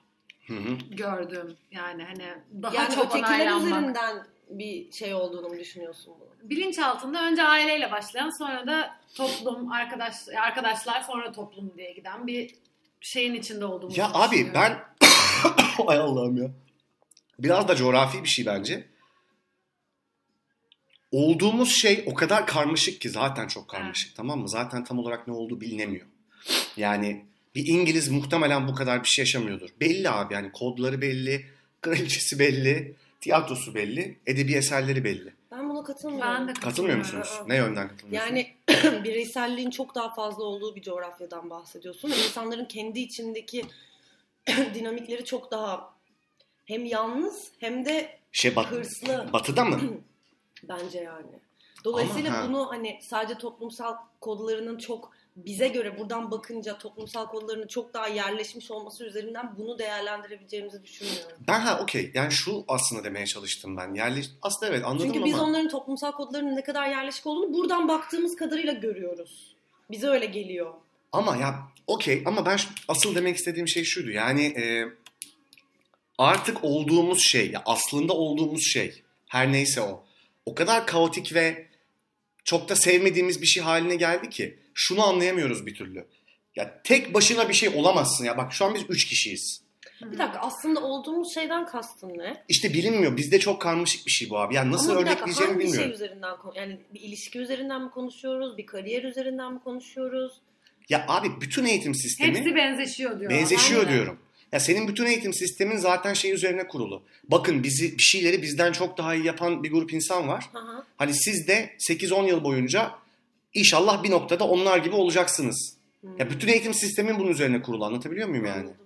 Hı 0.47 0.53
hı. 0.53 0.77
gördüğüm. 0.91 1.57
Yani 1.71 2.03
hani 2.03 2.25
daha 2.61 2.75
yani 2.75 2.95
çok 2.95 3.05
ötekiler 3.05 3.57
üzerinden 3.57 4.27
bir 4.49 4.91
şey 4.91 5.13
olduğunu 5.13 5.47
mu 5.47 5.59
düşünüyorsun 5.59 6.13
bunu? 6.19 6.49
Bilinç 6.49 6.79
altında 6.79 7.23
önce 7.23 7.43
aileyle 7.43 7.91
başlayan 7.91 8.29
sonra 8.29 8.67
da 8.67 8.99
toplum, 9.15 9.71
arkadaş 9.71 10.15
arkadaşlar 10.41 11.01
sonra 11.01 11.31
toplum 11.31 11.77
diye 11.77 11.93
giden 11.93 12.27
bir 12.27 12.55
şeyin 13.01 13.33
içinde 13.33 13.65
olduğumuzu 13.65 13.99
Ya 13.99 14.09
abi 14.13 14.51
ben 14.53 14.79
Ay 15.87 15.97
Allah'ım 15.97 16.37
ya. 16.37 16.49
Biraz 17.39 17.67
da 17.67 17.75
coğrafi 17.75 18.23
bir 18.23 18.29
şey 18.29 18.45
bence. 18.45 18.87
Olduğumuz 21.11 21.71
şey 21.71 22.03
o 22.07 22.13
kadar 22.13 22.47
karmaşık 22.47 23.01
ki 23.01 23.09
zaten 23.09 23.47
çok 23.47 23.67
karmaşık 23.67 24.15
tamam 24.15 24.39
mı? 24.39 24.49
Zaten 24.49 24.83
tam 24.83 24.99
olarak 24.99 25.27
ne 25.27 25.33
olduğu 25.33 25.61
bilinemiyor. 25.61 26.05
Yani 26.77 27.25
bir 27.55 27.67
İngiliz 27.67 28.09
muhtemelen 28.09 28.67
bu 28.67 28.75
kadar 28.75 29.03
bir 29.03 29.07
şey 29.07 29.23
yaşamıyordur. 29.23 29.69
Belli 29.79 30.09
abi 30.09 30.33
yani 30.33 30.51
kodları 30.51 31.01
belli, 31.01 31.45
kraliçesi 31.81 32.39
belli, 32.39 32.95
tiyatrosu 33.21 33.75
belli, 33.75 34.17
edebi 34.25 34.53
eserleri 34.53 35.03
belli. 35.03 35.33
Ben 35.51 35.69
buna 35.69 35.83
katılmıyorum. 35.83 36.31
Ben 36.33 36.47
de 36.47 36.53
Katılmıyor 36.53 36.97
katılıyorum. 36.97 37.29
musunuz? 37.29 37.47
Ne 37.47 37.55
yönden 37.55 37.87
katılmıyorsunuz? 37.87 38.37
Yani 38.37 39.03
bireyselliğin 39.03 39.69
çok 39.69 39.95
daha 39.95 40.13
fazla 40.13 40.43
olduğu 40.43 40.75
bir 40.75 40.81
coğrafyadan 40.81 41.49
bahsediyorsun. 41.49 42.09
İnsanların 42.09 42.65
kendi 42.65 42.99
içindeki 42.99 43.65
dinamikleri 44.73 45.25
çok 45.25 45.51
daha 45.51 45.93
hem 46.65 46.85
yalnız 46.85 47.51
hem 47.59 47.85
de 47.85 48.19
şey 48.31 48.55
bat, 48.55 48.71
hırslı 48.71 49.29
batıda 49.33 49.65
mı? 49.65 49.79
bence 50.63 50.99
yani. 50.99 51.39
Dolayısıyla 51.83 52.29
Ama 52.29 52.43
ha. 52.43 52.47
bunu 52.49 52.69
hani 52.71 52.99
sadece 53.01 53.37
toplumsal 53.39 53.95
kodlarının 54.21 54.77
çok 54.77 55.11
bize 55.35 55.67
göre 55.67 55.99
buradan 55.99 56.31
bakınca 56.31 56.77
toplumsal 56.77 57.27
kodlarının 57.27 57.67
çok 57.67 57.93
daha 57.93 58.07
yerleşmiş 58.07 58.71
olması 58.71 59.05
üzerinden 59.05 59.57
bunu 59.57 59.79
değerlendirebileceğimizi 59.79 60.83
düşünmüyorum. 60.83 61.37
Ben 61.47 61.59
ha 61.59 61.79
okey. 61.81 62.11
Yani 62.13 62.31
şu 62.31 62.65
aslında 62.67 63.03
demeye 63.03 63.25
çalıştım 63.25 63.77
ben. 63.77 63.93
Yerleş... 63.93 64.29
Aslında 64.41 64.71
evet 64.71 64.85
anladım 64.85 65.05
Çünkü 65.05 65.19
ama. 65.19 65.25
biz 65.25 65.39
onların 65.39 65.69
toplumsal 65.69 66.11
kodlarının 66.11 66.55
ne 66.55 66.63
kadar 66.63 66.89
yerleşik 66.89 67.27
olduğunu 67.27 67.53
buradan 67.53 67.87
baktığımız 67.87 68.35
kadarıyla 68.35 68.73
görüyoruz. 68.73 69.55
Bize 69.91 70.07
öyle 70.07 70.25
geliyor. 70.25 70.73
Ama 71.11 71.37
ya 71.37 71.55
okey 71.87 72.23
ama 72.25 72.45
ben 72.45 72.59
asıl 72.87 73.15
demek 73.15 73.37
istediğim 73.37 73.67
şey 73.67 73.83
şuydu. 73.83 74.09
Yani 74.09 74.45
e, 74.45 74.85
artık 76.17 76.63
olduğumuz 76.63 77.19
şey, 77.23 77.51
ya 77.51 77.63
aslında 77.65 78.13
olduğumuz 78.13 78.63
şey 78.63 79.01
her 79.27 79.51
neyse 79.51 79.81
o. 79.81 80.03
O 80.45 80.55
kadar 80.55 80.87
kaotik 80.87 81.33
ve 81.33 81.67
çok 82.43 82.69
da 82.69 82.75
sevmediğimiz 82.75 83.41
bir 83.41 83.47
şey 83.47 83.63
haline 83.63 83.95
geldi 83.95 84.29
ki 84.29 84.59
şunu 84.75 85.03
anlayamıyoruz 85.03 85.65
bir 85.65 85.75
türlü. 85.75 86.05
Ya 86.55 86.81
tek 86.83 87.13
başına 87.13 87.49
bir 87.49 87.53
şey 87.53 87.69
olamazsın 87.69 88.25
ya. 88.25 88.37
Bak 88.37 88.53
şu 88.53 88.65
an 88.65 88.75
biz 88.75 88.83
üç 88.89 89.05
kişiyiz. 89.05 89.61
Bir 90.01 90.17
dakika 90.17 90.39
aslında 90.39 90.79
olduğumuz 90.79 91.33
şeyden 91.33 91.65
kastın 91.65 92.09
ne? 92.09 92.43
İşte 92.49 92.73
bilinmiyor. 92.73 93.17
Bizde 93.17 93.39
çok 93.39 93.61
karmaşık 93.61 94.05
bir 94.05 94.11
şey 94.11 94.29
bu 94.29 94.37
abi. 94.39 94.55
Yani 94.55 94.71
nasıl 94.71 94.91
Ama 94.91 95.01
bir 95.01 95.05
dakika 95.05 95.23
örnekleyeceğimi 95.25 95.53
hangi 95.53 95.65
bilmiyorum. 95.67 95.89
şey 95.97 96.05
üzerinden 96.05 96.35
yani 96.55 96.79
bir 96.93 96.99
ilişki 96.99 97.39
üzerinden 97.39 97.81
mi 97.83 97.91
konuşuyoruz? 97.91 98.57
Bir 98.57 98.65
kariyer 98.65 99.03
üzerinden 99.03 99.53
mi 99.53 99.59
konuşuyoruz? 99.59 100.31
Ya 100.89 101.05
abi 101.07 101.27
bütün 101.41 101.65
eğitim 101.65 101.95
sistemi 101.95 102.37
Hepsi 102.37 102.55
benzeşiyor 102.55 103.19
diyor. 103.19 103.31
benzeşiyor 103.31 103.79
Aynen. 103.81 103.93
diyorum. 103.93 104.19
Ya 104.51 104.59
senin 104.59 104.87
bütün 104.87 105.05
eğitim 105.05 105.33
sistemin 105.33 105.77
zaten 105.77 106.13
şey 106.13 106.31
üzerine 106.31 106.67
kurulu. 106.67 107.03
Bakın 107.23 107.63
bizi 107.63 107.97
bir 107.97 108.03
şeyleri 108.03 108.41
bizden 108.41 108.71
çok 108.71 108.97
daha 108.97 109.15
iyi 109.15 109.25
yapan 109.25 109.63
bir 109.63 109.71
grup 109.71 109.93
insan 109.93 110.27
var. 110.27 110.49
Hı 110.53 110.59
hı. 110.59 110.83
Hani 110.97 111.13
siz 111.13 111.47
de 111.47 111.75
8-10 111.89 112.27
yıl 112.27 112.43
boyunca 112.43 112.91
inşallah 113.55 114.03
bir 114.03 114.11
noktada 114.11 114.47
onlar 114.47 114.77
gibi 114.77 114.95
olacaksınız. 114.95 115.77
Hmm. 116.01 116.17
Ya 116.19 116.29
bütün 116.29 116.47
eğitim 116.47 116.73
sistemin 116.73 117.19
bunun 117.19 117.29
üzerine 117.29 117.61
kurulu. 117.61 117.85
Anlatabiliyor 117.85 118.27
muyum 118.27 118.45
yani? 118.45 118.59
Anladım. 118.59 118.77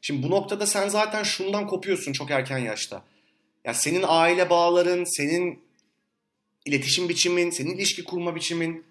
Şimdi 0.00 0.26
bu 0.26 0.30
noktada 0.30 0.66
sen 0.66 0.88
zaten 0.88 1.22
şundan 1.22 1.66
kopuyorsun 1.66 2.12
çok 2.12 2.30
erken 2.30 2.58
yaşta. 2.58 3.02
Ya 3.64 3.74
senin 3.74 4.04
aile 4.08 4.50
bağların, 4.50 5.04
senin 5.04 5.58
iletişim 6.64 7.08
biçimin, 7.08 7.50
senin 7.50 7.74
ilişki 7.74 8.04
kurma 8.04 8.34
biçimin 8.34 8.84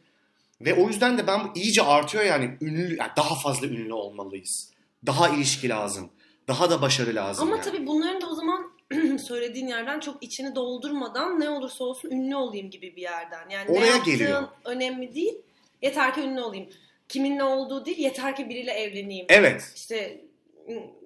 ve 0.61 0.73
o 0.73 0.87
yüzden 0.87 1.17
de 1.17 1.27
ben 1.27 1.51
iyice 1.55 1.83
artıyor 1.83 2.23
yani 2.23 2.57
ünlü, 2.61 2.95
yani 2.95 3.11
daha 3.17 3.35
fazla 3.35 3.67
ünlü 3.67 3.93
olmalıyız. 3.93 4.71
Daha 5.05 5.29
ilişki 5.29 5.69
lazım. 5.69 6.09
Daha 6.47 6.69
da 6.69 6.81
başarı 6.81 7.15
lazım. 7.15 7.47
Ama 7.47 7.55
yani. 7.55 7.65
tabii 7.65 7.87
bunların 7.87 8.21
da 8.21 8.27
o 8.27 8.35
zaman 8.35 8.71
söylediğin 9.27 9.67
yerden 9.67 9.99
çok 9.99 10.23
içini 10.23 10.55
doldurmadan 10.55 11.39
ne 11.39 11.49
olursa 11.49 11.83
olsun 11.83 12.11
ünlü 12.11 12.35
olayım 12.35 12.69
gibi 12.69 12.95
bir 12.95 13.01
yerden. 13.01 13.49
Yani 13.49 13.73
ne 13.73 13.77
Oraya 13.77 13.85
yaptığın 13.85 14.13
geliyor. 14.13 14.43
önemli 14.65 15.15
değil. 15.15 15.33
Yeter 15.81 16.13
ki 16.15 16.21
ünlü 16.21 16.41
olayım. 16.41 16.69
Kimin 17.09 17.37
ne 17.37 17.43
olduğu 17.43 17.85
değil. 17.85 17.97
Yeter 17.97 18.35
ki 18.35 18.49
biriyle 18.49 18.71
evleneyim. 18.71 19.25
Evet. 19.29 19.71
İşte 19.75 20.21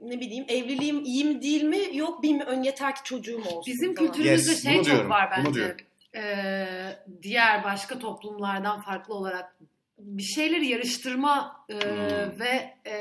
ne 0.02 0.20
bileyim 0.20 0.46
evliliğim 0.48 1.04
iyi 1.04 1.26
mi 1.26 1.42
değil 1.42 1.63
mi 1.63 1.80
yok 1.94 2.24
bilmiyorum 2.24 2.63
yeter 2.63 2.96
ki 2.96 3.02
çocuğum 3.04 3.42
olsun. 3.46 3.63
Bizim 3.68 3.96
falan. 3.96 4.12
kültürümüzde 4.12 4.52
Yes, 4.52 4.63
şey 4.63 4.76
çok 4.76 4.86
diyorum, 4.86 5.10
var 5.10 5.30
bence. 5.38 5.78
Ee, 6.15 6.65
diğer 7.22 7.63
başka 7.63 8.00
toplumlardan 8.00 8.82
farklı 8.82 9.13
olarak 9.13 9.56
bir 10.00 10.24
şeyleri 10.24 10.68
yarıştırma 10.68 11.65
e, 11.70 11.74
Hmm. 11.74 12.39
ve 12.39 12.74
e, 12.89 12.94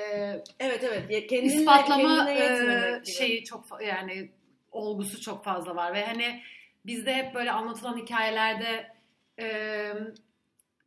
Evet 0.61 0.85
evet 0.85 1.27
kendinle, 1.31 1.55
ispatlama 1.55 2.27
kendine 2.27 3.01
e, 3.07 3.13
şeyi 3.13 3.45
çok 3.45 3.65
yani 3.87 4.31
olgusu 4.71 5.21
çok 5.21 5.45
fazla 5.45 5.77
var 5.77 5.95
ve 5.95 6.07
hani 6.07 6.43
bizde 6.87 7.15
hep 7.15 7.35
böyle 7.35 7.53
anlatılan 7.53 7.97
hikayelerde 7.99 8.93
e, 9.41 9.47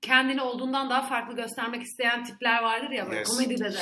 kendini 0.02 0.41
olduğundan 0.41 0.89
daha 0.89 1.02
farklı 1.02 1.36
göstermek 1.36 1.82
isteyen 1.84 2.24
tipler 2.24 2.63
vardır 2.63 2.91
ya 2.91 3.06
böyle 3.08 3.20
Yes. 3.20 3.30
komedide 3.30 3.74
de. 3.74 3.78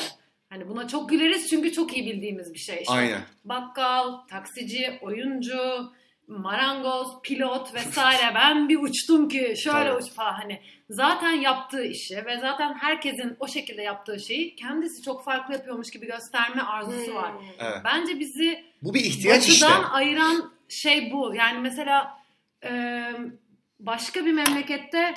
Hani 0.49 0.67
buna 0.67 0.87
çok 0.87 1.09
güleriz 1.09 1.49
çünkü 1.49 1.71
çok 1.71 1.97
iyi 1.97 2.05
bildiğimiz 2.05 2.53
bir 2.53 2.59
şey. 2.59 2.77
İşte 2.81 2.93
Aynen. 2.93 3.21
bakkal, 3.45 4.27
taksici, 4.27 4.99
oyuncu, 5.01 5.91
marangoz, 6.29 7.07
pilot 7.23 7.73
vesaire. 7.73 8.31
Ben 8.35 8.69
bir 8.69 8.79
uçtum 8.79 9.29
ki 9.29 9.53
şöyle 9.63 9.93
uç 9.93 10.11
falan 10.11 10.33
hani. 10.33 10.59
Zaten 10.89 11.31
yaptığı 11.31 11.83
işi 11.85 12.25
ve 12.25 12.37
zaten 12.41 12.73
herkesin 12.73 13.37
o 13.39 13.47
şekilde 13.47 13.81
yaptığı 13.81 14.19
şeyi 14.19 14.55
kendisi 14.55 15.03
çok 15.03 15.23
farklı 15.25 15.53
yapıyormuş 15.53 15.91
gibi 15.91 16.05
gösterme 16.07 16.61
arzusu 16.61 17.07
Hmm. 17.07 17.15
var. 17.15 17.31
Evet. 17.59 17.77
Bence 17.85 18.19
bizi 18.19 18.63
Bu 18.83 18.93
bir 18.93 18.99
ihtiyaç 19.03 19.47
işte. 19.47 19.67
ayıran 19.67 20.51
şey 20.69 21.11
bu. 21.13 21.35
Yani 21.35 21.59
mesela 21.59 22.17
e, 22.65 23.01
başka 23.79 24.25
bir 24.25 24.33
memlekette 24.33 25.13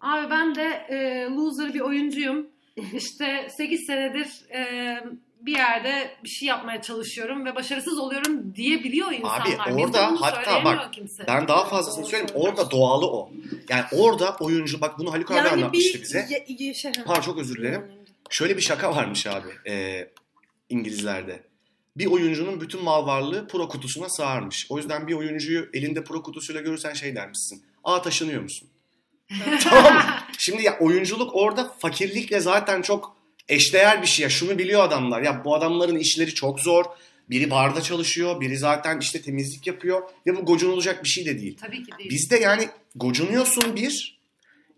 abi 0.00 0.30
ben 0.30 0.54
de 0.54 0.86
e, 0.88 1.24
loser 1.30 1.74
bir 1.74 1.80
oyuncuyum. 1.80 2.46
İşte 2.94 3.48
8 3.58 3.86
senedir 3.86 4.50
e, 4.54 5.00
bir 5.40 5.52
yerde 5.52 6.10
bir 6.24 6.28
şey 6.28 6.48
yapmaya 6.48 6.82
çalışıyorum 6.82 7.44
ve 7.44 7.54
başarısız 7.54 7.98
oluyorum 7.98 8.54
diyebiliyor 8.54 9.12
insanlar. 9.12 9.66
Bizde 9.68 9.82
orada 9.82 10.20
hatta 10.20 10.64
bak, 10.64 10.92
kimse. 10.94 11.26
Ben 11.26 11.48
daha 11.48 11.64
fazlasını 11.64 12.06
söyleyeyim. 12.06 12.30
Orada 12.34 12.70
doğalı 12.70 13.06
o. 13.06 13.30
Yani 13.68 13.84
orada 13.92 14.36
oyuncu 14.40 14.80
bak 14.80 14.98
bunu 14.98 15.12
Haluk 15.12 15.30
abi 15.30 15.38
yani 15.38 15.48
anlatmıştı 15.48 15.98
bir 15.98 16.02
bize. 16.02 16.44
ye- 16.58 16.74
şey, 16.74 16.92
Ha 17.06 17.20
çok 17.20 17.38
özür 17.38 17.56
dilerim. 17.56 17.92
Şöyle 18.30 18.56
bir 18.56 18.62
şaka 18.62 18.96
varmış 18.96 19.26
abi 19.26 19.48
e, 19.70 20.06
İngilizlerde. 20.68 21.42
Bir 21.96 22.06
oyuncunun 22.06 22.60
bütün 22.60 22.84
mal 22.84 23.06
varlığı 23.06 23.48
pro 23.48 23.68
kutusuna 23.68 24.08
sığarmış. 24.08 24.66
O 24.70 24.78
yüzden 24.78 25.06
bir 25.06 25.14
oyuncuyu 25.14 25.68
elinde 25.74 26.04
pro 26.04 26.22
kutusuyla 26.22 26.60
görürsen 26.60 26.92
şey 26.92 27.14
dermişsin. 27.16 27.64
Aa 27.84 28.02
taşınıyor 28.02 28.42
musun? 28.42 28.68
tamam 29.62 29.94
mı? 29.94 30.02
Şimdi 30.38 30.62
ya 30.62 30.78
oyunculuk 30.78 31.30
orada 31.36 31.72
fakirlikle 31.78 32.40
zaten 32.40 32.82
çok 32.82 33.15
eşdeğer 33.48 34.02
bir 34.02 34.06
şey. 34.06 34.22
Ya 34.22 34.28
şunu 34.30 34.58
biliyor 34.58 34.84
adamlar. 34.84 35.22
Ya 35.22 35.44
bu 35.44 35.54
adamların 35.54 35.96
işleri 35.96 36.34
çok 36.34 36.60
zor. 36.60 36.84
Biri 37.30 37.50
barda 37.50 37.82
çalışıyor, 37.82 38.40
biri 38.40 38.56
zaten 38.58 38.98
işte 39.00 39.22
temizlik 39.22 39.66
yapıyor 39.66 40.02
ve 40.26 40.36
bu 40.36 40.44
gocunulacak 40.44 41.04
bir 41.04 41.08
şey 41.08 41.26
de 41.26 41.40
değil. 41.40 41.56
Tabii 41.60 41.84
ki 41.84 41.92
değil. 41.98 42.10
Bizde 42.10 42.36
yani 42.38 42.68
gocunuyorsun 42.94 43.76
bir. 43.76 44.18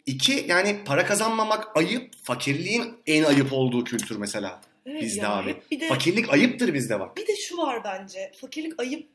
iki 0.06 0.44
yani 0.48 0.76
para 0.84 1.06
kazanmamak 1.06 1.76
ayıp. 1.76 2.10
Fakirliğin 2.22 2.94
en 3.06 3.24
ayıp 3.24 3.52
olduğu 3.52 3.84
kültür 3.84 4.16
mesela 4.16 4.60
Evet 4.86 5.02
bizde 5.02 5.20
ya, 5.20 5.30
abi. 5.36 5.56
Bir 5.70 5.80
de, 5.80 5.88
Fakirlik 5.88 6.32
ayıptır 6.32 6.74
bizde 6.74 7.00
bak. 7.00 7.16
bir 7.16 7.26
de 7.26 7.36
şu 7.36 7.56
var 7.56 7.84
bence. 7.84 8.32
Fakirlik 8.40 8.80
ayıp. 8.80 9.08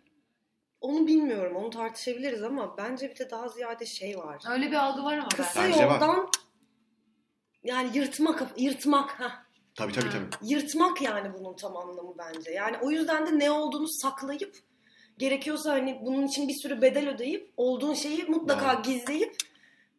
Onu 0.81 1.07
bilmiyorum. 1.07 1.55
Onu 1.55 1.69
tartışabiliriz 1.69 2.43
ama 2.43 2.77
bence 2.77 3.09
bir 3.09 3.19
de 3.19 3.29
daha 3.31 3.47
ziyade 3.49 3.85
şey 3.85 4.17
var. 4.17 4.43
Öyle 4.51 4.67
bir 4.71 4.75
algı 4.75 5.03
var 5.03 5.17
ama 5.17 5.29
Kısa 5.29 5.51
ben. 5.55 5.71
Bence 5.71 5.85
var. 5.85 5.93
yoldan 5.93 6.29
yani 7.63 7.97
yırtmak, 7.97 8.43
yırtmak. 8.57 9.19
Heh. 9.19 9.29
Tabii 9.75 9.93
tabii 9.93 10.05
Ha. 10.05 10.11
tabii. 10.11 10.51
Yırtmak 10.51 11.01
yani 11.01 11.33
bunun 11.39 11.55
tam 11.55 11.77
anlamı 11.77 12.13
bence. 12.17 12.51
Yani 12.51 12.77
o 12.81 12.91
yüzden 12.91 13.27
de 13.27 13.39
ne 13.39 13.51
olduğunu 13.51 13.87
saklayıp 13.87 14.55
gerekiyorsa 15.17 15.71
hani 15.71 15.99
bunun 16.05 16.27
için 16.27 16.47
bir 16.47 16.53
sürü 16.53 16.81
bedel 16.81 17.09
ödeyip 17.09 17.51
olduğun 17.57 17.93
şeyi 17.93 18.23
mutlaka 18.23 18.73
Doğru. 18.73 18.81
gizleyip 18.83 19.35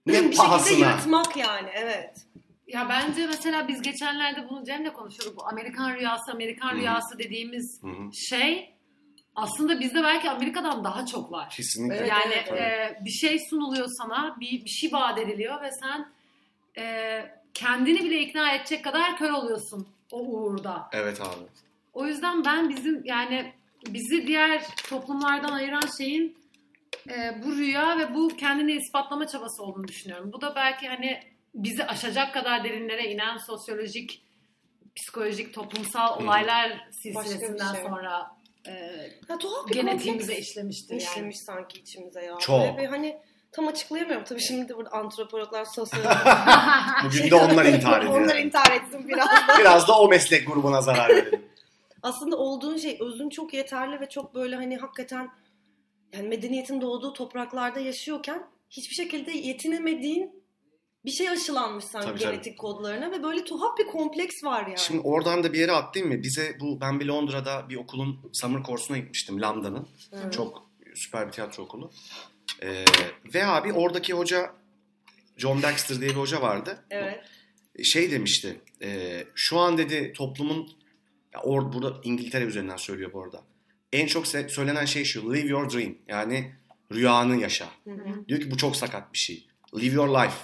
Ne 0.07 0.13
bir 0.13 0.19
şekilde 0.23 0.37
pahasına. 0.37 0.91
yırtmak 0.91 1.37
yani 1.37 1.69
evet. 1.75 2.17
Ya 2.67 2.89
bence 2.89 3.27
mesela 3.27 3.69
biz 3.69 3.83
geçenlerde 3.83 4.49
bunu 4.51 4.65
Cem'le 4.65 4.91
konuşuyorduk. 4.93 5.39
Bu 5.41 5.47
Amerikan 5.49 5.95
rüyası, 5.95 6.33
Amerikan 6.33 6.71
Hı. 6.73 6.77
rüyası 6.77 7.19
dediğimiz 7.19 7.83
Hı 7.83 7.87
hı. 7.89 8.11
şey 8.15 8.75
aslında 9.35 9.81
bizde 9.81 10.03
belki 10.03 10.31
Amerika'dan 10.31 10.85
daha 10.85 11.07
çok 11.07 11.33
var. 11.33 11.51
Kesinlikle. 11.51 11.97
Evet, 11.97 12.09
yani 12.09 12.35
evet, 12.35 12.61
e, 13.01 13.05
bir 13.05 13.11
şey 13.11 13.39
sunuluyor 13.51 13.87
sana, 13.99 14.37
bir, 14.41 14.65
bir 14.65 14.71
şey 14.71 14.93
vaat 14.93 15.19
ediliyor 15.19 15.63
ve 15.63 15.71
sen 15.73 16.13
e, 16.79 17.44
kendini 17.55 18.05
bile 18.05 18.21
ikna 18.21 18.53
edecek 18.55 18.85
kadar 18.85 19.17
kör 19.17 19.31
oluyorsun 19.31 19.87
o 20.13 20.19
uğurda. 20.19 20.89
Evet 20.93 21.21
abi. 21.21 21.45
O 21.93 22.07
yüzden 22.07 22.45
ben 22.45 22.69
bizim 22.69 23.05
yani 23.05 23.53
bizi 23.87 24.27
diğer 24.27 24.63
toplumlardan 24.89 25.53
ayıran 25.53 25.83
şeyin 25.99 26.37
e, 27.11 27.43
bu 27.45 27.53
rüya 27.57 27.99
ve 27.99 28.15
bu 28.15 28.29
kendini 28.29 28.73
ispatlama 28.73 29.27
çabası 29.27 29.63
olduğunu 29.63 29.89
düşünüyorum. 29.89 30.33
Bu 30.33 30.41
da 30.41 30.55
belki 30.57 30.89
hani 30.89 31.23
bizi 31.55 31.85
aşacak 31.87 32.35
kadar 32.35 32.65
derinlere 32.65 33.11
inen 33.11 33.37
sosyolojik, 33.37 34.23
psikolojik, 34.97 35.55
toplumsal 35.55 36.23
olaylar 36.25 36.71
Başka 36.71 36.93
silsilesinden 36.93 37.75
şey. 37.75 37.83
sonra 37.83 38.37
e, 38.67 38.73
Ya 39.29 39.39
tuhaf 39.39 39.69
bir 39.69 39.75
genetiğimize 39.75 40.39
işlemiştir 40.39 40.91
yani. 40.95 41.03
işlemiş 41.03 41.39
sanki 41.41 41.81
içimize 41.81 42.25
ya. 42.25 42.39
Çok. 42.39 42.61
Böyle 42.61 42.79
bir 42.79 42.87
hani 42.87 43.19
tam 43.55 43.69
açıklayamıyorum. 43.69 44.25
Tabii 44.25 44.41
şimdi 44.41 44.69
de 44.69 44.77
burada 44.77 44.91
antropologlar, 44.91 45.65
sosyologlar. 45.65 46.49
Bugün 47.05 47.31
de 47.31 47.35
onlar 47.35 47.65
intihar 47.65 48.03
ediyor. 48.03 48.21
Onlar 48.21 48.37
intihar 48.37 48.73
etsin 48.73 49.09
biraz. 49.09 49.29
Biraz 49.59 49.89
da 49.89 49.99
o 49.99 50.09
meslek 50.09 50.47
grubuna 50.47 50.81
zarar 50.81 51.09
verelim. 51.09 51.45
Aslında 52.03 52.37
olduğun 52.37 52.77
şey 52.77 52.99
özün 53.01 53.29
çok 53.29 53.55
yeterli 53.55 54.01
ve 54.01 54.09
çok 54.09 54.35
böyle 54.35 54.57
hani 54.57 54.77
hakikaten 54.77 55.31
yani 56.13 56.29
medeniyetin 56.29 56.81
doğduğu 56.81 57.13
topraklarda 57.13 57.81
yaşıyorken 57.81 58.47
hiçbir 58.71 58.95
şekilde 58.95 59.33
yetinemediğin 59.33 60.45
bir 61.05 61.11
şey 61.11 61.29
aşılanmış 61.29 61.85
sanki 61.85 62.07
Tabii, 62.07 62.19
tabii. 62.19 62.33
genetik 62.33 62.59
kodlarına 62.59 63.11
ve 63.11 63.23
böyle 63.23 63.45
tuhaf 63.45 63.79
bir 63.79 63.87
kompleks 63.87 64.45
var 64.45 64.67
yani. 64.67 64.79
Şimdi 64.79 65.01
oradan 65.01 65.45
da 65.45 65.53
bir 65.53 65.59
yere 65.59 65.73
atlayayım 65.73 66.17
mı? 66.17 66.23
Bize 66.23 66.57
bu 66.61 66.81
ben 66.81 67.01
bir 67.01 67.07
Londra'da 67.07 67.69
bir 67.69 67.77
okulun 67.77 68.31
summer 68.33 68.63
kursuna 68.63 68.99
gitmiştim 68.99 69.41
Lambda'nın. 69.41 69.89
Hı. 70.11 70.31
Çok 70.31 70.63
süper 70.95 71.27
bir 71.27 71.33
tiyatro 71.33 71.63
okulu. 71.63 71.91
Ee, 72.63 72.85
ve 73.35 73.47
abi 73.47 73.73
oradaki 73.73 74.13
hoca 74.13 74.51
John 75.37 75.63
Dexter 75.63 76.01
diye 76.01 76.11
bir 76.11 76.17
hoca 76.17 76.43
vardı. 76.43 76.85
Evet. 76.91 77.25
Şey 77.85 78.11
demişti. 78.11 78.61
e, 78.83 79.25
şu 79.35 79.59
an 79.59 79.79
dedi 79.79 80.13
toplumun 80.17 80.71
ya 81.35 81.41
or, 81.41 81.73
burada 81.73 82.01
İngiltere 82.05 82.45
üzerinden 82.45 82.77
söylüyor 82.77 83.13
bu 83.13 83.23
arada. 83.23 83.43
En 83.93 84.07
çok 84.07 84.27
se- 84.27 84.49
söylenen 84.49 84.85
şey 84.85 85.05
şu. 85.05 85.35
Live 85.35 85.49
your 85.49 85.71
dream. 85.73 85.95
Yani 86.09 86.53
rüyanı 86.93 87.41
yaşa. 87.41 87.67
Hı 87.85 87.91
hı. 87.91 88.29
Diyor 88.29 88.41
ki 88.41 88.51
bu 88.51 88.57
çok 88.57 88.77
sakat 88.77 89.13
bir 89.13 89.19
şey. 89.19 89.47
Live 89.75 89.95
your 89.95 90.09
life. 90.09 90.37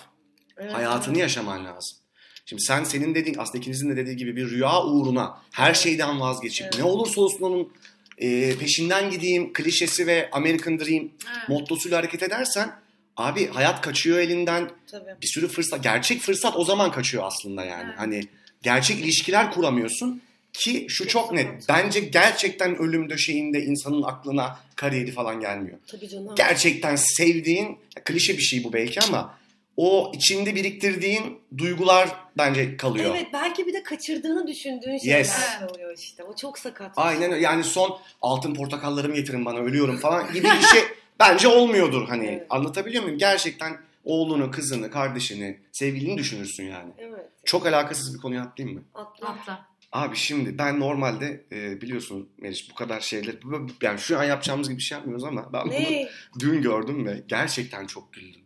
Evet, 0.56 0.72
Hayatını 0.72 1.18
yaşaman 1.18 1.64
lazım. 1.64 1.98
Şimdi 2.46 2.62
sen 2.62 2.84
senin 2.84 3.14
dediğin 3.14 3.38
aslında 3.38 3.58
ikinizin 3.58 3.90
de 3.90 3.96
dediği 3.96 4.16
gibi 4.16 4.36
bir 4.36 4.50
rüya 4.50 4.84
uğruna 4.84 5.42
her 5.50 5.74
şeyden 5.74 6.20
vazgeçip 6.20 6.64
Evet. 6.64 6.78
ne 6.78 6.84
olursa 6.84 7.20
olsun 7.20 7.40
onun 7.42 7.72
e, 8.20 8.56
peşinden 8.58 9.10
gideyim 9.10 9.52
klişesi 9.52 10.06
ve 10.06 10.28
American 10.32 10.78
Dream 10.80 11.04
Evet. 11.04 11.48
mottosuyla 11.48 11.98
hareket 11.98 12.22
edersen 12.22 12.72
abi 13.16 13.46
hayat 13.46 13.80
kaçıyor 13.80 14.18
elinden. 14.18 14.70
Tabii. 14.90 15.10
Bir 15.22 15.26
sürü 15.26 15.48
fırsat 15.48 15.82
gerçek 15.82 16.20
fırsat 16.20 16.56
o 16.56 16.64
zaman 16.64 16.92
kaçıyor 16.92 17.24
aslında 17.26 17.64
yani. 17.64 17.84
Evet. 17.88 17.98
Hani 17.98 18.22
gerçek 18.62 18.98
ilişkiler 18.98 19.50
kuramıyorsun 19.50 20.22
ki 20.52 20.86
şu 20.88 21.08
çok 21.08 21.32
net. 21.32 21.68
Bence 21.68 22.00
gerçekten 22.00 22.76
ölüm 22.78 23.10
döşeğinde 23.10 23.62
insanın 23.64 24.02
aklına 24.02 24.58
kariyeri 24.76 25.12
falan 25.12 25.40
gelmiyor 25.40 25.78
Tabii 25.86 26.08
canım. 26.08 26.34
gerçekten 26.36 26.96
sevdiğin 26.96 27.78
klişe 28.04 28.36
bir 28.38 28.42
şey 28.42 28.64
bu 28.64 28.72
belki 28.72 29.00
ama 29.00 29.38
o 29.76 30.12
içinde 30.14 30.54
biriktirdiğin 30.54 31.38
duygular 31.58 32.08
bence 32.38 32.76
kalıyor. 32.76 33.14
Evet 33.14 33.26
belki 33.32 33.66
bir 33.66 33.72
de 33.72 33.82
kaçırdığını 33.82 34.46
düşündüğün 34.46 34.98
şeyler 34.98 35.18
Yes. 35.18 35.36
oluyor 35.70 35.98
işte. 35.98 36.24
O 36.24 36.36
çok 36.36 36.58
sakat. 36.58 36.92
Aynen 36.96 37.32
öyle. 37.32 37.42
Yani 37.44 37.64
son 37.64 37.98
altın 38.22 38.54
portakallarımı 38.54 39.14
getirin 39.14 39.44
bana 39.44 39.58
ölüyorum 39.58 39.96
falan 39.96 40.32
gibi 40.32 40.44
bir 40.44 40.66
şey 40.66 40.80
bence 41.18 41.48
olmuyordur 41.48 42.08
hani. 42.08 42.26
Evet. 42.26 42.46
Anlatabiliyor 42.50 43.02
muyum? 43.02 43.18
Gerçekten 43.18 43.76
oğlunu, 44.04 44.50
kızını, 44.50 44.90
kardeşini, 44.90 45.58
sevgilini 45.72 46.18
düşünürsün 46.18 46.64
yani. 46.64 46.92
Evet. 46.98 47.26
Çok 47.44 47.66
alakasız 47.66 48.14
bir 48.14 48.20
konuya 48.20 48.42
atlayayım 48.42 48.78
mı? 48.78 48.84
Atla. 48.94 49.28
Atla. 49.28 49.66
Abi 49.92 50.16
şimdi 50.16 50.58
ben 50.58 50.80
normalde 50.80 51.44
e, 51.52 51.80
biliyorsun 51.80 52.28
Meriç 52.38 52.70
bu 52.70 52.74
kadar 52.74 53.00
şeyler 53.00 53.34
yani 53.82 53.98
şu 53.98 54.18
an 54.18 54.24
yapacağımız 54.24 54.68
gibi 54.68 54.78
bir 54.78 54.82
şey 54.82 54.98
yapmıyoruz 54.98 55.24
ama 55.24 55.52
ben 55.52 55.62
bunu 55.64 55.72
Ne? 55.72 56.08
dün 56.38 56.62
gördüm 56.62 57.06
ve 57.06 57.22
gerçekten 57.28 57.86
çok 57.86 58.12
güldüm. 58.12 58.40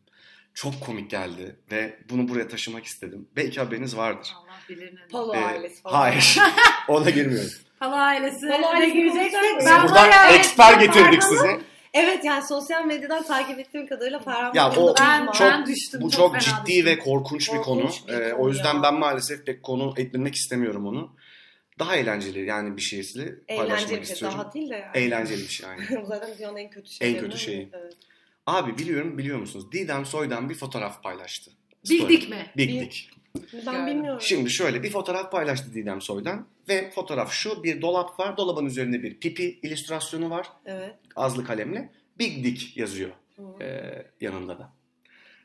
Çok 0.55 0.81
komik 0.81 1.11
geldi 1.11 1.57
ve 1.71 1.97
bunu 2.11 2.29
buraya 2.29 2.49
taşımak 2.49 2.85
istedim. 2.85 3.29
Belki 3.37 3.61
haberiniz 3.61 3.97
vardır. 3.97 4.29
Allah 4.37 4.59
bilir 4.69 4.95
ne. 4.95 5.09
Palo 5.12 5.35
Ee, 5.35 5.38
ailesi 5.38 5.83
falan. 5.83 5.95
hayır. 6.01 6.38
Ona 6.88 7.11
girmiyorum. 7.11 7.51
Palo 7.81 7.95
ailesi. 7.95 8.49
Palo 8.49 8.61
ne 8.62 8.67
ailesi 8.67 8.93
gireceksek 8.93 9.33
Ben 9.67 9.83
buradan 9.83 9.95
var 9.95 10.09
ya, 10.11 10.27
eksper 10.37 10.81
getirdik 10.81 11.23
size. 11.23 11.61
Evet 11.95 12.25
yani 12.25 12.47
sosyal 12.47 12.85
medyadan 12.85 13.23
takip 13.25 13.59
ettiğim 13.59 13.87
kadarıyla 13.87 14.19
Ferhan 14.19 14.53
Ya 14.55 14.73
bu 14.77 14.90
o 14.90 14.95
ben, 15.01 15.27
çok- 15.27 15.40
ben 15.40 15.67
düştüm. 15.67 16.01
Bu 16.01 16.11
çok, 16.11 16.33
çok, 16.33 16.40
ciddi 16.40 16.67
düştüm. 16.67 16.87
ve 16.87 16.99
korkunç 16.99 17.53
bir 17.53 17.57
konu. 17.59 17.81
Korkunç 17.81 18.09
bir 18.09 18.12
Ee, 18.12 18.31
konu 18.31 18.43
o 18.43 18.49
yüzden 18.49 18.75
ya. 18.75 18.83
ben 18.83 18.95
maalesef 18.95 19.47
pek 19.47 19.62
konu 19.62 19.95
edinmek 19.97 20.35
istemiyorum 20.35 20.87
onu. 20.87 21.17
Daha 21.79 21.97
eğlenceli 21.97 22.45
yani 22.47 22.77
bir 22.77 22.83
şeysi 22.83 23.35
paylaşmak 23.49 23.71
Eğlenceli 23.81 24.01
bir 24.01 24.07
şey. 24.07 24.12
istiyorum. 24.12 24.38
Daha 24.38 24.53
değil 24.53 24.71
de 24.71 24.75
yani. 24.75 24.90
Eğlenceli 25.05 25.43
bir 25.43 25.49
şey 25.49 25.69
yani. 25.69 26.07
Zaten 26.09 26.38
dünyanın 26.38 26.57
en 26.57 26.71
kötü 26.71 26.90
şeyi. 26.90 27.14
En 27.14 27.21
kötü 27.21 27.38
şeyi. 27.38 27.69
Evet. 27.73 27.95
Abi 28.46 28.78
biliyorum 28.78 29.18
biliyor 29.18 29.38
musunuz? 29.38 29.72
Didem 29.72 30.07
Soy'dan 30.07 30.50
bir 30.50 30.54
fotoğraf 30.54 31.02
paylaştı. 31.02 31.50
Dick 31.85 32.28
mi? 32.30 32.46
Dick. 32.59 33.11
Ben 33.66 33.87
bilmiyorum. 33.87 34.20
Şimdi 34.22 34.50
şöyle 34.50 34.83
bir 34.83 34.90
fotoğraf 34.90 35.33
paylaştı 35.33 35.74
Didem 35.74 36.00
Soy'dan 36.00 36.46
ve 36.68 36.90
fotoğraf 36.90 37.33
şu 37.33 37.64
bir 37.64 37.83
dolap 37.83 38.20
var. 38.20 38.37
Dolabın 38.37 38.66
üzerinde 38.66 39.02
bir 39.02 39.20
pipi 39.20 39.59
illüstrasyonu 39.62 40.30
var. 40.30 40.48
Evet. 40.66 40.94
Azlı 41.16 41.44
kalemle. 41.44 41.90
Big 42.18 42.44
Dick 42.44 42.76
yazıyor 42.76 43.11
ee, 43.61 44.07
yanında 44.20 44.59
da. 44.59 44.72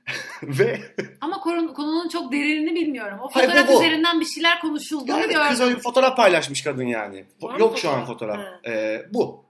ve 0.44 0.80
Ama 1.22 1.40
konu- 1.40 1.74
konunun 1.74 2.10
çok 2.10 2.32
derinini 2.32 2.76
bilmiyorum. 2.76 3.20
O 3.22 3.30
Hayır, 3.32 3.48
fotoğraf 3.48 3.68
bu 3.68 3.74
bu. 3.74 3.84
üzerinden 3.84 4.20
bir 4.20 4.26
şeyler 4.26 4.62
konuşulduğunu 4.62 5.20
yani 5.20 5.34
gördüm. 5.34 5.50
kız 5.50 5.62
öyle 5.62 5.76
bir 5.76 5.82
fotoğraf 5.82 6.18
paylaşmış 6.18 6.64
kadın 6.64 6.84
yani. 6.84 7.26
Var 7.42 7.60
Yok 7.60 7.80
şu 7.80 7.90
an 7.90 8.06
fotoğraf? 8.06 8.40
Ee, 8.68 9.06
bu. 9.14 9.49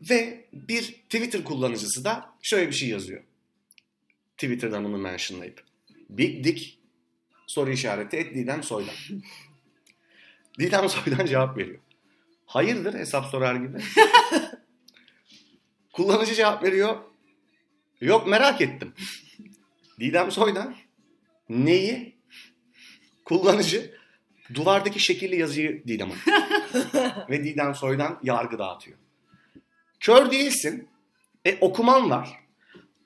Ve 0.00 0.44
bir 0.52 0.82
Twitter 0.82 1.44
kullanıcısı 1.44 2.04
da 2.04 2.34
şöyle 2.42 2.68
bir 2.68 2.74
şey 2.74 2.88
yazıyor. 2.88 3.22
Twitter'dan 4.32 4.84
onu 4.84 4.98
mentionlayıp. 4.98 5.62
Big 6.10 6.44
Dick 6.44 6.78
soru 7.46 7.70
işareti 7.70 8.16
et 8.16 8.34
Didem 8.34 8.62
Soy'dan. 8.62 8.94
Didem 10.58 10.88
Soy'dan 10.88 11.26
cevap 11.26 11.56
veriyor. 11.56 11.78
Hayırdır 12.46 12.94
hesap 12.94 13.26
sorar 13.26 13.54
gibi. 13.54 13.78
Kullanıcı 15.92 16.34
cevap 16.34 16.62
veriyor. 16.62 16.96
Yok 18.00 18.26
merak 18.26 18.60
ettim. 18.60 18.94
Didem 20.00 20.30
Soy'dan 20.30 20.74
neyi? 21.48 22.20
Kullanıcı 23.24 23.94
duvardaki 24.54 25.00
şekilli 25.00 25.40
yazıyı 25.40 25.84
Didem'e. 25.86 26.14
Ve 27.30 27.44
Didem 27.44 27.74
Soy'dan 27.74 28.20
yargı 28.22 28.58
dağıtıyor. 28.58 28.98
Kör 30.00 30.30
değilsin. 30.30 30.88
E 31.44 31.58
okuman 31.60 32.10
var. 32.10 32.40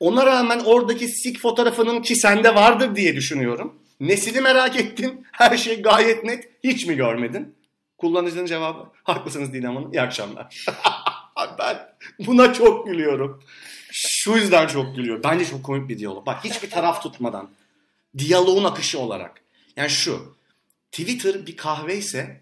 Ona 0.01 0.27
rağmen 0.27 0.61
oradaki 0.65 1.09
sik 1.09 1.41
fotoğrafının 1.41 2.03
ki 2.03 2.17
sende 2.17 2.55
vardır 2.55 2.97
diye 2.97 3.17
düşünüyorum. 3.17 3.75
Nesini 4.01 4.41
merak 4.41 4.77
ettin? 4.77 5.27
Her 5.33 5.57
şey 5.57 5.83
gayet 5.83 6.25
net. 6.25 6.49
Hiç 6.65 6.87
mi 6.87 6.97
görmedin? 6.97 7.55
Kullanıcının 7.99 8.47
cevabı 8.47 8.89
haklısınız 9.05 9.53
Didem 9.53 9.77
Hanım. 9.77 9.93
İyi 9.93 10.03
akşamlar. 10.03 10.67
ben 11.59 11.79
buna 12.19 12.55
çok 12.55 12.87
gülüyorum. 12.87 13.43
Şu 13.93 14.33
yüzden 14.33 14.67
çok 14.67 14.97
gülüyor. 14.97 15.23
Bence 15.25 15.45
çok 15.45 15.65
komik 15.65 15.89
bir 15.89 15.99
diyalog. 15.99 16.27
Bak 16.27 16.45
hiçbir 16.45 16.71
taraf 16.71 17.03
tutmadan. 17.03 17.51
Diyaloğun 18.19 18.65
akışı 18.65 18.99
olarak. 18.99 19.41
Yani 19.77 19.91
şu. 19.91 20.37
Twitter 20.93 21.47
bir 21.47 21.57
kahve 21.57 21.97
ise 21.97 22.41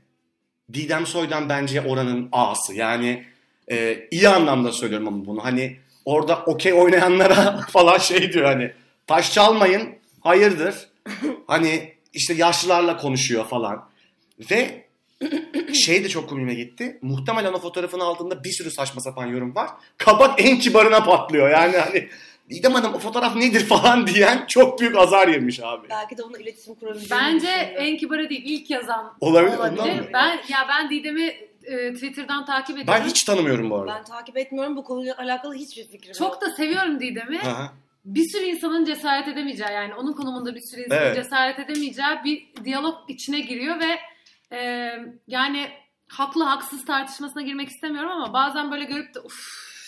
Didem 0.73 1.07
Soy'dan 1.07 1.49
bence 1.49 1.81
oranın 1.81 2.29
ağası. 2.33 2.75
Yani 2.75 3.27
e, 3.71 4.09
iyi 4.11 4.29
anlamda 4.29 4.73
söylüyorum 4.73 5.09
ama 5.09 5.27
bunu. 5.27 5.45
Hani 5.45 5.77
orada 6.05 6.43
okey 6.47 6.73
oynayanlara 6.73 7.61
falan 7.71 7.99
şey 7.99 8.33
diyor 8.33 8.45
hani 8.47 8.73
taş 9.07 9.33
çalmayın 9.33 9.89
hayırdır. 10.21 10.75
Hani 11.47 11.93
işte 12.13 12.35
yaşlılarla 12.35 12.97
konuşuyor 12.97 13.47
falan. 13.47 13.89
Ve 14.51 14.85
şey 15.75 16.05
de 16.05 16.09
çok 16.09 16.29
komiğime 16.29 16.55
gitti. 16.55 16.99
Muhtemelen 17.03 17.53
o 17.53 17.59
fotoğrafın 17.59 18.01
altında 18.01 18.45
bir 18.45 18.51
sürü 18.53 18.71
saçma 18.71 19.01
sapan 19.01 19.27
yorum 19.27 19.55
var. 19.55 19.71
Kabak 19.99 20.45
en 20.45 20.59
kibarına 20.59 21.05
patlıyor. 21.05 21.51
Yani 21.51 21.77
hani 21.77 22.09
Didem 22.51 22.73
Hanım 22.73 22.95
o 22.95 22.99
fotoğraf 22.99 23.37
nedir 23.37 23.61
falan 23.67 24.07
diyen 24.07 24.45
çok 24.49 24.81
büyük 24.81 24.97
azar 24.97 25.29
yemiş 25.29 25.61
abi. 25.63 25.89
Belki 25.91 26.19
de 26.19 26.23
onunla 26.23 26.39
iletişim 26.39 26.75
kurabileceğini 26.75 27.23
Bence 27.25 27.47
düşünüyorum. 27.47 27.75
en 27.79 27.97
kibarı 27.97 28.31
değil 28.31 28.43
ilk 28.45 28.71
yazan 28.71 29.13
Olabilir, 29.21 29.57
olabilir. 29.57 30.05
Ben 30.13 30.31
ya 30.49 30.67
ben 30.69 30.91
Didem'i 30.91 31.35
e, 31.65 31.95
Twitter'dan 31.95 32.45
takip 32.45 32.79
ediyorum. 32.79 33.03
Ben 33.05 33.09
hiç 33.09 33.25
tanımıyorum 33.25 33.71
bu 33.71 33.77
arada. 33.77 33.95
Ben 33.95 34.05
takip 34.05 34.37
etmiyorum. 34.37 34.77
Bu 34.77 34.85
konuyla 34.85 35.19
alakalı 35.19 35.55
hiçbir 35.55 35.85
fikrim 35.89 36.09
yok. 36.09 36.17
çok 36.17 36.41
da 36.43 36.51
seviyorum 36.51 37.01
Didem'i. 37.01 37.41
Aha. 37.41 37.73
Bir 38.05 38.29
sürü 38.29 38.45
insanın 38.45 38.85
cesaret 38.85 39.29
edemeyeceği 39.29 39.71
yani 39.73 39.95
onun 39.95 40.13
konumunda 40.13 40.55
bir 40.55 40.61
sürü 40.61 40.81
insanın 40.85 41.01
Evet. 41.01 41.17
cesaret 41.17 41.59
edemeyeceği 41.59 42.09
bir 42.25 42.65
diyalog 42.65 42.95
içine 43.09 43.41
giriyor 43.41 43.77
ve 43.81 43.99
e, 44.57 44.93
yani 45.27 45.69
haklı 46.09 46.45
haksız 46.45 46.85
tartışmasına 46.85 47.43
girmek 47.43 47.69
istemiyorum 47.69 48.11
ama 48.11 48.33
bazen 48.33 48.71
böyle 48.71 48.85
görüp 48.85 49.15
de 49.15 49.21
uf 49.21 49.37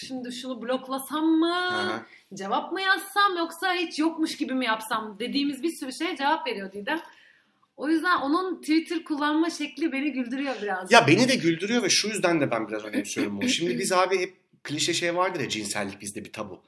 şimdi 0.06 0.32
şunu 0.32 0.62
bloklasam 0.62 1.24
mı? 1.24 1.68
Aha. 1.68 2.02
Cevap 2.34 2.72
mı 2.72 2.80
yazsam 2.80 3.36
yoksa 3.36 3.72
hiç 3.72 3.98
yokmuş 3.98 4.36
gibi 4.36 4.54
mi 4.54 4.64
yapsam 4.66 5.18
dediğimiz 5.18 5.62
bir 5.62 5.72
sürü 5.72 5.92
şeye 5.92 6.16
cevap 6.16 6.46
veriyor 6.46 6.72
Didem. 6.72 7.00
O 7.76 7.88
yüzden 7.88 8.20
onun 8.20 8.60
Twitter 8.60 9.04
kullanma 9.04 9.50
şekli 9.50 9.92
beni 9.92 10.12
güldürüyor 10.12 10.54
biraz. 10.62 10.92
Ya 10.92 11.06
beni 11.06 11.28
de 11.28 11.34
güldürüyor 11.34 11.82
ve 11.82 11.88
şu 11.90 12.08
yüzden 12.08 12.40
de 12.40 12.50
ben 12.50 12.68
biraz 12.68 12.84
önemsiyorum 12.84 13.40
bunu. 13.40 13.48
Şimdi 13.48 13.78
biz 13.78 13.92
abi 13.92 14.18
hep 14.18 14.34
klişe 14.64 14.94
şey 14.94 15.16
vardır 15.16 15.40
ya 15.40 15.48
cinsellik 15.48 16.00
bizde 16.00 16.24
bir 16.24 16.32
tabu. 16.32 16.62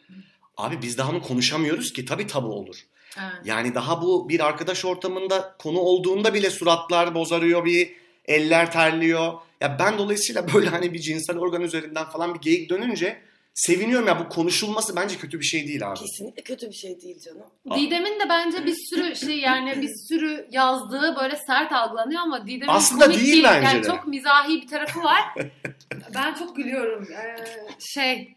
Abi 0.57 0.83
biz 0.83 0.99
daha 0.99 1.11
onu 1.11 1.23
konuşamıyoruz 1.23 1.93
ki 1.93 2.05
tabii 2.05 2.27
tabu 2.27 2.49
olur. 2.49 2.77
Evet. 3.19 3.33
Yani 3.45 3.75
daha 3.75 4.03
bu 4.03 4.29
bir 4.29 4.47
arkadaş 4.47 4.85
ortamında 4.85 5.57
konu 5.59 5.79
olduğunda 5.79 6.35
bile 6.35 6.51
suratlar 6.51 7.15
bozarıyor 7.15 7.65
bir 7.65 7.93
eller 8.25 8.73
terliyor. 8.73 9.33
ya 9.61 9.77
ben 9.79 9.99
dolayısıyla 9.99 10.55
böyle 10.55 10.69
hani 10.69 10.93
bir 10.93 10.99
cinsel 10.99 11.39
organ 11.39 11.63
üzerinden 11.63 12.05
falan 12.05 12.35
bir 12.35 12.41
geyik 12.41 12.71
dönünce 12.71 13.23
seviniyorum 13.57 14.09
ya 14.09 14.19
bu 14.21 14.29
konuşulması 14.29 14.97
bence 14.97 15.17
kötü 15.17 15.41
bir 15.41 15.45
şey 15.45 15.69
değil 15.69 15.89
abi. 15.89 15.99
Kesinlikle 15.99 16.43
kötü 16.43 16.69
bir 16.69 16.75
şey 16.75 17.01
değil 17.01 17.21
canım. 17.21 17.47
Didem'in 17.77 18.21
de 18.21 18.29
bence 18.29 18.67
bir 18.67 18.75
sürü 18.91 19.17
şey 19.17 19.39
yani 19.39 19.83
bir 19.83 19.91
sürü 20.09 20.47
yazdığı 20.51 21.17
böyle 21.21 21.37
sert 21.47 21.73
algılanıyor 21.73 22.23
ama 22.23 22.47
Didem'in 22.47 22.69
Aslında 22.73 23.05
komik 23.05 23.21
değil 23.21 23.45
bence 23.45 23.67
yani 23.67 23.83
de. 23.83 23.87
çok 23.87 24.07
mizahi 24.07 24.63
bir 24.63 24.69
tarafı 24.69 25.03
var. 25.03 25.23
ben 26.15 26.35
çok 26.35 26.57
gülüyorum. 26.57 27.09
Ee, 27.13 27.37
şey 27.79 28.35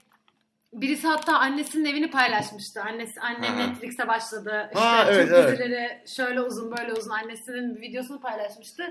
birisi 0.74 1.08
hatta 1.08 1.38
annesinin 1.40 1.86
evini 1.86 2.12
paylaşmıştı. 2.12 2.82
Annesi 2.82 3.22
annem 3.22 3.56
Ha. 3.56 3.66
Netflix'e 3.68 4.08
başladı. 4.08 4.70
İşte 4.74 4.86
Ha, 4.86 5.06
evet, 5.10 5.28
Türk 5.28 5.38
evet. 5.38 5.52
dizileri 5.52 6.04
şöyle 6.16 6.42
uzun 6.42 6.72
böyle 6.78 6.94
uzun 6.94 7.12
annesinin 7.12 7.76
bir 7.76 7.82
videosunu 7.82 8.22
paylaşmıştı. 8.22 8.84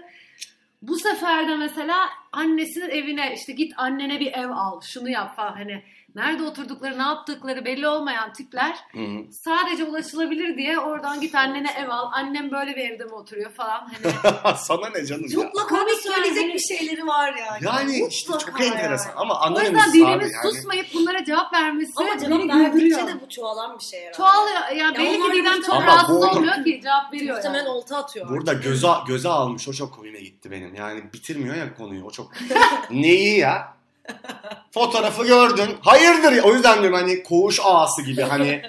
Bu 0.83 0.99
sefer 0.99 1.49
de 1.49 1.57
mesela 1.57 2.09
annesinin 2.33 2.91
evine 2.91 3.35
işte 3.35 3.53
git 3.53 3.73
annene 3.77 4.21
bir 4.21 4.33
ev 4.33 4.51
al, 4.51 4.81
şunu 4.81 5.09
yap 5.09 5.37
falan 5.37 5.53
hani 5.53 5.83
nerede 6.19 6.43
oturdukları, 6.43 6.99
ne 6.99 7.03
yaptıkları 7.03 7.65
belli 7.65 7.89
olmayan 7.89 8.33
tipler 8.33 8.77
Hı 8.93 8.99
hı. 8.99 9.33
sadece 9.45 9.85
ulaşılabilir 9.85 10.57
diye 10.57 10.79
oradan 10.79 11.21
git 11.21 11.35
annene 11.35 11.71
ev 11.79 11.89
al. 11.89 12.11
Annem 12.13 12.51
böyle 12.51 12.77
bir 12.77 12.91
evde 12.91 13.05
mi 13.05 13.13
oturuyor 13.15 13.51
falan. 13.51 13.89
Hani 14.33 14.57
Sana 14.59 14.89
ne 14.89 15.07
canım 15.07 15.23
ya? 15.23 15.29
Çok 15.31 15.69
komik 15.69 16.01
söyleyecek 16.03 16.43
yani. 16.43 16.55
bir 16.55 16.59
şeyleri 16.77 17.07
var 17.07 17.35
yani. 17.35 17.65
Yani 17.67 17.93
Mutlaka 17.93 18.09
işte 18.09 18.33
çok 18.33 18.61
yani. 18.61 18.75
enteresan 18.75 19.13
ama 19.17 19.35
o 19.35 19.37
anlarım 19.39 19.67
yüzden 19.67 19.85
sizi 19.91 20.07
abi 20.07 20.13
dilimiz 20.15 20.33
yani. 20.45 20.53
susmayıp 20.55 20.87
bunlara 20.95 21.25
cevap 21.25 21.53
vermesi 21.55 21.93
Ama 21.97 22.19
cevap 22.19 22.31
beni 22.41 22.71
güldürüyor. 22.73 23.07
de 23.07 23.21
bu 23.21 23.29
çoğalan 23.29 23.79
bir 23.79 23.85
şey 23.85 24.01
herhalde. 24.01 24.17
Çoğalıyor. 24.17 24.61
Yani 24.77 24.79
Ya 24.79 24.95
belli 25.13 25.23
ki 25.33 25.33
Didem 25.33 25.63
çok 25.63 25.75
Ama 25.75 25.87
rahatsız 25.87 26.17
bu- 26.17 26.27
olmuyor 26.27 26.65
ki 26.65 26.81
cevap 26.83 27.13
veriyor 27.13 27.37
Muhtemelen 27.37 27.59
yani. 27.65 27.69
olta 27.69 27.97
atıyor. 27.97 28.29
Burada 28.29 28.53
göze, 28.53 28.89
göze 29.07 29.29
almış 29.29 29.69
o 29.69 29.73
çok 29.73 29.95
komiğime 29.95 30.21
gitti 30.21 30.51
benim. 30.51 30.75
Yani 30.75 31.13
bitirmiyor 31.13 31.55
ya 31.55 31.75
konuyu 31.75 32.05
o 32.05 32.11
çok. 32.11 32.31
Neyi 32.91 33.39
ya? 33.39 33.78
Fotoğrafı 34.75 35.27
gördün. 35.27 35.77
Hayırdır. 35.81 36.43
O 36.43 36.55
yüzden 36.55 36.81
diyorum 36.83 36.99
hani 36.99 37.23
koğuş 37.23 37.61
ağası 37.63 38.03
gibi 38.03 38.23
hani 38.23 38.63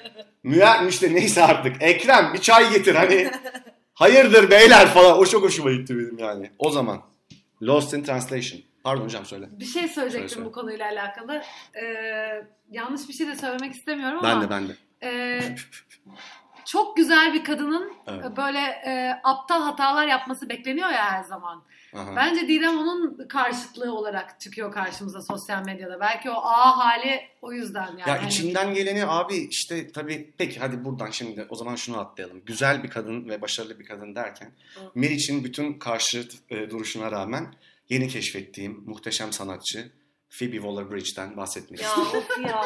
müer 0.44 0.86
işte 0.86 1.14
neyse 1.14 1.44
artık. 1.44 1.76
Ekrem 1.82 2.34
bir 2.34 2.40
çay 2.42 2.74
getir 2.74 2.96
hani. 2.96 3.32
Hayırdır 3.94 4.52
beyler 4.52 4.88
falan. 4.88 5.18
O 5.20 5.26
çok 5.26 5.44
hoşuma 5.44 5.72
gitti 5.72 5.98
benim 5.98 6.18
yani. 6.18 6.52
O 6.60 6.70
zaman. 6.72 7.02
Lost 7.62 7.94
in 7.94 8.04
Translation. 8.04 8.62
Pardon 8.84 9.04
hocam 9.04 9.26
söyle. 9.26 9.46
Bir 9.52 9.66
şey 9.66 9.88
söyleyecektim 9.88 10.30
Söyle, 10.30 10.30
söyle. 10.30 10.46
bu 10.46 10.52
konuyla 10.52 10.86
alakalı. 10.86 11.44
Ee, 11.76 12.44
yanlış 12.72 13.08
bir 13.10 13.14
şey 13.14 13.28
de 13.28 13.36
söylemek 13.36 13.76
istemiyorum 13.76 14.20
ama. 14.24 14.30
Ben 14.36 14.42
de 14.42 14.50
ben 14.50 14.68
de. 14.68 14.76
e, 15.04 15.40
çok 16.72 16.98
güzel 16.98 17.34
bir 17.34 17.44
kadının 17.44 17.94
Evet. 18.08 18.38
böyle 18.38 18.60
e, 18.60 19.22
aptal 19.24 19.62
hatalar 19.62 20.08
yapması 20.08 20.50
bekleniyor 20.50 20.90
ya 20.90 21.12
her 21.12 21.24
zaman. 21.24 21.64
Aha. 21.96 22.16
Bence 22.16 22.48
Didem 22.48 22.78
onun 22.78 23.28
karşıtlığı 23.28 23.94
olarak 23.94 24.40
çıkıyor 24.40 24.72
karşımıza 24.72 25.22
sosyal 25.22 25.66
medyada. 25.66 26.00
Belki 26.00 26.30
o 26.30 26.34
A 26.34 26.78
hali 26.78 27.22
o 27.42 27.54
yüzden 27.54 27.88
yani. 27.88 28.10
Ya 28.10 28.22
Hani- 28.22 28.28
içimden 28.28 28.74
geleni 28.74 29.06
abi 29.06 29.36
işte 29.36 29.92
tabii 29.92 30.34
peki 30.38 30.60
hadi 30.60 30.86
buradan 30.86 31.12
şimdi 31.12 31.46
o 31.50 31.56
zaman 31.56 31.76
şunu 31.76 32.00
atlayalım. 32.00 32.42
Güzel 32.46 32.84
bir 32.84 32.90
kadın 32.90 33.30
ve 33.30 33.42
başarılı 33.42 33.80
bir 33.80 33.86
kadın 33.86 34.16
derken. 34.16 34.52
Meriç'in 34.96 35.44
bütün 35.44 35.74
karşı 35.80 36.28
e, 36.50 36.70
duruşuna 36.70 37.12
rağmen 37.12 37.54
yeni 37.90 38.08
keşfettiğim 38.08 38.84
muhteşem 38.86 39.34
sanatçı 39.34 39.92
Phoebe 40.30 40.56
Waller-Bridge'den 40.56 41.38
bahsetmek 41.38 41.82
Ya 41.82 41.88
istiyorum. 41.88 42.12
of 42.18 42.46
ya. 42.46 42.62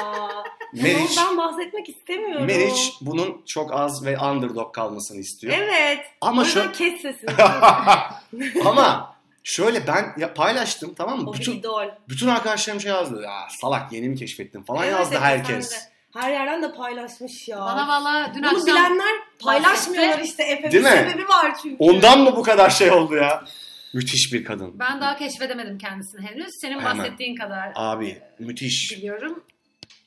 Meriç, 0.73 1.17
Ben 1.17 1.37
bahsetmek 1.37 1.89
istemiyorum. 1.89 2.45
Meriç 2.45 2.93
bunun 3.01 3.41
çok 3.45 3.73
az 3.73 4.05
ve 4.05 4.19
underdog 4.19 4.73
kalmasını 4.75 5.19
istiyor. 5.19 5.53
Evet. 5.57 5.99
Ama 6.21 6.45
şu 6.45 6.71
kes 6.71 7.01
sesini. 7.01 7.29
ama 8.65 9.15
şöyle 9.43 9.87
ben 9.87 10.13
ya 10.17 10.33
paylaştım 10.33 10.93
tamam 10.93 11.19
mı? 11.21 11.29
o 11.29 11.33
Bütün 11.33 11.51
idol. 11.51 11.85
bütün 12.09 12.27
arkadaşlarım 12.27 12.81
şey 12.81 12.91
yazdı. 12.91 13.21
Ya 13.21 13.47
salak 13.61 13.91
yeni 13.91 14.09
mi 14.09 14.15
keşfettin 14.15 14.63
falan 14.63 14.83
Evet, 14.83 14.91
yazdı 14.93 15.13
evet, 15.17 15.23
herkes. 15.25 15.73
Her 16.13 16.31
yerden 16.31 16.63
de 16.63 16.73
paylaşmış 16.75 17.47
ya. 17.47 17.59
Bana 17.59 17.87
valla 17.87 18.31
dün 18.35 18.41
Bunu 18.43 18.47
akşam 18.49 18.65
bilenler 18.65 19.15
paylaşmıyorlar 19.43 20.09
bahsetti. 20.09 20.29
işte. 20.29 20.43
Efe 20.43 20.71
Değil 20.71 20.83
bir 20.85 20.89
mi? 20.91 20.97
sebebi 21.11 21.27
var 21.29 21.55
çünkü. 21.63 21.75
Ondan 21.79 22.19
mı 22.19 22.35
bu 22.35 22.43
kadar 22.43 22.69
şey 22.69 22.91
oldu 22.91 23.15
ya? 23.15 23.43
Müthiş 23.93 24.33
bir 24.33 24.43
kadın. 24.43 24.79
ben 24.79 25.01
daha 25.01 25.17
keşfedemedim 25.17 25.77
kendisini 25.77 26.21
henüz. 26.21 26.47
Senin 26.61 26.79
Hemen. 26.79 26.97
bahsettiğin 26.97 27.35
kadar 27.35 27.71
Abi 27.75 28.17
müthiş. 28.39 28.91
biliyorum. 28.97 29.43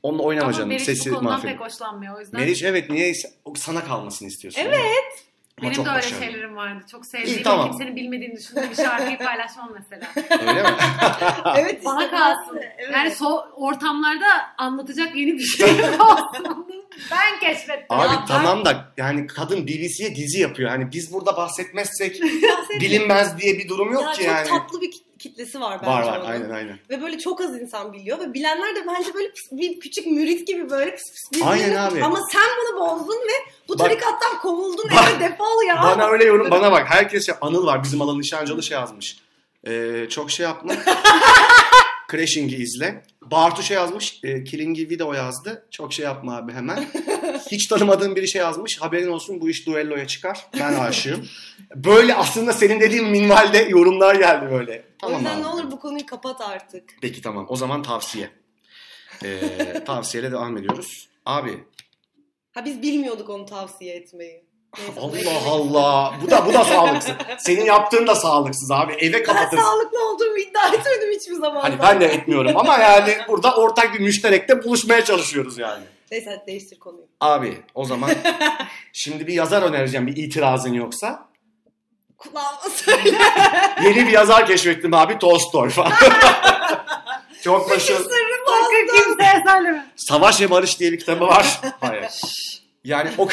Onunla 0.03 0.23
oynama 0.23 0.45
Ama 0.47 0.53
canım. 0.53 0.69
Meriç 0.69 0.83
Sesi 0.83 1.11
bu 1.11 1.15
konudan 1.15 1.33
mahvet. 1.33 1.51
pek 1.51 1.61
hoşlanmıyor 1.61 2.17
o 2.17 2.21
yüzden. 2.21 2.41
Meriç 2.41 2.63
evet 2.63 2.91
niyeyse 2.91 3.29
o 3.45 3.55
sana 3.55 3.85
kalmasını 3.85 4.29
istiyorsun. 4.29 4.61
Evet. 4.65 5.26
Ama 5.61 5.65
Benim 5.71 5.75
çok 5.77 5.87
de 5.87 5.91
öyle 5.91 5.99
başarılı. 5.99 6.25
şeylerim 6.25 6.57
vardı. 6.57 6.85
Çok 6.91 7.07
sevdiğim, 7.07 7.39
İyi, 7.39 7.43
tamam. 7.43 7.69
kimsenin 7.71 7.97
bilmediğini 7.97 8.37
düşündüğüm 8.37 8.71
bir 8.71 8.75
şarkıyı 8.77 9.19
paylaşmam 9.19 9.71
mesela. 9.79 10.07
Öyle 10.41 10.63
mi? 10.63 10.69
evet 11.57 11.85
Bana 11.85 12.05
işte 12.05 12.17
kalsın. 12.17 12.57
Evet. 12.79 12.91
Yani 12.93 13.11
so 13.11 13.45
ortamlarda 13.55 14.27
anlatacak 14.59 15.17
yeni 15.17 15.33
bir 15.33 15.45
şey 15.45 15.71
olsun. 16.01 16.67
ben 17.11 17.41
keşfettim. 17.41 17.87
Abi 17.89 18.15
Ya 18.15 18.25
tamam 18.29 18.65
da 18.65 18.93
yani 18.97 19.27
kadın 19.27 19.67
BBC'ye 19.67 20.17
dizi 20.17 20.41
yapıyor. 20.41 20.71
Hani 20.71 20.93
biz 20.93 21.13
burada 21.13 21.37
bahsetmezsek 21.37 22.21
bilinmez 22.81 23.39
diye 23.39 23.59
bir 23.59 23.69
durum 23.69 23.93
yok 23.93 24.03
ya 24.05 24.13
ki 24.13 24.17
çok 24.19 24.27
yani. 24.27 24.49
tatlı 24.49 24.81
bir 24.81 24.91
kitlesi 25.19 25.61
var 25.61 25.79
bence 25.83 25.91
Var 25.93 26.03
var 26.03 26.19
onun. 26.21 26.27
aynen 26.31 26.51
aynen. 26.51 26.79
Ve 26.91 27.03
böyle 27.03 27.19
çok 27.19 27.41
az 27.41 27.61
insan 27.61 27.93
biliyor 27.93 28.19
ve 28.21 28.35
bilenler 28.35 28.77
de 28.77 28.87
bence 28.87 29.15
böyle 29.15 29.29
pis- 29.29 29.59
bir 29.59 29.81
küçük 29.81 30.07
mürit 30.07 30.47
gibi 30.47 30.71
böyle 30.71 30.97
pis 30.97 31.31
pis 31.33 31.43
Aynen 31.43 31.77
abi. 31.77 32.05
Ama 32.05 32.19
sen 32.33 32.43
bunu 32.61 32.81
bozdun 32.81 33.15
ve 33.17 33.51
bu 33.69 33.73
Bak- 33.73 33.79
tarikattan 33.79 34.39
kovuldun 34.43 34.91
Bak- 34.97 35.09
eve 35.17 35.21
defol 35.21 35.67
ya. 35.69 35.83
Bana 35.83 36.07
öyle 36.09 36.25
yorum 36.25 36.51
bana 36.51 36.73
bak 36.73 36.87
herkes 36.91 37.29
ya 37.29 37.39
Anıl 37.41 37.67
var 37.67 37.83
bizim 37.85 38.03
alan 38.03 38.19
nişancılı 38.21 38.63
şey 38.63 38.79
yazmış. 38.79 39.17
Ee, 39.67 40.07
çok 40.11 40.31
şey 40.31 40.45
yapma. 40.47 40.73
Crashing'i 42.11 42.55
izle. 42.55 43.03
Bartu 43.23 43.63
şey 43.63 43.75
yazmış. 43.77 44.21
E, 44.23 44.45
Killing'i 44.45 44.91
video 44.91 45.13
yazdı. 45.13 45.67
Çok 45.71 45.93
şey 45.93 46.05
yapma 46.05 46.37
abi 46.37 46.53
hemen. 46.53 46.87
Hiç 47.51 47.67
tanımadığım 47.67 48.17
biri 48.17 48.29
şey 48.29 48.41
yazmış. 48.41 48.81
Haberin 48.81 49.09
olsun 49.09 49.41
bu 49.41 49.51
iş 49.51 49.67
duelloya 49.67 50.07
çıkar. 50.07 50.47
Ben 50.61 50.75
aşığım. 50.75 51.29
Böyle 51.75 52.15
aslında 52.15 52.53
senin 52.53 52.81
dediğin 52.81 53.05
minvalde 53.05 53.59
yorumlar 53.59 54.15
geldi 54.15 54.51
böyle. 54.53 54.79
o 54.79 54.99
Tamam 55.01 55.19
yüzden 55.21 55.35
abi. 55.37 55.43
ne 55.43 55.47
olur 55.47 55.71
bu 55.71 55.81
konuyu 55.81 56.07
kapat 56.07 56.41
artık. 56.41 56.85
Peki 57.03 57.23
tamam. 57.23 57.47
O 57.49 57.57
zaman 57.57 57.83
tavsiye. 57.83 58.31
Ee, 59.25 59.39
tavsiyeyle 59.87 60.31
devam 60.33 60.57
ediyoruz. 60.57 61.09
Abi 61.27 61.59
Ha 62.55 62.65
biz 62.65 62.83
bilmiyorduk 62.83 63.31
onu 63.31 63.47
tavsiye 63.47 63.95
etmeyi. 63.97 64.46
Allah. 65.01 65.51
Allah. 65.51 66.15
Bu 66.23 66.31
da 66.31 66.47
bu 66.47 66.53
da 66.55 66.65
sağlıksız. 66.65 67.13
Senin 67.39 67.65
yaptığın 67.65 68.07
da 68.07 68.15
sağlıksız 68.15 68.71
abi. 68.71 68.93
Eve 68.93 69.13
Ben 69.13 69.23
kapatırsın. 69.25 69.65
sağlıklı 69.65 70.09
olduğumu 70.11 70.39
iddia 70.39 70.69
etmedim 70.69 71.11
hiçbir 71.21 71.35
zaman. 71.35 71.61
Hani 71.61 71.79
ben 71.83 72.01
de 72.01 72.07
etmiyorum 72.07 72.57
ama 72.57 72.79
yani 72.79 73.17
burada 73.29 73.57
ortak 73.57 73.95
bir 73.95 74.01
müşterekte 74.01 74.63
buluşmaya 74.65 75.05
çalışıyoruz 75.05 75.59
yani. 75.59 75.85
Neyse 76.11 76.43
değiştir 76.47 76.79
konuyu. 76.79 77.07
Abi 77.21 77.61
o 77.75 77.85
zaman 77.85 78.11
şimdi 78.93 79.27
bir 79.27 79.33
yazar 79.35 79.63
önereceğim 79.63 80.07
bir 80.07 80.17
itirazın 80.17 80.73
yoksa. 80.73 81.29
Kulağıma 82.19 82.59
söyle. 82.75 83.19
Yeni 83.85 83.97
bir 84.07 84.13
yazar 84.13 84.47
keşfettim 84.47 84.95
abi 84.95 85.19
Tolstoy 85.19 85.71
falan. 85.71 85.93
Çok 87.43 87.71
başarılı. 87.71 88.09
Sakın 88.47 88.87
kimseye 89.05 89.43
söyleme. 89.49 89.87
Savaş 89.97 90.41
ve 90.41 90.51
Barış 90.51 90.81
diye 90.81 90.93
bir 90.93 90.99
kitabı 90.99 91.27
var. 91.27 91.61
Hayır. 91.81 92.11
Yani 92.87 93.11
o 93.19 93.29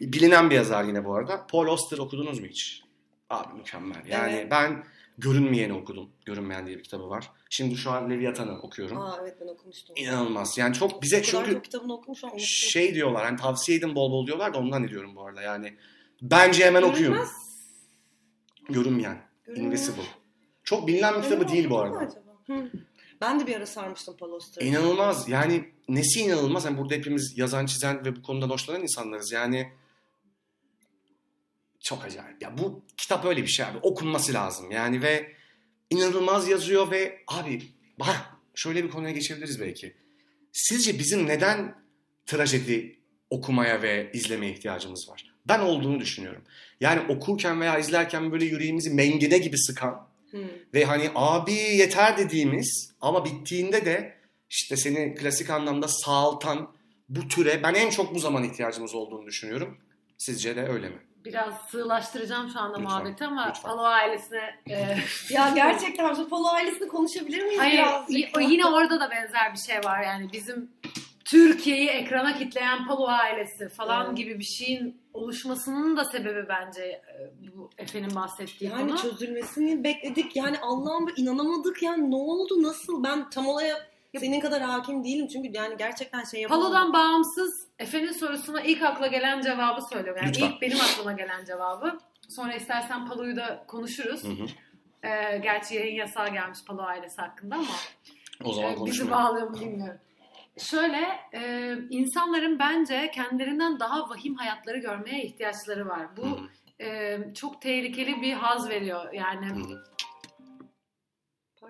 bilinen 0.00 0.50
bir 0.50 0.54
yazar 0.54 0.84
yine 0.84 1.04
bu 1.04 1.14
arada. 1.14 1.46
Paul 1.46 1.66
Auster 1.66 1.98
okudunuz 1.98 2.40
mu 2.40 2.46
hiç? 2.46 2.82
Abi 3.30 3.54
mükemmel. 3.58 4.06
Yani 4.06 4.32
Evet. 4.32 4.50
ben 4.50 4.84
Görünmeyeni 5.18 5.72
okudum. 5.72 6.10
Görünmeyen 6.24 6.66
diye 6.66 6.78
bir 6.78 6.82
kitabı 6.82 7.08
var. 7.08 7.30
Şimdi 7.50 7.76
şu 7.76 7.90
an 7.90 8.10
Leviathan'ı 8.10 8.60
okuyorum. 8.62 8.98
Aa 8.98 9.18
evet 9.22 9.36
ben 9.40 9.46
okumuştum. 9.46 9.96
İnanılmaz. 9.98 10.58
Yani 10.58 10.74
çok 10.74 11.02
bize 11.02 11.18
O 11.18 11.22
çünkü 11.22 11.52
çok 11.52 11.64
kitabını 11.64 11.92
okumuşum. 11.94 12.28
unuttum. 12.30 12.46
şey 12.46 12.94
diyorlar 12.94 13.24
hani 13.24 13.36
tavsiye 13.36 13.78
edin 13.78 13.94
bol 13.94 14.12
bol 14.12 14.26
diyorlar 14.26 14.54
da 14.54 14.58
ondan 14.58 14.84
ediyorum 14.84 15.16
bu 15.16 15.26
arada 15.26 15.42
yani. 15.42 15.76
Bence 16.22 16.64
hemen 16.64 16.82
okuyun. 16.82 17.12
Görünmez. 17.12 17.30
Görünmeyen. 18.68 19.18
Görünmez. 19.44 19.66
Invisible. 19.66 20.06
Çok 20.64 20.88
bilinen 20.88 21.16
bir 21.16 21.22
kitabı 21.22 21.48
değil 21.48 21.70
bu 21.70 21.78
arada. 21.78 21.98
acaba? 21.98 22.20
Hı. 22.46 22.70
Ben 23.20 23.40
de 23.40 23.46
bir 23.46 23.56
ara 23.56 23.66
sarmıştım 23.66 24.16
Auster'ı. 24.20 24.64
İnanılmaz. 24.64 25.28
Yani 25.28 25.68
nesi 25.88 26.20
inanılmaz? 26.20 26.64
Yani 26.64 26.78
burada 26.78 26.94
hepimiz 26.94 27.38
yazan, 27.38 27.66
çizen 27.66 28.04
ve 28.04 28.16
bu 28.16 28.22
konuda 28.22 28.46
hoşlanan 28.46 28.82
insanlarız. 28.82 29.32
Yani 29.32 29.72
çok 31.80 32.04
acayip. 32.04 32.42
Ya 32.42 32.58
bu 32.58 32.84
kitap 32.96 33.24
öyle 33.24 33.42
bir 33.42 33.48
şey 33.48 33.66
abi. 33.66 33.78
Okunması 33.78 34.32
lazım. 34.32 34.70
Yani 34.70 35.02
ve 35.02 35.32
inanılmaz 35.90 36.48
yazıyor 36.48 36.90
ve 36.90 37.18
abi 37.28 37.62
bak 37.98 38.16
şöyle 38.54 38.84
bir 38.84 38.90
konuya 38.90 39.12
geçebiliriz 39.12 39.60
belki. 39.60 39.96
Sizce 40.52 40.98
bizim 40.98 41.26
neden 41.26 41.74
trajedi 42.26 42.98
okumaya 43.30 43.82
ve 43.82 44.10
izlemeye 44.14 44.52
ihtiyacımız 44.52 45.08
var? 45.08 45.34
Ben 45.48 45.60
olduğunu 45.60 46.00
düşünüyorum. 46.00 46.42
Yani 46.80 47.12
okurken 47.12 47.60
veya 47.60 47.78
izlerken 47.78 48.32
böyle 48.32 48.44
yüreğimizi 48.44 48.90
mengene 48.90 49.38
gibi 49.38 49.58
sıkan 49.58 50.08
Hı. 50.36 50.44
ve 50.74 50.84
hani 50.84 51.10
abi 51.14 51.52
yeter 51.52 52.18
dediğimiz 52.18 52.92
ama 53.00 53.24
bittiğinde 53.24 53.84
de 53.84 54.16
işte 54.50 54.76
seni 54.76 55.14
klasik 55.14 55.50
anlamda 55.50 55.88
sağaltan 55.88 56.70
bu 57.08 57.28
türe 57.28 57.62
ben 57.62 57.74
en 57.74 57.90
çok 57.90 58.14
bu 58.14 58.18
zaman 58.18 58.44
ihtiyacımız 58.44 58.94
olduğunu 58.94 59.26
düşünüyorum. 59.26 59.78
Sizce 60.18 60.56
de 60.56 60.62
öyle 60.68 60.88
mi? 60.88 60.96
biraz 61.24 61.54
sığlaştıracağım 61.70 62.50
şu 62.50 62.60
anda 62.60 62.78
Lütfen, 62.78 62.82
muhabbeti 62.82 63.24
ama 63.24 63.46
lütfen. 63.48 63.62
Palo 63.70 63.82
ailesine 63.82 64.54
e, 64.70 64.96
Ya 65.30 65.52
gerçekten 65.54 66.14
şu 66.14 66.28
Polo 66.28 66.46
ailesini 66.48 66.88
konuşabilir 66.88 67.42
miyiz 67.44 67.60
Hayır, 67.60 67.78
birazcık? 67.78 68.10
y- 68.18 68.30
o 68.36 68.40
yine 68.40 68.66
orada 68.66 69.00
da 69.00 69.10
benzer 69.10 69.52
bir 69.52 69.58
şey 69.58 69.78
var 69.84 70.02
yani 70.02 70.32
bizim 70.32 70.70
Türkiye'yi 71.24 71.88
ekrana 71.88 72.38
kitleyen 72.38 72.86
Palo 72.86 73.06
ailesi 73.06 73.68
falan 73.68 74.06
Evet. 74.06 74.16
gibi 74.16 74.38
bir 74.38 74.44
şeyin 74.44 75.00
oluşmasının 75.16 75.96
da 75.96 76.04
sebebi 76.04 76.48
bence 76.48 76.82
e, 76.82 77.32
bu 77.56 77.70
Efe'nin 77.78 78.14
bahsettiği 78.14 78.70
Yani 78.70 78.90
konu. 78.90 78.98
çözülmesini 79.02 79.84
bekledik. 79.84 80.36
Yani 80.36 80.56
Allah'ım 80.62 81.06
inanamadık 81.16 81.82
yani 81.82 82.10
ne 82.10 82.16
oldu 82.16 82.62
nasıl? 82.62 83.04
Ben 83.04 83.30
tam 83.30 83.46
olaya 83.46 83.76
senin 84.20 84.40
kadar 84.40 84.62
hakim 84.62 85.04
değilim 85.04 85.26
çünkü 85.26 85.50
yani 85.52 85.76
gerçekten 85.76 86.24
şey 86.24 86.40
yapamadım. 86.40 86.72
Palo'dan 86.72 86.92
bağımsız 86.92 87.66
Efe'nin 87.78 88.12
sorusuna 88.12 88.60
ilk 88.60 88.82
akla 88.82 89.06
gelen 89.06 89.40
cevabı 89.42 89.80
söylüyorum. 89.92 90.22
Yani 90.24 90.32
Lütfen. 90.34 90.50
ilk 90.50 90.62
benim 90.62 90.78
aklıma 90.80 91.12
gelen 91.12 91.44
cevabı. 91.44 91.98
Sonra 92.28 92.54
istersen 92.54 93.08
Palo'yu 93.08 93.36
da 93.36 93.64
konuşuruz. 93.66 94.24
Hı 94.24 94.28
hı. 94.28 94.46
Ee, 95.04 95.38
gerçi 95.42 95.74
yayın 95.74 95.94
yasağı 95.94 96.28
gelmiş 96.32 96.58
Palo 96.66 96.82
ailesi 96.82 97.16
hakkında 97.22 97.54
ama 97.54 97.64
O 98.44 98.52
zaman 98.52 98.70
e, 98.70 98.72
bizi 98.72 98.78
konuşmayalım. 98.78 99.24
bağlıyor 99.24 99.54
bilmiyorum. 99.54 100.00
Şöyle 100.58 101.20
e, 101.32 101.72
insanların 101.90 102.58
bence 102.58 103.10
kendilerinden 103.14 103.80
daha 103.80 104.08
vahim 104.08 104.34
hayatları 104.34 104.78
görmeye 104.78 105.24
ihtiyaçları 105.24 105.86
var. 105.88 106.16
Bu 106.16 106.22
Hı 106.22 106.28
hı. 106.28 106.88
e, 106.88 107.18
çok 107.34 107.62
tehlikeli 107.62 108.22
bir 108.22 108.32
haz 108.32 108.68
veriyor 108.68 109.12
yani. 109.12 109.46
Hı. 109.46 109.84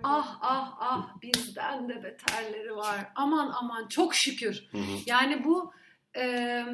Ah 0.03 0.39
ah 0.41 0.77
ah 0.81 1.23
bizden 1.23 1.89
de 1.89 2.03
beterleri 2.03 2.77
var. 2.77 2.97
Aman 3.15 3.53
aman 3.55 3.89
çok 3.89 4.15
şükür. 4.15 4.69
Yani 5.07 5.45
bu 5.45 5.73
e, 6.17 6.65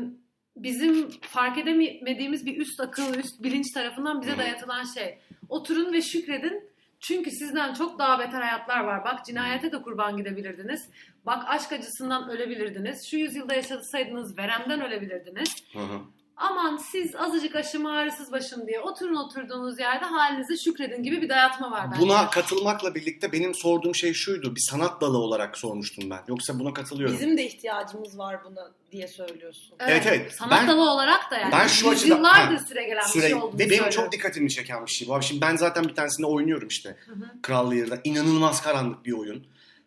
bizim 0.57 1.11
fark 1.21 1.59
edemediğimiz 1.59 2.47
bir 2.47 2.57
üst 2.57 2.81
akıl, 2.81 3.15
üst 3.15 3.43
bilinç 3.43 3.73
tarafından 3.75 4.23
bize 4.23 4.39
dayatılan 4.39 4.85
şey. 4.85 5.19
Oturun 5.49 5.93
ve 5.93 6.03
şükredin. 6.03 6.72
Çünkü 7.03 7.31
sizden 7.31 7.75
çok 7.75 7.99
daha 7.99 8.19
beter 8.19 8.41
hayatlar 8.41 8.81
var. 8.81 9.05
Bak 9.05 9.25
cinayete 9.25 9.73
de 9.73 9.83
kurban 9.83 10.17
gidebilirdiniz. 10.17 10.89
Bak 11.27 11.45
aşk 11.49 11.73
acısından 11.73 12.31
ölebilirdiniz. 12.31 13.07
Şu 13.07 13.17
yüzyılda 13.17 13.55
yaşasaydınız 13.55 14.39
veremden 14.39 14.81
ölebilirdiniz. 14.81 15.65
Hı 15.73 15.79
hı. 15.79 16.01
Aman 16.37 16.77
siz 16.77 17.17
azıcık 17.17 17.57
aşım 17.57 17.87
ağrısız 17.87 18.33
başım 18.33 18.67
diye 18.67 18.81
oturun 18.81 19.15
oturduğunuz 19.17 19.79
yerde 19.79 20.05
halinize 20.05 20.57
şükredin 20.57 21.03
gibi 21.03 21.23
bir 21.23 21.29
dayatma 21.29 21.71
var 21.71 21.87
bence. 21.93 22.03
Buna 22.03 22.31
katılmakla 22.31 22.95
birlikte 22.95 23.33
benim 23.33 23.55
sorduğum 23.55 23.95
şey 23.95 24.13
şuydu. 24.13 24.55
Bir 24.57 24.61
sanat 24.71 25.01
dalı 25.01 25.19
olarak 25.19 25.59
sormuştum 25.59 26.11
ben. 26.11 26.21
Yoksa 26.29 26.59
buna 26.59 26.75
katılıyorum. 26.75 27.15
Bizim 27.17 27.37
de 27.39 27.47
ihtiyacımız 27.47 28.19
var 28.19 28.45
buna 28.45 28.71
diye 28.93 29.09
söylüyorsun. 29.09 29.75
Evet, 29.79 30.05
evet. 30.07 30.33
Sanat 30.33 30.53
Ben- 30.53 30.69
dalı 30.69 30.91
olarak 30.91 31.31
da 31.31 31.39
yani. 31.39 31.53
ben 31.53 31.67
şu 31.67 31.91
açıdan- 31.91 31.93
Yüzyıllardır 32.17 32.57
ha, 32.57 32.65
süre 32.69 32.85
gelen 32.85 33.05
bir 33.05 33.09
Süre, 33.11 33.23
şey 33.29 33.35
olduğunu 33.35 33.55
ve 33.55 33.59
benim 33.59 33.69
söylüyorum. 33.69 33.91
çok 33.95 34.13
dikkatimi 34.13 34.51
çeken 34.51 34.87
bir 34.87 34.91
şey 34.91 35.09
bu. 35.09 35.15
Abi 35.15 35.25
şimdi 35.25 35.41
ben 35.41 35.57
zaten 35.57 35.85
bir 35.85 35.95
tanesinde 35.95 36.27
oynuyorum 36.27 36.69
işte. 36.69 36.97
Hı 37.07 37.13
hı. 37.13 37.25
Kral 37.43 37.73
Lear'da. 37.73 37.99
İnanılmaz 38.05 38.63
karanlık 38.63 39.05
bir 39.05 39.13
oyun. 39.13 39.47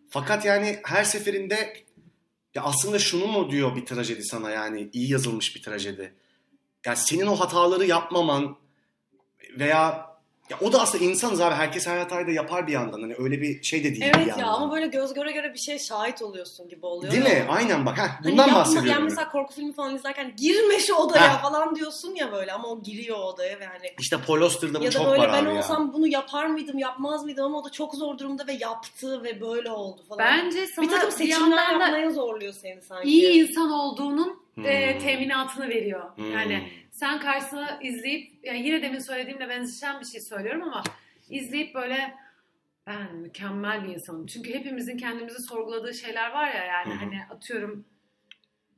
Fakat 0.10 0.46
yani 0.46 0.80
her 0.86 1.04
seferinde 1.04 1.74
ya 2.56 2.64
aslında 2.64 3.00
şunu 3.00 3.28
mu 3.28 3.52
diyor 3.52 3.76
bir 3.76 3.86
trajedi 3.86 4.24
sana 4.24 4.50
yani 4.52 4.90
iyi 4.94 5.12
yazılmış 5.12 5.56
bir 5.56 5.62
trajedi. 5.62 6.14
Yani 6.86 6.98
senin 6.98 7.28
o 7.28 7.36
hataları 7.36 7.86
yapmaman 7.86 8.58
veya 9.60 10.15
ya 10.50 10.58
o 10.62 10.74
da 10.74 10.82
aslında 10.82 11.04
insanız 11.06 11.42
abi. 11.42 11.56
Herkes 11.56 11.88
her 11.88 11.98
hatayı 11.98 12.28
da 12.28 12.32
yapar 12.32 12.68
bir 12.68 12.72
yandan. 12.72 13.02
Hani 13.02 13.16
öyle 13.20 13.42
bir 13.42 13.64
şey 13.64 13.80
de 13.80 13.84
değil 13.84 14.02
bir 14.02 14.06
Evet 14.06 14.28
yandan. 14.28 14.38
ya 14.46 14.48
ama 14.48 14.72
böyle 14.76 14.88
göz 14.88 15.14
göre 15.14 15.32
göre 15.32 15.54
bir 15.54 15.60
şey 15.60 15.80
şahit 15.80 16.22
oluyorsun 16.22 16.70
gibi 16.70 16.86
oluyor. 16.86 17.14
Değil 17.14 17.24
mi? 17.24 17.46
Aynen 17.50 17.86
bak. 17.86 17.98
Heh, 17.98 18.02
Hani 18.02 18.32
bundan 18.32 18.44
yapma, 18.48 18.60
bahsediyorum. 18.60 18.90
Yani 18.92 19.04
mesela 19.04 19.30
korku 19.30 19.54
filmi 19.54 19.74
falan 19.74 19.96
izlerken 19.96 20.34
girme 20.38 20.80
şu 20.80 20.94
odaya 20.96 21.34
Ha. 21.34 21.50
falan 21.50 21.76
diyorsun 21.76 22.16
ya 22.16 22.32
böyle 22.32 22.52
ama 22.52 22.68
o 22.68 22.84
giriyor 22.84 23.18
odaya 23.18 23.60
ve 23.60 23.66
hani 23.66 23.88
İşte 24.00 24.18
Paul 24.28 24.42
Auster'da 24.42 24.80
bu 24.80 24.84
ya 24.84 24.90
da 24.92 24.94
çok 24.98 25.08
böyle 25.08 25.22
var 25.22 25.34
ben 25.34 25.46
abi 25.46 25.54
ya. 25.54 25.58
olsam 25.60 25.94
bunu 25.94 26.08
yapar 26.08 26.46
mıydım 26.46 26.78
yapmaz 26.78 27.24
mıydım 27.24 27.46
ama 27.46 27.58
o 27.58 27.66
da 27.66 27.70
çok 27.72 27.96
zor 27.96 28.18
durumda 28.18 28.48
ve 28.48 28.54
yaptı 28.54 29.24
ve 29.24 29.42
böyle 29.42 29.72
oldu 29.72 30.02
falan. 30.10 30.20
Bence 30.26 30.68
sana 30.68 30.86
bir 30.86 30.92
takım 30.92 31.10
bir 31.10 31.16
seçimler 31.16 31.72
yapmaya 31.72 32.12
zorluyor 32.12 32.54
seni 32.54 32.82
sanki. 32.82 33.10
iyi 33.10 33.48
insan 33.50 33.72
olduğunun 33.72 34.46
e, 34.66 34.94
Hmm. 34.94 35.00
teminatını 35.00 35.70
veriyor. 35.70 36.16
Hmm. 36.16 36.32
Yani 36.32 36.70
sen 36.96 37.20
karşısına 37.20 37.80
izleyip 37.82 38.40
yani 38.44 38.68
yine 38.68 38.82
demin 38.82 39.00
söylediğimle 39.00 39.50
benzeşen 39.50 40.00
bir 40.00 40.06
şey 40.06 40.22
söylüyorum 40.22 40.64
ama 40.64 40.84
izleyip 41.30 41.76
böyle 41.76 42.16
ben 42.88 43.16
mükemmel 43.16 43.84
bir 43.84 43.96
insanım. 43.96 44.26
Çünkü 44.26 44.54
hepimizin 44.54 44.98
kendimizi 44.98 45.40
sorguladığı 45.40 45.94
şeyler 45.94 46.32
var 46.32 46.48
ya 46.48 46.66
yani 46.66 46.94
Hı 46.94 46.96
hı. 46.96 47.00
hani 47.00 47.22
atıyorum 47.30 47.86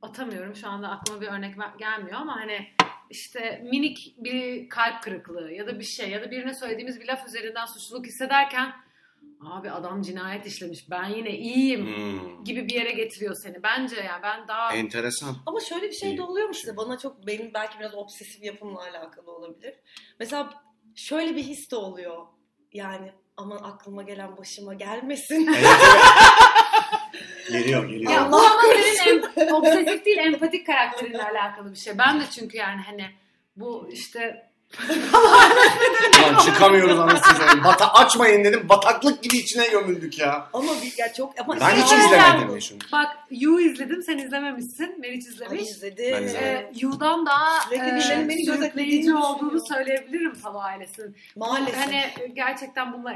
atamıyorum 0.02 0.54
şu 0.54 0.68
anda 0.68 0.88
aklıma 0.88 1.20
bir 1.20 1.26
örnek 1.26 1.54
gelmiyor 1.78 2.20
ama 2.20 2.36
hani 2.36 2.68
işte 3.10 3.62
minik 3.70 4.14
bir 4.18 4.68
kalp 4.68 5.02
kırıklığı 5.02 5.52
ya 5.52 5.66
da 5.66 5.78
bir 5.78 5.84
şey 5.84 6.10
ya 6.10 6.22
da 6.22 6.30
birine 6.30 6.54
söylediğimiz 6.54 7.00
bir 7.00 7.06
laf 7.06 7.26
üzerinden 7.26 7.66
suçluluk 7.66 8.06
hissederken 8.06 8.72
abi 9.44 9.70
adam 9.70 10.02
cinayet 10.02 10.46
işlemiş 10.46 10.90
ben 10.90 11.04
yine 11.08 11.30
iyiyim 11.30 11.86
Hmm. 11.86 12.44
gibi 12.44 12.68
bir 12.68 12.74
yere 12.74 12.92
getiriyor 12.92 13.34
seni. 13.34 13.62
Bence 13.62 13.96
yani 13.96 14.22
ben 14.22 14.48
daha 14.48 14.72
Enteresan. 14.74 15.36
Ama 15.46 15.60
şöyle 15.60 15.86
bir 15.88 15.92
şey 15.94 16.16
de 16.18 16.22
oluyor 16.22 16.48
mu 16.48 16.54
size? 16.54 16.76
Bana 16.76 16.98
çok 16.98 17.26
benim 17.26 17.54
belki 17.54 17.78
biraz 17.78 17.94
obsesif 17.94 18.42
yapımla 18.44 18.80
alakalı 18.80 19.30
olabilir. 19.36 19.74
Mesela 20.20 20.62
şöyle 20.94 21.36
bir 21.36 21.42
his 21.42 21.70
de 21.70 21.76
oluyor. 21.76 22.26
Yani 22.72 23.12
aman 23.36 23.56
aklıma 23.56 24.02
gelen 24.02 24.36
başıma 24.36 24.74
gelmesin. 24.74 25.48
Geliyor 27.52 27.84
geliyor. 27.88 28.12
Ya 28.12 28.32
bu 28.32 28.36
ama 28.36 28.62
senin 29.04 29.22
em- 29.36 29.54
obsesif 29.54 30.04
değil 30.04 30.18
empatik 30.18 30.66
karakterinle 30.66 31.22
alakalı 31.22 31.72
bir 31.72 31.78
şey. 31.78 31.98
Ben 31.98 32.20
de 32.20 32.24
çünkü 32.30 32.56
yani 32.56 32.80
hani 32.82 33.10
bu 33.56 33.88
işte 33.92 34.47
Ulan 36.22 36.38
çıkamıyoruz 36.44 36.98
anasını 36.98 37.34
satayım. 37.34 37.64
Bata 37.64 37.92
açmayın 37.92 38.44
dedim. 38.44 38.68
Bataklık 38.68 39.22
gibi 39.22 39.36
içine 39.36 39.68
gömüldük 39.68 40.18
ya. 40.18 40.48
ama 40.52 40.72
bir 40.82 40.94
ya 40.98 41.12
çok 41.12 41.40
ama 41.40 41.56
Ben 41.60 41.70
hiç 41.76 41.92
izlemedim 41.92 42.60
şunu. 42.60 42.78
bak 42.92 43.06
You 43.30 43.60
izledim 43.60 44.02
sen 44.02 44.18
izlememişsin. 44.18 45.00
Meriç 45.00 45.26
izlemiş. 45.26 45.62
izledi. 45.62 46.10
Ben 46.14 46.22
izlemedim. 46.22 46.56
Ee, 46.56 46.72
You'dan 46.80 47.26
daha 47.26 47.60
Sürekli 47.60 47.88
e, 47.88 47.96
birilerinin 47.96 48.28
beni 48.28 48.44
sürükleyici 48.44 48.60
gözetlediğini 48.60 49.16
olduğunu 49.16 49.66
söyleyebilirim 49.66 50.34
Palo 50.42 50.58
ailesinin. 50.58 51.16
Maalesef. 51.36 51.76
Hani 51.86 52.04
gerçekten 52.34 52.92
bununla 52.92 53.12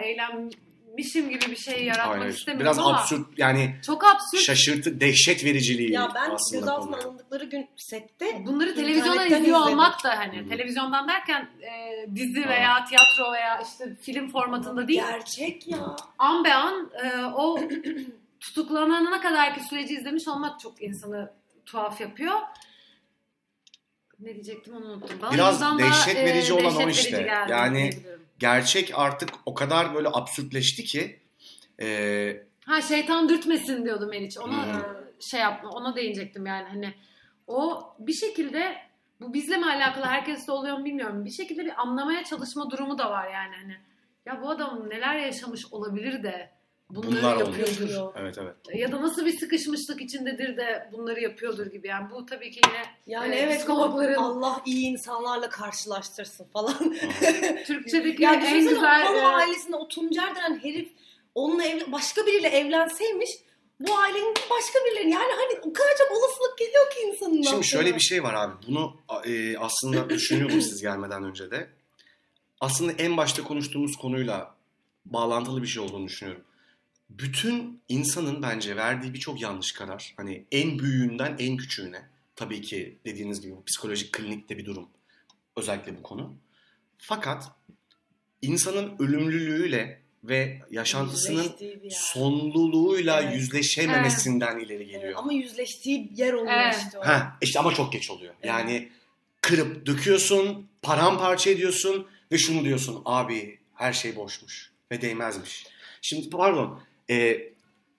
eğlenmişim 0.93 1.31
gibi 1.31 1.51
bir 1.51 1.57
şey 1.57 1.85
yaratmak 1.85 2.21
Hayır. 2.21 2.35
istemiyorum 2.35 2.65
Biraz 2.65 2.79
ama 2.79 2.99
absürt 3.01 3.27
yani 3.39 3.75
çok 3.87 4.05
absürt. 4.05 4.41
şaşırtı, 4.43 5.01
dehşet 5.01 5.45
vericiliği 5.45 5.93
ya 5.93 6.13
ben 6.15 6.31
aslında 6.31 6.61
gözaltına 6.61 6.97
konu. 6.99 7.09
alındıkları 7.09 7.45
gün 7.45 7.69
sette 7.77 8.47
Bunları 8.47 8.75
televizyonda 8.75 9.13
İnternetten 9.15 9.41
izliyor 9.41 9.59
izledim. 9.59 9.73
olmak 9.79 10.05
da 10.05 10.19
hani 10.19 10.41
Hı. 10.41 10.49
televizyondan 10.49 11.09
derken 11.09 11.49
e, 11.63 12.07
dizi 12.17 12.43
Ha. 12.43 12.51
veya 12.51 12.85
tiyatro 12.85 13.33
veya 13.33 13.61
işte 13.63 13.95
film 14.03 14.31
formatında 14.31 14.89
değil. 14.89 15.01
gerçek 15.01 15.69
ya. 15.69 15.97
an 16.19 16.45
be 16.45 16.55
an 16.55 16.91
e, 17.05 17.25
o 17.25 17.59
tutuklanana 18.41 19.21
kadarki 19.21 19.61
süreci 19.61 19.95
izlemiş 19.95 20.29
olmak 20.29 20.61
çok 20.61 20.83
insanı 20.83 21.33
tuhaf 21.67 22.01
yapıyor. 22.01 22.35
Ne 24.23 24.35
diyecektim 24.35 24.77
onu 24.77 24.85
unuttum. 24.85 25.19
Bana 25.23 25.33
Biraz 25.33 25.79
dehşet 25.79 26.17
e, 26.17 26.25
verici 26.25 26.53
olan 26.53 26.77
o 26.77 26.79
dehşet 26.79 27.05
işte. 27.05 27.17
verici 27.17 27.29
geldi 27.31 27.51
Yani-. 27.53 27.91
Gerçek 28.39 28.93
artık 28.95 29.29
o 29.47 29.55
kadar 29.55 29.95
böyle 29.95 30.09
absürtleşti 30.13 30.85
ki 30.85 31.21
e, 31.81 32.47
Ha 32.67 32.83
şeytan 32.83 33.29
dürtmesin 33.29 33.85
diyordu 33.85 34.07
Meriç. 34.07 34.39
Ona 34.39 34.65
Hmm. 34.65 34.81
e, 34.81 35.21
şey 35.21 35.41
yapma, 35.41 35.71
ona 35.71 35.97
değinecektim 35.97 36.47
yani 36.47 36.69
hani 36.69 36.95
o 37.47 37.83
bir 37.99 38.13
şekilde 38.13 38.77
bu 39.21 39.35
bizle 39.35 39.57
mi 39.57 39.67
alakalı 39.67 40.05
herkeste 40.05 40.53
oluyor 40.53 40.77
mu 40.79 40.85
bilmiyorum. 40.85 41.25
Bir 41.25 41.31
şekilde 41.31 41.65
bir 41.65 41.81
anlamaya 41.83 42.25
çalışma 42.25 42.71
durumu 42.71 42.99
da 42.99 43.11
var 43.11 43.25
yani 43.33 43.55
hani. 43.63 43.77
Ya 44.27 44.43
bu 44.43 44.51
adam 44.51 44.91
neler 44.91 45.19
yaşamış 45.19 45.73
olabilir 45.73 46.23
de 46.23 46.51
bunları 46.95 47.23
bunlar 47.23 47.37
yapıyordur. 47.37 47.83
oluyor. 47.85 48.13
Evet 48.17 48.39
evet. 48.39 48.55
Ya 48.75 48.93
da 48.93 49.03
nasıl 49.03 49.27
bir 49.27 49.39
sıkışmışlık 49.39 50.01
içindedir 50.03 50.57
de 50.57 50.89
bunları 50.93 51.21
yapıyordur 51.21 51.67
gibi. 51.67 51.89
Yani 51.89 52.11
bu 52.11 52.27
tabii 52.27 52.51
ki 52.51 52.61
yine 52.67 52.85
Yani 53.07 53.35
Ee, 53.35 53.39
evet 53.39 53.61
psikologların- 53.61 54.17
Allah 54.17 54.63
iyi 54.67 54.87
insanlarla 54.87 55.49
karşılaştırsın 55.49 56.45
falan. 56.45 56.95
Türkçedeki 57.67 58.23
ya 58.23 58.35
en 58.35 58.69
güzel... 58.69 58.77
o 58.79 59.07
Palo 59.07 59.19
e, 59.19 59.21
ailesinde 59.21 59.77
o 59.77 59.89
Tuncer 59.89 60.37
denen 60.37 60.59
herif 60.59 60.89
onunla 61.35 61.65
evlen, 61.65 61.93
başka 61.93 62.27
biriyle 62.27 62.49
evlenseymiş 62.49 63.31
bu 63.81 63.99
ailenin 63.99 64.35
başka 64.51 64.79
birileri 64.87 65.11
yani 65.11 65.33
hani 65.33 65.61
o 65.63 65.73
kadar 65.73 65.91
çok 65.99 66.11
olasılık 66.11 66.59
geliyor 66.59 66.91
ki 66.91 67.01
insanın 67.07 67.43
Şimdi 67.43 67.65
şöyle 67.67 67.95
bir 67.95 68.01
şey 68.01 68.23
var 68.23 68.35
abi. 68.35 68.53
Bunu 68.69 68.97
e, 69.25 69.59
aslında 69.59 70.11
düşünüyordum 70.11 70.61
siz 70.61 70.83
gelmeden 70.83 71.25
önce 71.25 71.51
de. 71.51 71.69
Aslında 72.61 72.93
en 72.93 73.17
başta 73.17 73.43
konuştuğumuz 73.45 73.97
konuyla 73.97 74.55
bağlantılı 75.05 75.63
bir 75.63 75.67
şey 75.67 75.83
olduğunu 75.83 76.07
düşünüyorum. 76.07 76.45
Bütün 77.19 77.81
insanın 77.89 78.43
bence 78.43 78.77
verdiği 78.77 79.15
birçok 79.15 79.41
yanlış 79.41 79.73
karar. 79.73 80.15
Hani 80.17 80.45
en 80.53 80.79
büyüğünden 80.79 81.37
en 81.39 81.57
küçüğüne. 81.57 82.03
Tabii 82.37 82.61
ki 82.61 82.99
dediğiniz 83.05 83.41
gibi 83.41 83.55
psikolojik 83.67 84.13
klinikte 84.13 84.59
bir 84.59 84.65
durum. 84.65 84.89
Özellikle 85.57 85.99
bu 85.99 86.03
konu. 86.03 86.35
Fakat 86.99 87.45
insanın 88.43 88.93
ölümlülüğüyle 88.99 90.03
ve 90.25 90.61
yaşantısının 90.71 91.53
sonluluğuyla 91.91 93.21
Evet. 93.23 93.35
yüzleşememesinden 93.37 94.59
ileri 94.59 94.83
Evet, 94.83 94.93
geliyor. 94.93 95.13
ama 95.17 95.33
yüzleştiği 95.33 96.11
yer 96.17 96.33
oluyor 96.33 96.53
Evet. 96.53 96.77
işte 96.85 96.99
o. 96.99 97.07
Ha 97.07 97.37
işte 97.41 97.59
ama 97.59 97.75
çok 97.75 97.93
geç 97.93 98.11
oluyor. 98.11 98.35
Evet. 98.35 98.47
Yani 98.47 98.89
kırıp 99.41 99.87
döküyorsun, 99.87 100.69
paramparça 100.83 101.51
ediyorsun 101.51 102.07
ve 102.33 102.39
şunu 102.39 102.65
diyorsun 102.65 103.03
abi 103.05 103.59
her 103.75 103.93
şey 103.93 104.17
boşmuş 104.17 104.73
ve 104.91 105.01
değmezmiş. 105.03 105.67
Şimdi 106.03 106.31
pardon 106.31 106.81
e, 107.13 107.39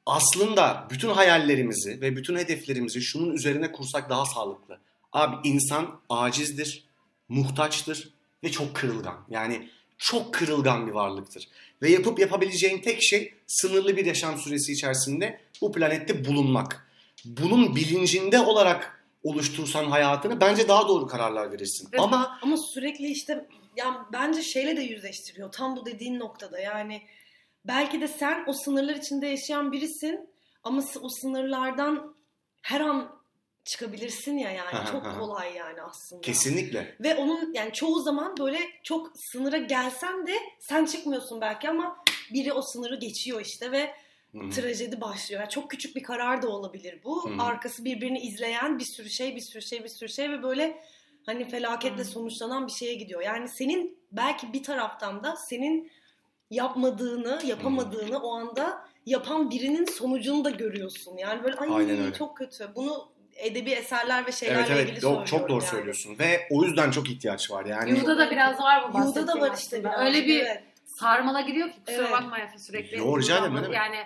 aslında 0.05 0.88
bütün 0.89 1.09
hayallerimizi 1.09 2.01
ve 2.01 2.16
bütün 2.16 2.36
hedeflerimizi 2.36 3.01
şunun 3.01 3.34
üzerine 3.34 3.72
kursak 3.72 4.09
daha 4.09 4.26
sağlıklı. 4.26 4.80
Abi 5.14 5.47
insan 5.47 5.99
acizdir, 6.09 6.84
muhtaçtır 7.30 8.14
ve 8.43 8.51
çok 8.51 8.76
kırılgan. 8.76 9.26
Yani 9.30 9.70
çok 9.97 10.34
kırılgan 10.34 10.88
bir 10.88 10.91
varlıktır. 10.91 11.47
Ve 11.82 11.89
yapıp 11.89 12.20
yapabileceğin 12.20 12.82
tek 12.82 13.03
şey 13.03 13.34
sınırlı 13.47 13.97
bir 13.97 14.05
yaşam 14.05 14.38
süresi 14.38 14.72
içerisinde 14.72 15.39
bu 15.61 15.72
planette 15.72 16.26
bulunmak. 16.26 16.88
Bunun 17.26 17.76
bilincinde 17.76 18.39
olarak 18.39 19.05
oluştursan 19.24 19.86
hayatını 19.86 20.41
bence 20.41 20.68
daha 20.68 20.88
doğru 20.88 21.07
kararlar 21.07 21.51
verirsin. 21.51 21.88
Evet. 21.91 22.01
Ama 22.01 22.39
Ama 22.41 22.57
sürekli 22.57 23.07
işte 23.07 23.45
yani 23.76 23.97
bence 24.14 24.41
şeyle 24.41 24.78
de 24.78 24.82
yüzleştiriyor. 24.82 25.51
Tam 25.51 25.76
bu 25.76 25.86
dediğin 25.86 26.20
noktada 26.20 26.59
yani 26.59 27.01
belki 27.66 28.01
de 28.01 28.07
sen 28.07 28.43
o 28.47 28.53
sınırlar 28.53 28.95
içinde 28.95 29.28
yaşayan 29.28 29.72
birisin 29.72 30.30
ama 30.64 30.84
o 31.01 31.09
sınırlardan 31.09 32.16
her 32.61 32.82
an 32.82 33.24
çıkabilirsin 33.66 34.38
ya 34.38 34.51
yani 34.51 34.88
çok 34.91 35.20
kolay 35.20 35.53
yani 35.53 35.82
aslında. 35.82 36.22
kesinlikle 36.22 36.95
Ve 36.99 37.16
onun 37.16 37.53
yani 37.53 37.74
çoğu 37.74 38.01
zaman 38.01 38.38
böyle 38.38 38.59
çok 38.84 39.11
sınıra 39.32 39.57
gelsen 39.57 40.28
de 40.28 40.34
sen 40.59 40.86
çıkmıyorsun 40.86 41.41
belki 41.41 41.70
ama 41.70 42.03
biri 42.34 42.53
o 42.53 42.61
sınırı 42.61 42.99
geçiyor 42.99 43.41
işte 43.41 43.72
ve 43.72 43.93
Hı 44.32 44.39
hı. 44.39 44.49
trajedi 44.49 45.01
başlıyor. 45.01 45.41
Yani 45.41 45.49
çok 45.49 45.72
küçük 45.72 45.95
bir 45.95 46.03
karar 46.03 46.41
da 46.41 46.49
olabilir 46.49 46.99
bu. 47.03 47.30
Hı 47.30 47.34
hı. 47.34 47.43
Arkası 47.43 47.86
birbirini 47.86 48.20
izleyen 48.20 48.80
bir 48.80 48.84
sürü 48.84 49.09
şey, 49.09 49.36
bir 49.36 49.41
sürü 49.41 49.61
şey, 49.61 49.84
bir 49.84 49.89
sürü 49.89 50.09
şey 50.09 50.32
ve 50.32 50.43
böyle 50.43 50.84
hani 51.26 51.49
felaketle 51.49 52.03
Hı. 52.03 52.05
sonuçlanan 52.05 52.68
bir 52.68 52.72
şeye 52.72 52.93
gidiyor. 52.93 53.22
Yani 53.22 53.49
senin 53.49 53.97
belki 54.11 54.53
bir 54.53 54.64
taraftan 54.64 55.24
da 55.24 55.36
senin 55.36 55.91
yapmadığını, 56.54 57.41
yapamadığını 57.45 58.20
o 58.20 58.34
anda 58.34 58.86
yapan 59.06 59.51
birinin 59.51 59.86
sonucunu 59.86 60.45
da 60.45 60.49
görüyorsun. 60.49 61.18
Yani 61.18 61.43
böyle 61.43 61.56
ay 61.56 61.70
Aynen 61.72 61.99
öyle. 61.99 62.14
çok 62.14 62.38
kötü. 62.38 62.68
Bunu 62.76 63.14
edebi 63.36 63.72
eserler 63.72 64.28
ve 64.28 64.32
şeylerle 64.32 64.60
Evet 64.60 64.70
evet 64.72 64.84
ilgili 64.84 65.01
söylüyorum. 65.01 65.26
çok 65.26 65.49
doğru 65.49 65.60
yani. 65.60 65.70
söylüyorsun 65.70 66.20
ve 66.20 66.47
o 66.51 66.64
yüzden 66.64 66.91
çok 66.91 67.10
ihtiyaç 67.10 67.51
var 67.51 67.66
yani. 67.66 67.91
Yuh'da 67.91 68.18
da 68.18 68.32
biraz 68.32 68.60
var 68.60 68.93
bu 68.93 68.97
Yuh'da 68.97 69.28
da 69.28 69.28
bahsettiğim 69.28 69.41
var 69.41 69.58
işte 69.58 69.80
biraz. 69.80 69.99
Öyle 69.99 70.26
bir 70.28 70.39
evet. 70.39 70.64
sarmala 70.86 71.41
gidiyor 71.41 71.70
ki 71.70 71.76
kusura 71.86 72.01
Evet. 72.01 72.12
bakma 72.12 72.39
Efe 72.39 72.58
sürekli. 72.58 72.97
Yo, 72.97 73.20
rica 73.20 73.38
ederim, 73.38 73.56
demek. 73.56 73.74
Yani 73.74 73.97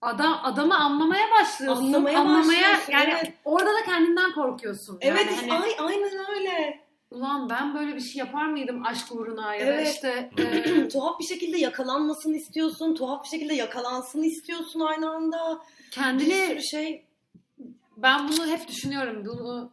adam 0.00 0.40
adamı 0.42 0.78
anlamaya 0.78 1.30
başlıyorsun. 1.40 1.84
Anlamaya 1.84 2.24
başlıyorsun, 2.24 2.92
yani 2.92 3.10
evet. 3.10 3.32
orada 3.44 3.70
da 3.74 3.84
kendinden 3.84 4.32
korkuyorsun. 4.32 4.98
Evet 5.00 5.26
yani 5.26 5.50
hani, 5.50 5.62
ay, 5.62 5.70
aynen 5.78 6.36
öyle. 6.36 6.80
Ulan 7.10 7.50
ben 7.50 7.74
böyle 7.74 7.94
bir 7.94 8.00
şey 8.00 8.18
yapar 8.18 8.46
mıydım 8.46 8.86
aşk 8.86 9.12
uğruna 9.12 9.54
ya 9.54 9.66
da 9.66 9.72
Evet. 9.72 9.88
işte 9.88 10.30
e, 10.38 10.88
tuhaf 10.88 11.18
bir 11.20 11.24
şekilde 11.24 11.58
yakalanmasını 11.58 12.36
istiyorsun. 12.36 12.94
Tuhaf 12.94 13.24
bir 13.24 13.28
şekilde 13.28 13.54
yakalansın 13.54 14.22
istiyorsun 14.22 14.80
aynı 14.80 15.10
anda. 15.10 15.60
Bir 15.86 15.90
kendini 15.90 16.46
sürü 16.46 16.62
şey. 16.62 17.06
ben 17.96 18.28
bunu 18.28 18.46
hep 18.46 18.68
düşünüyorum. 18.68 19.24
Bunu 19.24 19.72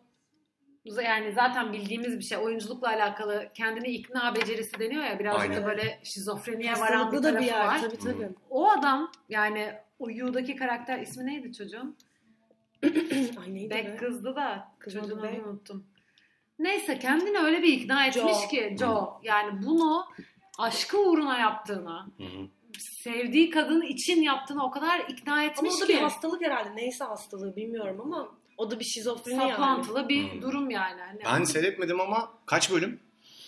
yani 1.04 1.32
zaten 1.36 1.74
bildiğimiz 1.74 2.20
bir 2.20 2.24
şey. 2.24 2.38
Oyunculukla 2.38 2.88
alakalı 2.88 3.50
kendini 3.54 3.88
ikna 3.88 4.36
becerisi 4.36 4.80
deniyor 4.80 5.04
ya. 5.04 5.20
Biraz 5.20 5.36
Aynen. 5.40 5.64
da 5.64 5.68
böyle 5.68 6.00
şizofreniye 6.04 6.74
varan 6.74 7.12
bir 7.12 7.18
da 7.18 7.22
tarafı 7.22 7.42
bir 7.42 7.46
yer. 7.48 7.66
var. 7.66 7.82
Tabii 7.82 7.98
tabii. 7.98 8.30
O 8.50 8.70
adam 8.72 9.12
yani 9.30 9.74
o 10.00 10.10
Yu'daki 10.10 10.56
karakter 10.56 11.00
ismi 11.00 11.26
neydi 11.26 11.54
çocuğun? 11.54 11.98
Ay 13.44 13.54
neydi 13.54 13.70
Bek 13.70 13.86
be? 13.86 13.96
kızdı 13.96 14.36
da 14.36 14.68
Kızdı 14.80 15.00
çocuğun 15.02 15.24
Beck. 15.24 15.34
adını 15.40 15.50
unuttum. 15.50 15.86
Neyse 16.60 17.00
kendini 17.00 17.40
öyle 17.40 17.64
bir 17.64 17.74
ikna 17.74 18.06
etmiş 18.06 18.24
Joe. 18.24 18.48
ki 18.48 18.76
Joe 18.80 19.20
yani 19.24 19.64
bunu 19.68 20.06
aşkı 20.58 20.98
uğruna 21.00 21.38
yaptığını, 21.40 22.06
Hı 22.18 22.24
hı. 22.24 22.48
sevdiği 22.80 23.50
kadın 23.50 23.82
için 23.82 24.22
yaptığını 24.22 24.66
o 24.66 24.72
kadar 24.72 25.00
ikna 25.00 25.32
Ama 25.34 25.44
etmiş 25.44 25.74
o 25.78 25.82
da 25.82 25.86
ki. 25.86 25.94
bir 25.94 25.98
hastalık 26.02 26.42
herhalde. 26.42 26.76
Neyse 26.76 27.04
hastalığı 27.04 27.56
bilmiyorum 27.56 28.02
ama 28.04 28.28
o 28.58 28.72
da 28.72 28.80
bir 28.80 28.86
şizofreni 28.86 29.40
yani. 29.40 29.52
saplantılı 29.52 30.10
bir 30.10 30.32
Hmm. 30.32 30.42
durum 30.42 30.70
yani. 30.70 31.02
Hani 31.02 31.40
Ben 31.40 31.44
seyretmedim 31.44 32.02
ama 32.02 32.32
kaç 32.46 32.72
bölüm? 32.72 33.00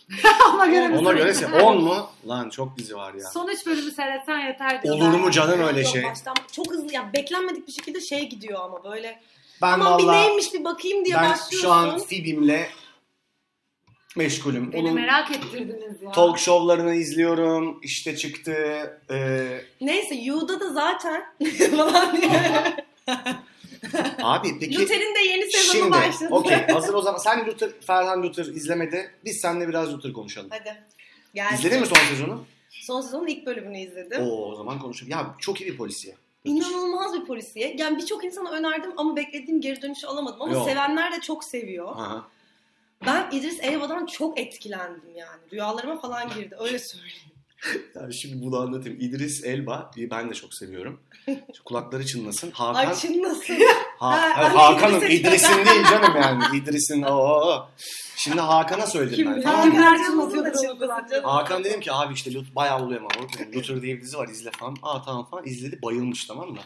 ona 0.55 0.65
göre 0.65 0.89
bir 0.89 0.97
Ona 0.97 1.11
göre 1.13 1.33
süreç. 1.33 1.63
10 1.63 1.83
mu? 1.83 2.09
Lan 2.27 2.49
çok 2.49 2.77
dizi 2.77 2.95
var 2.95 3.13
ya. 3.13 3.25
Son 3.33 3.47
üç 3.47 3.65
bölümü 3.65 3.91
seyretsen 3.91 4.39
yeter. 4.39 4.81
Olur 4.83 5.13
mu 5.13 5.31
canım 5.31 5.59
öyle 5.61 5.83
şey? 5.83 6.03
Baştan 6.03 6.35
çok 6.51 6.71
hızlı 6.71 6.93
ya 6.93 7.13
beklenmedik 7.13 7.67
bir 7.67 7.71
şekilde 7.71 8.01
şey 8.01 8.29
gidiyor 8.29 8.59
ama 8.63 8.83
böyle. 8.83 9.21
Ben 9.61 9.71
Aman 9.73 9.97
bir 9.99 10.03
valla 10.03 10.13
neymiş 10.21 10.53
bir 10.53 10.63
bakayım 10.63 11.05
diye 11.05 11.15
ben 11.15 11.23
başlıyorsun. 11.31 11.57
şu 11.61 11.71
an 11.71 11.97
Phoebe'imle 11.99 12.69
meşgulüm. 14.15 14.71
Beni 14.73 14.81
Onun 14.81 14.93
merak 14.93 15.31
ettirdiniz 15.31 16.01
ya. 16.01 16.11
talk 16.11 16.39
show'larını 16.39 16.95
izliyorum. 16.95 17.79
İşte 17.83 18.15
çıktı. 18.17 18.53
e, 19.11 19.47
Neyse 19.81 20.15
Yu'da 20.15 20.59
da 20.59 20.73
zaten 20.73 21.23
falan 21.77 22.21
diye. 22.21 22.31
abi 24.23 24.59
peki 24.59 24.79
Luther'in 24.81 25.15
de 25.15 25.19
yeni 25.19 25.51
sezonu 25.51 25.71
şimdi 25.77 25.91
başladı. 25.91 26.29
okey 26.33 26.67
hazır 26.67 26.93
o 26.93 27.01
zaman 27.01 27.17
sen 27.19 27.45
Luther, 27.47 27.69
Ferhan 27.87 28.23
Luther 28.23 28.45
izlemedi. 28.45 29.11
Biz 29.25 29.37
seninle 29.41 29.67
biraz 29.67 29.93
Luther 29.93 30.13
konuşalım. 30.13 30.49
Hadi. 30.51 30.83
Gelsin. 31.33 31.55
İzledin 31.55 31.79
mi 31.79 31.85
son 31.87 31.95
sezonu? 32.09 32.45
Son 32.69 33.01
sezonun 33.01 33.27
ilk 33.27 33.45
bölümünü 33.45 33.79
izledim. 33.79 34.21
Oo 34.21 34.51
o 34.51 34.55
zaman 34.55 34.79
konuşalım. 34.79 35.11
Ya 35.11 35.35
çok 35.39 35.61
iyi 35.61 35.71
bir 35.71 35.77
polisiye. 35.77 36.15
İnanılmaz 36.43 37.13
bir 37.21 37.25
polisiye. 37.25 37.75
Yani 37.77 37.97
birçok 37.97 38.25
insana 38.25 38.51
önerdim 38.51 38.91
ama 38.97 39.15
beklediğim 39.15 39.61
geri 39.61 39.81
dönüşü 39.81 40.07
alamadım. 40.07 40.41
Ama 40.41 40.53
Yok. 40.53 40.69
sevenler 40.69 41.11
de 41.11 41.21
çok 41.21 41.43
seviyor. 41.43 41.91
Aha. 41.95 42.27
Ben 43.05 43.29
İdris 43.31 43.59
Elba'dan 43.61 44.05
çok 44.05 44.39
etkilendim 44.39 45.15
yani. 45.15 45.41
Rüyalarıma 45.53 46.01
falan 46.01 46.29
girdi. 46.29 46.55
Öyle 46.59 46.79
söyleyeyim. 46.79 47.19
Yani 47.95 48.13
şimdi 48.15 48.45
bunu 48.45 48.57
anlatayım. 48.57 48.97
İdris 49.01 49.43
Elba 49.43 49.91
ben 49.97 50.29
de 50.29 50.33
çok 50.33 50.53
seviyorum. 50.53 50.99
Şu 51.57 51.63
kulakları 51.65 52.05
çınlasın. 52.05 52.51
Hakan 52.51 52.75
Ay 52.89 52.95
çınlasın. 52.95 53.57
Ha, 53.99 54.11
Ha, 54.35 54.53
Hakan'ın 54.69 55.01
İdris'in- 55.01 55.65
değil 55.65 55.83
canım 55.91 56.15
yani. 56.21 56.43
İdris'in 56.57 57.01
o. 57.01 57.67
Şimdi 58.15 58.41
Hakan'a 58.41 58.87
söyledim 58.87 59.15
Kim 59.15 59.35
ben. 59.35 59.41
Hakan 59.41 59.71
Hakan. 60.87 61.23
Hakan 61.23 61.63
dedim 61.63 61.79
ki 61.79 61.91
abi 61.93 62.13
işte 62.13 62.33
Lut 62.33 62.55
bayağı 62.55 62.83
oluyor 62.83 63.01
ama. 63.01 63.09
Luther 63.55 63.81
diye 63.81 63.95
bir 63.97 64.01
dizi 64.01 64.17
var 64.17 64.27
izle 64.27 64.51
falan. 64.51 64.75
Aa 64.83 65.01
tamam 65.01 65.29
falan 65.29 65.45
izledi 65.45 65.79
bayılmış 65.83 66.25
tamam 66.25 66.49
mı? 66.49 66.59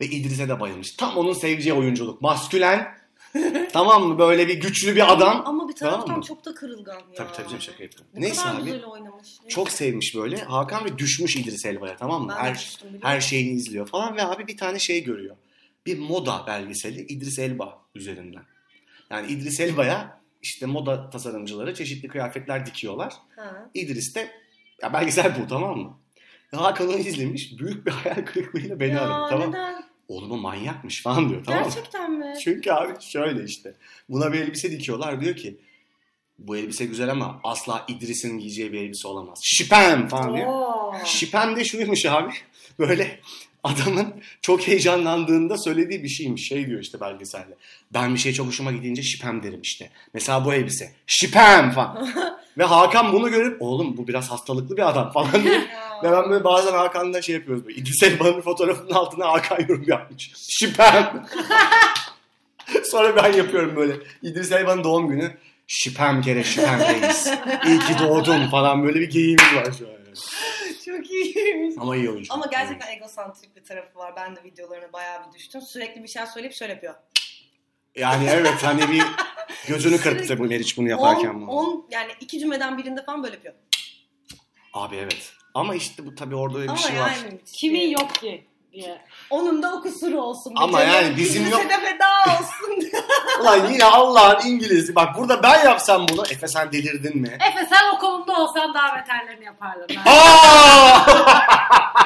Ve 0.00 0.06
İdris'e 0.06 0.48
de 0.48 0.60
bayılmış. 0.60 0.96
Tam 0.96 1.16
onun 1.16 1.32
seveceği 1.32 1.74
oyunculuk. 1.74 2.22
Maskülen. 2.22 3.05
tamam 3.72 4.08
mı? 4.08 4.18
Böyle 4.18 4.48
bir 4.48 4.60
güçlü 4.60 4.96
bir 4.96 5.12
adam. 5.12 5.42
Ama 5.46 5.68
bir 5.68 5.74
Tamam 5.74 5.94
taraftan 5.94 6.16
mı? 6.18 6.24
çok 6.24 6.44
da 6.44 6.54
kırılgan 6.54 6.94
ya. 6.98 7.04
Tabii 7.16 7.32
tabii 7.32 7.46
canım 7.48 7.60
şaka 7.60 7.82
yapıyorum. 7.82 8.10
Ne 8.14 8.20
Neyse 8.20 8.42
kadar 8.42 8.54
abi. 8.54 8.64
güzel 8.64 8.84
oynamış. 8.84 9.28
Çok 9.48 9.70
sevmiş 9.70 10.14
böyle. 10.14 10.36
Hakan 10.36 10.84
ve 10.84 10.98
düşmüş 10.98 11.36
İdris 11.36 11.66
Elba'ya 11.66 11.96
tamam 11.96 12.22
mı? 12.22 12.34
Ben 12.38 12.44
Her, 12.44 12.54
düştüm, 12.54 12.88
her 13.02 13.20
şeyini 13.20 13.50
izliyor 13.56 13.86
falan 13.88 14.16
ve 14.16 14.22
abi 14.22 14.46
bir 14.46 14.56
tane 14.56 14.78
şey 14.78 15.04
görüyor. 15.04 15.36
Bir 15.86 15.98
moda 15.98 16.44
belgeseli 16.46 17.00
İdris 17.00 17.38
Elba 17.38 17.78
üzerinden. 17.94 18.42
Yani 19.10 19.32
İdris 19.32 19.60
Elba'ya 19.60 20.20
işte 20.42 20.66
moda 20.66 21.10
tasarımcıları 21.10 21.74
çeşitli 21.74 22.08
kıyafetler 22.08 22.66
dikiyorlar. 22.66 23.12
Ha. 23.36 23.70
İdris 23.74 24.14
de 24.14 24.30
ya 24.82 24.92
belgesel 24.92 25.42
bu 25.42 25.48
tamam 25.48 25.78
mı? 25.78 25.98
Hakan 26.54 26.88
onu 26.88 26.96
izlemiş. 26.98 27.58
Büyük 27.58 27.86
bir 27.86 27.90
hayal 27.92 28.24
kırıklığıyla 28.26 28.80
beni 28.80 28.94
ya 28.94 29.00
aradı. 29.00 29.30
Tamam. 29.30 29.48
neden? 29.50 29.84
Oğlum 30.08 30.30
o 30.30 30.36
manyakmış 30.36 31.02
falan 31.02 31.28
diyor 31.28 31.44
tamam 31.44 31.60
mı? 31.60 31.66
Gerçekten 31.74 32.12
mi? 32.12 32.34
Çünkü 32.44 32.70
abi 32.70 33.02
şöyle 33.02 33.44
işte. 33.44 33.74
Buna 34.08 34.32
bir 34.32 34.40
elbise 34.40 34.70
dikiyorlar. 34.70 35.20
Diyor 35.20 35.36
ki 35.36 35.56
bu 36.38 36.56
elbise 36.56 36.84
güzel 36.86 37.10
ama 37.10 37.40
asla 37.44 37.84
İdris'in 37.88 38.38
giyeceği 38.38 38.72
bir 38.72 38.80
elbise 38.80 39.08
olamaz. 39.08 39.40
Şipem 39.42 40.08
falan 40.08 40.36
diyor. 40.36 40.46
Oo. 40.46 40.92
Şipem 41.04 41.56
de 41.56 41.64
şuymuş 41.64 42.06
abi. 42.06 42.32
Böyle 42.78 43.20
adamın 43.66 44.14
çok 44.42 44.68
heyecanlandığında 44.68 45.58
söylediği 45.58 46.02
bir 46.02 46.08
şeymiş. 46.08 46.48
Şey 46.48 46.66
diyor 46.66 46.80
işte 46.80 47.00
belgeselde. 47.00 47.54
Ben 47.94 48.14
bir 48.14 48.18
şey 48.18 48.32
çok 48.32 48.46
hoşuma 48.46 48.72
gidince 48.72 49.02
şipem 49.02 49.42
derim 49.42 49.60
işte. 49.62 49.90
Mesela 50.14 50.44
bu 50.44 50.54
elbise. 50.54 50.92
Şipem 51.06 51.70
falan. 51.70 52.08
Ve 52.58 52.64
Hakan 52.64 53.12
bunu 53.12 53.30
görüp 53.30 53.62
oğlum 53.62 53.96
bu 53.96 54.08
biraz 54.08 54.30
hastalıklı 54.30 54.76
bir 54.76 54.88
adam 54.88 55.12
falan 55.12 55.44
diyor. 55.44 55.60
Ve 56.02 56.12
ben 56.12 56.30
böyle 56.30 56.44
bazen 56.44 56.72
Hakan'la 56.72 57.22
şey 57.22 57.34
yapıyoruz. 57.34 57.66
Böyle. 57.66 57.76
İdris 57.76 58.02
Elba'nın 58.02 58.40
fotoğrafının 58.40 58.90
altına 58.90 59.32
Hakan 59.32 59.60
yorum 59.68 59.84
yapmış. 59.86 60.32
Şipem. 60.36 61.26
Sonra 62.84 63.16
ben 63.16 63.32
yapıyorum 63.32 63.76
böyle. 63.76 63.96
İdris 64.22 64.52
Elba'nın 64.52 64.84
doğum 64.84 65.08
günü. 65.08 65.36
Şipem 65.66 66.22
kere 66.22 66.44
şipem 66.44 66.80
reis. 66.80 67.26
İyi 67.66 67.78
ki 67.78 67.94
doğdun 68.02 68.46
falan 68.46 68.84
böyle 68.84 69.00
bir 69.00 69.10
geyiğimiz 69.10 69.54
var 69.54 69.72
şu 69.78 69.86
an. 69.88 69.96
Çok 70.86 71.10
iyiymiş. 71.10 71.74
Ama 71.78 71.96
iyi 71.96 72.10
oyuncu. 72.10 72.34
Ama 72.34 72.46
gerçekten 72.46 72.92
egosantrik 72.92 73.56
bir 73.56 73.64
tarafı 73.64 73.98
var. 73.98 74.12
Ben 74.16 74.36
de 74.36 74.44
videolarına 74.44 74.92
bayağı 74.92 75.26
bir 75.28 75.32
düştüm. 75.38 75.60
Sürekli 75.60 76.02
bir 76.02 76.08
şey 76.08 76.26
söyleyip 76.26 76.54
şöyle 76.54 76.72
yapıyor. 76.72 76.94
Yani 77.96 78.26
evet 78.30 78.62
hani 78.62 78.88
bir 78.92 79.02
gözünü 79.68 79.98
kırptı 79.98 80.38
bu 80.38 80.44
Meriç 80.44 80.78
bunu 80.78 80.88
yaparken. 80.88 81.28
10, 81.34 81.46
bu. 81.46 81.50
10 81.50 81.88
yani 81.90 82.12
iki 82.20 82.38
cümleden 82.38 82.78
birinde 82.78 83.04
falan 83.04 83.22
böyle 83.22 83.34
yapıyor. 83.34 83.54
Abi 84.72 84.96
evet. 84.96 85.32
Ama 85.54 85.74
işte 85.74 86.06
bu 86.06 86.14
tabii 86.14 86.34
orada 86.34 86.56
öyle 86.58 86.64
bir 86.66 86.70
Ama 86.70 86.78
şey 86.78 87.00
var. 87.00 87.10
yani 87.22 87.32
müthiş 87.32 87.60
Kimin 87.60 87.80
bir- 87.80 87.88
yok 88.00 88.14
ki? 88.14 88.46
Diye. 88.76 89.02
Onun 89.30 89.62
da 89.62 89.72
o 89.74 89.82
kusuru 89.82 90.20
olsun. 90.20 90.52
Ama 90.56 90.78
canım. 90.80 90.94
yani 90.94 91.16
bizim 91.16 91.48
yok- 91.50 91.64
de 91.70 91.80
feda 91.80 92.06
olsun. 92.26 92.90
Ulan 93.40 93.72
yine 93.72 93.84
Allah'ın 93.84 94.46
İngiliz'i. 94.46 94.94
Bak 94.94 95.18
burada 95.18 95.42
ben 95.42 95.64
yapsam 95.64 96.08
bunu. 96.08 96.22
Efe 96.30 96.48
sen 96.48 96.72
delirdin 96.72 97.18
mi? 97.18 97.38
Efe 97.50 97.66
sen 97.66 97.94
o 97.94 97.98
konumda 97.98 98.32
olsan 98.40 98.74
daha 98.74 98.96
beterlerini 98.96 99.44
yapardın. 99.44 99.86
Ben. 99.88 100.12
Aa! 100.12 101.06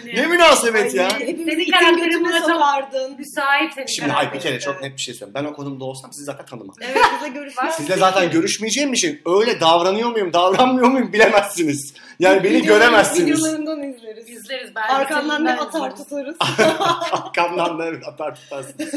Hani 0.00 0.14
ne 0.14 0.26
münasebet 0.26 0.94
ya. 0.94 1.20
Hepimizi 1.20 1.44
Senin 1.50 1.60
itin 1.60 1.72
karakterin 1.72 2.04
götüne 2.04 2.28
buna 2.28 2.38
çok- 2.40 2.50
sokardın. 2.50 3.16
müsait 3.18 3.72
senin 3.74 3.86
Şimdi 3.86 4.10
hayır 4.10 4.32
bir 4.32 4.40
kere 4.40 4.60
çok 4.60 4.82
net 4.82 4.96
bir 4.96 5.02
şey 5.02 5.14
söyleyeyim. 5.14 5.34
Ben 5.34 5.44
o 5.44 5.52
konumda 5.54 5.84
olsam 5.84 6.12
sizi 6.12 6.24
zaten 6.24 6.46
tanımam. 6.46 6.76
Evet 6.80 7.04
bize 7.18 7.28
görüşmek. 7.28 7.72
Sizle 7.72 7.96
zaten 7.96 8.30
görüşmeyeceğim 8.30 8.92
için 8.92 9.20
öyle 9.26 9.60
davranıyor 9.60 10.10
muyum, 10.10 10.32
davranmıyor 10.32 10.88
muyum 10.88 11.12
bilemezsiniz. 11.12 11.94
Yani 12.18 12.44
beni 12.44 12.62
göremezsiniz. 12.62 13.38
Videolarından 13.38 13.82
izleriz. 13.92 14.28
İzleriz 14.30 14.74
belki. 14.74 14.92
Arkandan 14.92 15.44
ne 15.44 15.52
atar 15.54 15.96
tutarız. 15.96 16.36
Arkamdan 17.12 17.78
da 17.78 17.86
evet 17.86 18.02
atar 18.06 18.34
tutarsınız. 18.34 18.94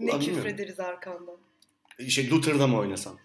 ne 0.00 0.18
küfrederiz 0.18 0.80
arkandan. 0.80 1.36
Şey 2.08 2.30
Luther'da 2.30 2.66
mı 2.66 2.78
oynasam? 2.78 3.18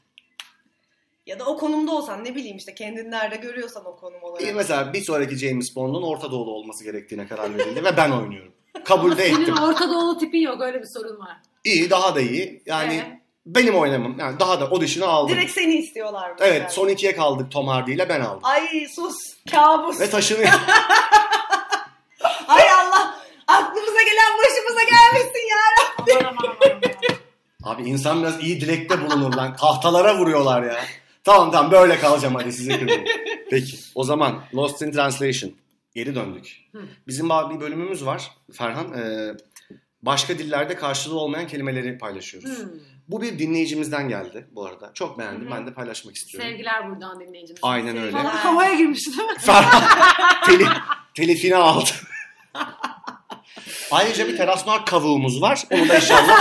Ya 1.26 1.40
da 1.40 1.46
o 1.46 1.58
konumda 1.58 1.92
olsan 1.92 2.24
ne 2.26 2.36
bileyim 2.36 2.58
işte 2.58 2.76
kendini 2.76 3.12
nerede 3.12 3.36
görüyorsan 3.36 3.86
o 3.86 3.96
konum 3.96 4.24
olarak. 4.24 4.42
İyi 4.42 4.54
mesela 4.54 4.94
bir 4.94 5.02
sonraki 5.04 5.36
James 5.38 5.76
Bond'un 5.76 6.04
Orta 6.04 6.32
Doğulu 6.32 6.52
olması 6.52 6.84
gerektiğine 6.84 7.28
karar 7.28 7.58
verildi 7.58 7.84
ve 7.84 7.98
ben 7.98 8.12
oynuyorum. 8.12 8.54
Kabul 8.86 9.18
de 9.18 9.24
ettim. 9.26 9.44
Senin 9.46 9.58
Orta 9.58 9.90
Doğulu 9.90 10.18
tipin 10.18 10.40
yok 10.42 10.62
öyle 10.62 10.80
bir 10.82 10.88
sorun 10.94 11.20
var. 11.20 11.38
İyi 11.64 11.90
daha 11.90 12.16
da 12.16 12.22
iyi. 12.22 12.64
Yani 12.66 12.94
Evet. 12.94 13.18
benim 13.46 13.76
oynamam. 13.76 14.20
Yani 14.20 14.40
daha 14.40 14.60
da 14.62 14.66
audition'ı 14.66 15.10
aldım. 15.10 15.36
Direkt 15.36 15.52
seni 15.52 15.76
istiyorlar. 15.76 16.32
Evet 16.40 16.72
son 16.72 16.88
ikiye 16.88 17.16
kaldık 17.16 17.52
Tom 17.52 17.68
Hardy 17.68 17.94
ile 17.94 18.10
ben 18.10 18.22
aldım. 18.22 18.40
Ay 18.44 18.88
sus 18.96 19.16
kabus. 19.52 20.00
Ve 20.00 20.10
taşınıyor. 20.10 20.50
Ay 22.48 22.70
Allah 22.72 23.16
aklımıza 23.48 24.02
gelen 24.02 24.32
başımıza 24.44 24.84
gelmesin 24.84 25.50
ya. 25.50 25.62
Abi 27.64 27.84
insan 27.84 28.22
biraz 28.22 28.44
iyi 28.44 28.62
dilekte 28.62 29.02
bulunur 29.02 29.34
lan. 29.34 29.56
Tahtalara 29.56 30.18
vuruyorlar 30.18 30.64
ya. 30.64 30.76
Tamam 31.24 31.52
tamam 31.52 31.72
böyle 31.72 32.00
kalacağım 32.00 32.36
hadi 32.36 32.54
size 32.54 32.80
kırmayayım. 32.80 33.06
Peki 33.50 33.78
o 33.96 34.04
zaman 34.04 34.44
Lost 34.56 34.82
in 34.82 34.92
Translation. 34.92 35.52
Geri 35.96 36.16
döndük. 36.16 36.58
Hı. 36.72 36.82
Bizim 37.08 37.30
bir 37.30 37.60
bölümümüz 37.60 38.06
var 38.06 38.32
Ferhan. 38.54 38.94
Ee, 38.94 39.34
başka 40.02 40.38
dillerde 40.38 40.76
karşılığı 40.76 41.20
olmayan 41.20 41.48
kelimeleri 41.48 41.98
paylaşıyoruz. 41.98 42.60
Hmm. 42.60 42.70
Bu 43.08 43.22
bir 43.22 43.40
dinleyicimizden 43.40 44.10
geldi 44.10 44.48
bu 44.52 44.66
arada. 44.66 44.92
Çok 44.94 45.20
beğendim. 45.20 45.42
Hı 45.42 45.54
hı. 45.54 45.58
Ben 45.58 45.68
de 45.68 45.74
paylaşmak 45.74 46.16
istiyorum. 46.16 46.50
Sevgiler 46.50 46.90
buradan 46.90 47.20
dinleyicimiz. 47.20 47.60
Aynen 47.64 47.98
öyle. 47.98 48.12
Falan 48.12 48.26
havaya 48.26 48.74
girmiş 48.74 49.08
değil 49.08 49.30
mi? 49.30 49.36
Telif, 50.46 50.68
telifini 51.16 51.56
aldı. 51.56 51.90
Ayrıca 53.92 54.28
bir 54.28 54.38
teras 54.38 54.68
noir 54.68 54.82
kavuğumuz 54.86 55.42
var. 55.42 55.64
Onu 55.72 55.90
da 55.90 55.96
inşallah 55.96 56.40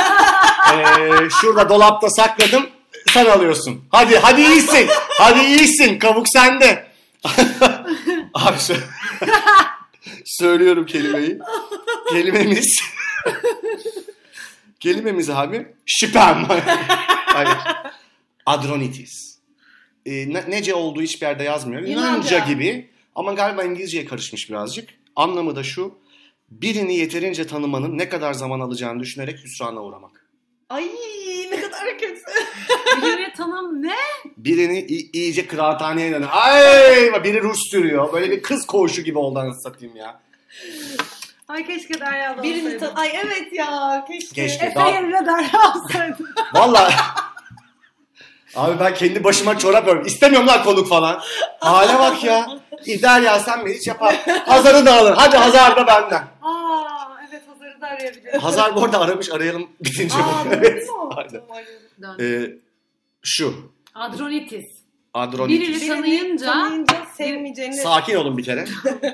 eee, 0.72 1.28
şurada 1.40 1.68
dolapta 1.68 2.10
sakladım. 2.10 2.70
Sen 3.14 3.26
alıyorsun. 3.26 3.84
Hadi 3.90 4.16
hadi 4.18 4.40
iyisin. 4.42 4.88
Hadi 5.18 5.40
iyisin. 5.46 5.98
Kavuk 5.98 6.28
sende. 6.28 6.90
Abi 8.34 8.56
sö- 8.56 8.80
söylüyorum 10.24 10.86
kelimeyi. 10.86 11.38
Kelimemiz 12.10 12.80
Kelimemiz 14.80 15.30
abi 15.30 15.66
şüphem. 15.86 16.46
Hayır. 17.26 17.58
Adronitis. 18.46 19.38
Ee, 20.06 20.12
ne- 20.32 20.44
nece 20.50 20.74
olduğu 20.74 21.02
hiçbir 21.02 21.26
yerde 21.26 21.42
yazmıyor. 21.44 21.82
Yunanca. 21.82 22.38
gibi 22.38 22.90
ama 23.14 23.32
galiba 23.32 23.64
İngilizceye 23.64 24.04
karışmış 24.04 24.50
birazcık. 24.50 24.88
Anlamı 25.16 25.56
da 25.56 25.62
şu. 25.62 25.98
Birini 26.50 26.96
yeterince 26.96 27.46
tanımanın 27.46 27.98
ne 27.98 28.08
kadar 28.08 28.32
zaman 28.32 28.60
alacağını 28.60 29.00
düşünerek 29.00 29.44
hüsrana 29.44 29.80
uğramak. 29.82 30.19
Ay 30.70 30.90
ne 31.50 31.60
kadar 31.60 31.98
kötü. 31.98 32.20
Birini 33.02 33.32
tanım 33.36 33.82
ne? 33.82 33.94
Birini 34.36 34.78
i- 34.78 35.10
iyice 35.12 35.46
kıraathaneye 35.46 36.12
dönüyor. 36.12 36.30
Ay 36.32 37.24
biri 37.24 37.42
ruj 37.42 37.58
sürüyor. 37.70 38.12
Böyle 38.12 38.30
bir 38.30 38.42
kız 38.42 38.66
koğuşu 38.66 39.02
gibi 39.02 39.18
oldu 39.18 39.38
anasını 39.38 39.62
satayım 39.62 39.96
ya. 39.96 40.20
Ay 41.48 41.66
keşke 41.66 42.00
Derya 42.00 42.38
da 42.38 42.42
Birini 42.42 42.66
olsaydı. 42.74 42.78
tan- 42.94 42.94
Ay 43.02 43.10
evet 43.14 43.52
ya 43.52 44.04
keşke. 44.08 44.34
Keşke. 44.42 44.66
Efe 44.66 44.74
Daha- 44.74 44.88
yerine 44.90 45.26
Derya 45.26 45.72
olsaydı. 45.76 46.16
Vallahi 46.54 46.94
Abi 48.56 48.80
ben 48.80 48.94
kendi 48.94 49.24
başıma 49.24 49.58
çorap 49.58 49.82
örüyorum. 49.84 50.06
İstemiyorum 50.06 50.48
lan 50.48 50.62
konuk 50.64 50.88
falan. 50.88 51.20
Hale 51.60 51.98
bak 51.98 52.24
ya. 52.24 52.46
İder 52.86 53.20
ya 53.20 53.38
sen 53.38 53.66
beni 53.66 53.74
hiç 53.74 53.86
yapar. 53.86 54.16
Hazar'ı 54.46 54.86
da 54.86 54.94
alır. 54.94 55.14
Hadi 55.16 55.36
Hazar 55.36 55.76
da 55.76 55.86
benden. 55.86 56.24
Aa 56.42 56.59
Arayabilirim. 58.00 58.40
Hazar 58.40 58.76
bu 58.76 58.84
arada 58.84 59.00
aramış 59.00 59.30
arayalım 59.30 59.68
bitince. 59.80 60.14
Aa 60.14 60.44
bu. 60.44 60.86
mu? 60.92 61.10
Aynen. 61.16 62.18
Ee, 62.20 62.56
şu. 63.22 63.72
Adronitis. 63.94 64.79
Adronitis. 65.14 65.68
Birini 65.68 65.88
tanıyınca- 65.90 66.44
tanıyınca 66.46 66.94
sevmeyeceğini 67.16 67.74
Sakin 67.74 68.14
olun 68.16 68.38
bir 68.38 68.44
kere. 68.44 68.64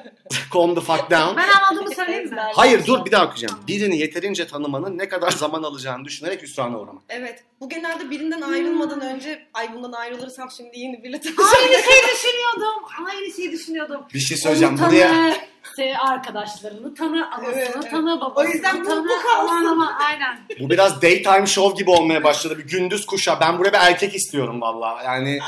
Calm 0.55 0.75
the 0.75 0.81
fuck 0.81 1.11
down. 1.11 1.37
Ben 1.37 1.49
anladığımı 1.49 1.95
söyleyeyim 1.95 2.31
mi? 2.31 2.37
Hayır 2.55 2.87
dur 2.87 3.05
bir 3.05 3.11
daha 3.13 3.25
okuyacağım. 3.25 3.61
Birini 3.69 3.99
yeterince 3.99 4.47
tanımanın 4.47 4.99
ne 4.99 5.09
kadar 5.09 5.31
zaman 5.31 5.63
alacağını 5.63 6.05
düşünerek 6.05 6.43
hüsrana 6.43 6.79
uğramak. 6.79 7.03
Evet. 7.09 7.45
Bu 7.61 7.69
genelde 7.69 8.11
birinden 8.11 8.41
ayrılmadan 8.41 9.01
önce 9.01 9.47
ay 9.55 9.75
bundan 9.75 9.93
ayrılırsam 9.93 10.51
şimdi 10.57 10.79
yeni 10.79 11.03
biriyle 11.03 11.21
Aynı 11.39 11.73
şeyi 11.83 12.03
düşünüyordum. 12.15 12.83
Aynı 13.07 13.33
şeyi 13.37 13.53
düşünüyordum. 13.53 14.01
Bir 14.15 14.19
şey 14.21 14.37
söyleyeceğim. 14.37 14.75
Onu 14.81 14.87
Buraya 14.91 15.09
tanı, 15.09 15.35
se- 15.79 15.97
arkadaşlarını 15.99 16.95
tanı, 16.95 17.31
anasını 17.35 17.53
Evet, 17.55 17.73
evet. 17.81 17.91
tanı, 17.91 18.21
babasını 18.21 18.51
O 18.51 18.55
yüzden 18.55 18.81
bu- 18.81 18.89
tanı. 18.89 19.05
bu 19.05 19.09
kalsın. 19.09 19.49
Aman 19.57 19.65
aman 19.65 19.95
aynen. 20.07 20.39
bu 20.61 20.71
biraz 20.71 21.03
daytime 21.03 21.47
show 21.47 21.79
gibi 21.79 21.91
olmaya 21.91 22.25
başladı. 22.25 22.59
Bir 22.59 22.67
gündüz 22.69 23.07
kuşa. 23.07 23.41
Ben 23.41 23.59
buraya 23.59 23.73
bir 23.73 23.79
erkek 23.79 24.15
istiyorum 24.15 24.61
valla. 24.61 25.03
Yani 25.05 25.39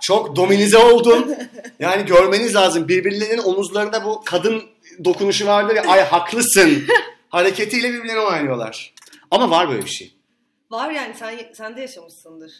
çok 0.00 0.36
dominize 0.36 0.78
oldum. 0.78 1.28
Yani 1.78 2.06
görmeniz 2.06 2.54
lazım. 2.54 2.88
Birbirlerinin 2.88 3.42
omuzlarında 3.42 4.04
bu 4.04 4.22
kadın 4.24 4.62
dokunuşu 5.04 5.46
vardır 5.46 5.76
ya. 5.76 5.82
Ay 5.82 6.00
haklısın. 6.04 6.84
Hareketiyle 7.28 7.92
birbirlerine 7.92 8.20
oynuyorlar. 8.20 8.94
Ama 9.30 9.50
var 9.50 9.68
böyle 9.70 9.84
bir 9.84 9.90
şey. 9.90 10.14
Var 10.70 10.90
yani 10.90 11.14
sen 11.18 11.38
sen 11.54 11.76
de 11.76 11.80
yaşamışsındır. 11.80 12.52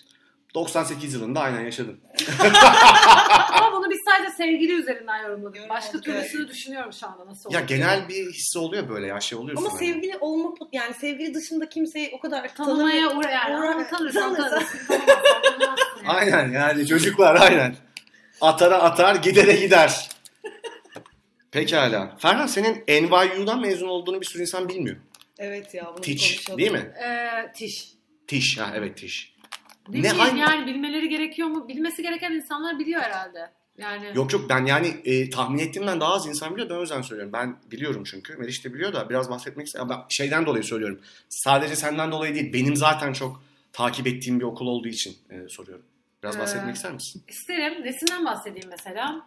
98 0.55 1.15
yılında 1.15 1.41
aynen 1.41 1.61
yaşadım. 1.65 2.01
Ama 3.53 3.77
bunu 3.77 3.91
biz 3.91 3.99
sadece 4.09 4.33
sevgili 4.37 4.73
üzerinden 4.73 5.23
yorumladık. 5.23 5.69
Başka 5.69 6.01
türlüsünü 6.01 6.49
düşünüyorum 6.49 6.93
şu 6.93 7.07
anda 7.07 7.27
nasıl 7.27 7.53
Ya 7.53 7.61
genel 7.61 8.09
bir 8.09 8.33
hissi 8.33 8.59
oluyor 8.59 8.89
böyle 8.89 9.07
ya 9.07 9.21
şey 9.21 9.39
oluyorsun. 9.39 9.65
Ama 9.65 9.75
hani. 9.75 9.87
sevgili 9.87 10.17
olma 10.21 10.55
yani 10.73 10.95
sevgili 10.95 11.35
dışında 11.35 11.69
kimseyi 11.69 12.11
o 12.13 12.21
kadar 12.21 12.55
Tanımaya 12.55 13.17
uğra 13.17 13.31
yani. 13.31 13.55
uğra- 13.57 13.91
tanırsan 13.91 14.35
tanırsın. 14.37 14.79
Aynen 16.07 16.53
yani 16.53 16.87
çocuklar 16.87 17.41
aynen. 17.41 17.77
Atara 18.41 18.79
atar 18.83 19.15
gidere 19.15 19.53
gider. 19.53 20.09
Pekala. 21.51 22.17
Ferhan 22.19 22.47
senin 22.47 22.85
NYU'dan 22.89 23.61
mezun 23.61 23.89
olduğunu 23.89 24.21
bir 24.21 24.27
sürü 24.27 24.43
insan 24.43 24.69
bilmiyor. 24.69 24.97
Evet 25.39 25.75
ya 25.75 25.85
bunu 25.87 26.05
konuşalım. 26.05 26.59
değil 26.59 26.73
mi? 26.73 26.93
Ee, 27.05 27.53
tiş. 27.53 27.93
Tiş 28.27 28.59
ha 28.59 28.73
evet 28.75 28.97
tiş. 28.97 29.35
Ne, 29.89 30.03
Ne, 30.03 30.09
hangi- 30.09 30.41
yani 30.41 30.67
bilmeleri 30.67 31.09
gerekiyor 31.09 31.49
mu? 31.49 31.69
Bilmesi 31.69 32.03
gereken 32.03 32.33
insanlar 32.33 32.79
biliyor 32.79 33.01
herhalde. 33.03 33.51
Yani 33.79 34.07
Yok 34.15 34.33
yok 34.33 34.43
ben 34.51 34.67
yani 34.67 34.97
e, 35.05 35.31
tahmin 35.31 35.59
ettiğimden 35.59 36.01
daha 36.01 36.13
az 36.15 36.27
insan 36.27 36.53
biliyor. 36.53 36.71
Ben 36.71 36.75
o 36.75 36.81
yüzden 36.81 37.03
söylüyorum. 37.03 37.33
Ben 37.33 37.57
biliyorum 37.71 38.05
çünkü. 38.11 38.37
Meriç 38.37 38.65
de 38.65 38.75
biliyor 38.75 38.93
da 38.93 39.11
biraz 39.11 39.31
bahsetmek 39.31 39.67
istiyorum. 39.67 39.91
Ben 39.95 39.99
şeyden 40.09 40.47
dolayı 40.47 40.65
söylüyorum. 40.65 41.01
Sadece 41.29 41.77
senden 41.77 42.13
dolayı 42.13 42.35
değil. 42.35 42.53
Benim 42.53 42.77
zaten 42.77 43.13
çok 43.13 43.43
takip 43.73 44.07
ettiğim 44.07 44.41
bir 44.41 44.45
okul 44.45 44.67
olduğu 44.67 44.89
için 44.89 45.17
e, 45.31 45.49
soruyorum. 45.49 45.85
Biraz 46.23 46.37
Ee, 46.37 46.39
bahsetmek 46.41 46.77
ister 46.77 46.93
misin? 46.93 47.23
isterim. 47.29 47.75
Nesinden 47.85 48.25
bahsedeyim 48.25 48.69
mesela? 48.71 49.23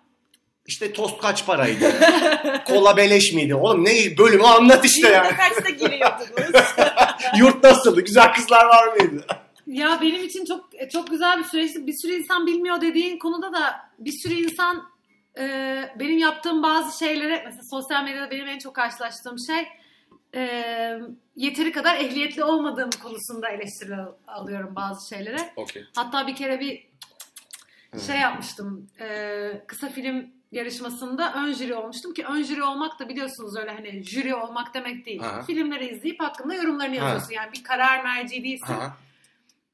İşte 0.65 0.93
tost 0.93 1.21
kaç 1.21 1.45
paraydı? 1.45 1.93
Kola 2.67 2.97
beleş 2.97 3.33
miydi? 3.33 3.55
Oğlum 3.55 3.85
ne 3.85 4.17
bölümü 4.17 4.43
anlat 4.43 4.85
işte 4.85 5.07
yani. 5.09 5.35
kaçta 5.37 5.69
giriyordunuz? 5.85 6.61
Yurt 7.39 7.63
nasıldı? 7.63 8.01
Güzel 8.01 8.33
kızlar 8.33 8.65
var 8.65 8.87
mıydı? 8.87 9.25
Ya 9.71 9.99
benim 10.01 10.23
için 10.23 10.45
çok 10.45 10.69
çok 10.91 11.07
güzel 11.09 11.39
bir 11.39 11.43
süreçti. 11.43 11.87
Bir 11.87 11.93
sürü 12.01 12.13
insan 12.13 12.47
bilmiyor 12.47 12.81
dediğin 12.81 13.19
konuda 13.19 13.53
da 13.53 13.89
bir 13.99 14.11
sürü 14.23 14.33
insan 14.33 14.83
e, 15.37 15.45
benim 15.99 16.17
yaptığım 16.17 16.63
bazı 16.63 16.97
şeylere 16.97 17.41
mesela 17.45 17.63
sosyal 17.71 18.03
medyada 18.03 18.31
benim 18.31 18.47
en 18.47 18.59
çok 18.59 18.75
karşılaştığım 18.75 19.35
şey 19.47 19.67
e, 20.35 20.99
yeteri 21.35 21.71
kadar 21.71 21.95
ehliyetli 21.95 22.43
olmadığım 22.43 22.89
konusunda 23.03 23.49
eleştiri 23.49 23.95
alıyorum 24.27 24.75
bazı 24.75 25.15
şeylere. 25.15 25.53
Okey. 25.55 25.83
Hatta 25.95 26.27
bir 26.27 26.35
kere 26.35 26.59
bir 26.59 26.91
Hmm. 27.91 27.99
şey 27.99 28.17
yapmıştım. 28.19 28.89
e, 29.01 29.63
kısa 29.67 29.89
film 29.89 30.29
yarışmasında 30.51 31.33
ön 31.33 31.53
jüri 31.53 31.75
olmuştum 31.75 32.13
ki 32.13 32.25
ön 32.25 32.43
jüri 32.43 32.63
olmak 32.63 32.99
da 32.99 33.09
biliyorsunuz 33.09 33.57
öyle 33.57 33.71
hani 33.71 34.03
jüri 34.03 34.35
olmak 34.35 34.73
demek 34.73 35.05
değil. 35.05 35.21
Aha. 35.23 35.41
Filmleri 35.41 35.87
izleyip 35.95 36.19
hakkında 36.21 36.53
yorumlarını 36.53 36.95
yazıyorsun. 36.95 37.33
Yani 37.33 37.51
bir 37.53 37.63
karar 37.63 38.03
merci 38.03 38.43
değilsin. 38.43 38.73
Ha. 38.73 38.97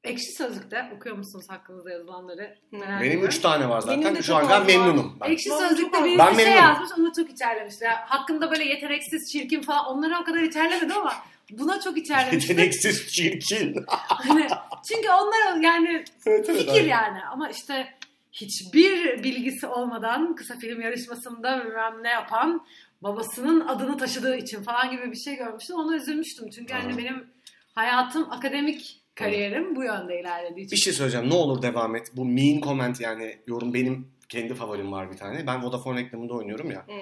Ekşi 0.08 0.32
Sözlük'te 0.32 0.90
okuyor 0.96 1.16
musunuz 1.16 1.44
hakkınızda 1.48 1.90
yazılanları? 1.90 2.54
Merak 2.72 2.88
Benim 2.88 3.02
ediyorum. 3.02 3.28
üç 3.28 3.38
tane 3.38 3.68
var 3.68 3.84
Benim 3.86 4.00
de 4.00 4.04
zaten. 4.04 4.20
Şu 4.20 4.26
çok 4.26 4.50
an 4.50 4.50
ben 4.50 4.66
memnunum. 4.66 5.18
Ben. 5.20 5.30
Ekşi 5.30 5.50
Ben 5.50 5.58
Sözlük'te 5.58 5.98
çok 5.98 6.04
birisi 6.04 6.18
Ben 6.18 6.32
bir 6.32 6.36
şey 6.36 6.44
memnunum. 6.44 6.68
yazmış 6.68 6.90
onu 6.98 7.12
çok 7.16 7.30
içerlemişler. 7.30 7.94
Hakkında 7.94 8.50
böyle 8.50 8.64
yeteneksiz, 8.64 9.32
çirkin 9.32 9.62
falan 9.62 9.86
onları 9.86 10.18
o 10.18 10.24
kadar 10.24 10.42
içerlemedi 10.42 10.94
ama 10.94 11.12
buna 11.50 11.80
çok 11.80 11.98
içerlemişler. 11.98 12.48
Yeteneksiz 12.56 13.12
çirkin. 13.12 13.84
Hani, 14.08 14.46
çünkü 14.88 15.08
onlar 15.10 15.60
yani 15.60 16.04
evet, 16.26 16.48
evet, 16.48 16.58
fikir 16.58 16.72
aynen. 16.72 16.88
yani 16.88 17.24
ama 17.24 17.50
işte 17.50 17.94
hiçbir 18.32 19.22
bilgisi 19.22 19.66
olmadan 19.66 20.34
kısa 20.34 20.54
film 20.58 20.80
yarışmasında 20.80 21.64
bilmem 21.64 21.94
ne 22.02 22.08
yapan 22.08 22.66
babasının 23.02 23.68
adını 23.68 23.96
taşıdığı 23.96 24.36
için 24.36 24.62
falan 24.62 24.90
gibi 24.90 25.12
bir 25.12 25.16
şey 25.16 25.36
görmüştüm. 25.36 25.76
Ona 25.76 25.96
üzülmüştüm. 25.96 26.50
Çünkü 26.50 26.74
hani 26.74 26.92
Aha. 26.92 26.98
benim 26.98 27.26
hayatım 27.74 28.32
akademik 28.32 29.00
kariyerim 29.18 29.76
bu 29.76 29.84
yönde 29.84 30.20
ilerlediği 30.20 30.66
için. 30.66 30.76
Bir 30.76 30.80
şey 30.80 30.92
söyleyeceğim. 30.92 31.30
Ne 31.30 31.34
olur 31.34 31.62
devam 31.62 31.96
et. 31.96 32.10
Bu 32.16 32.24
mean 32.24 32.60
comment 32.60 33.00
yani 33.00 33.38
yorum 33.46 33.74
benim 33.74 34.08
kendi 34.28 34.54
favorim 34.54 34.92
var 34.92 35.12
bir 35.12 35.16
tane. 35.16 35.46
Ben 35.46 35.62
Vodafone 35.62 36.00
reklamında 36.00 36.34
oynuyorum 36.34 36.70
ya. 36.70 36.78
Hı. 36.78 36.92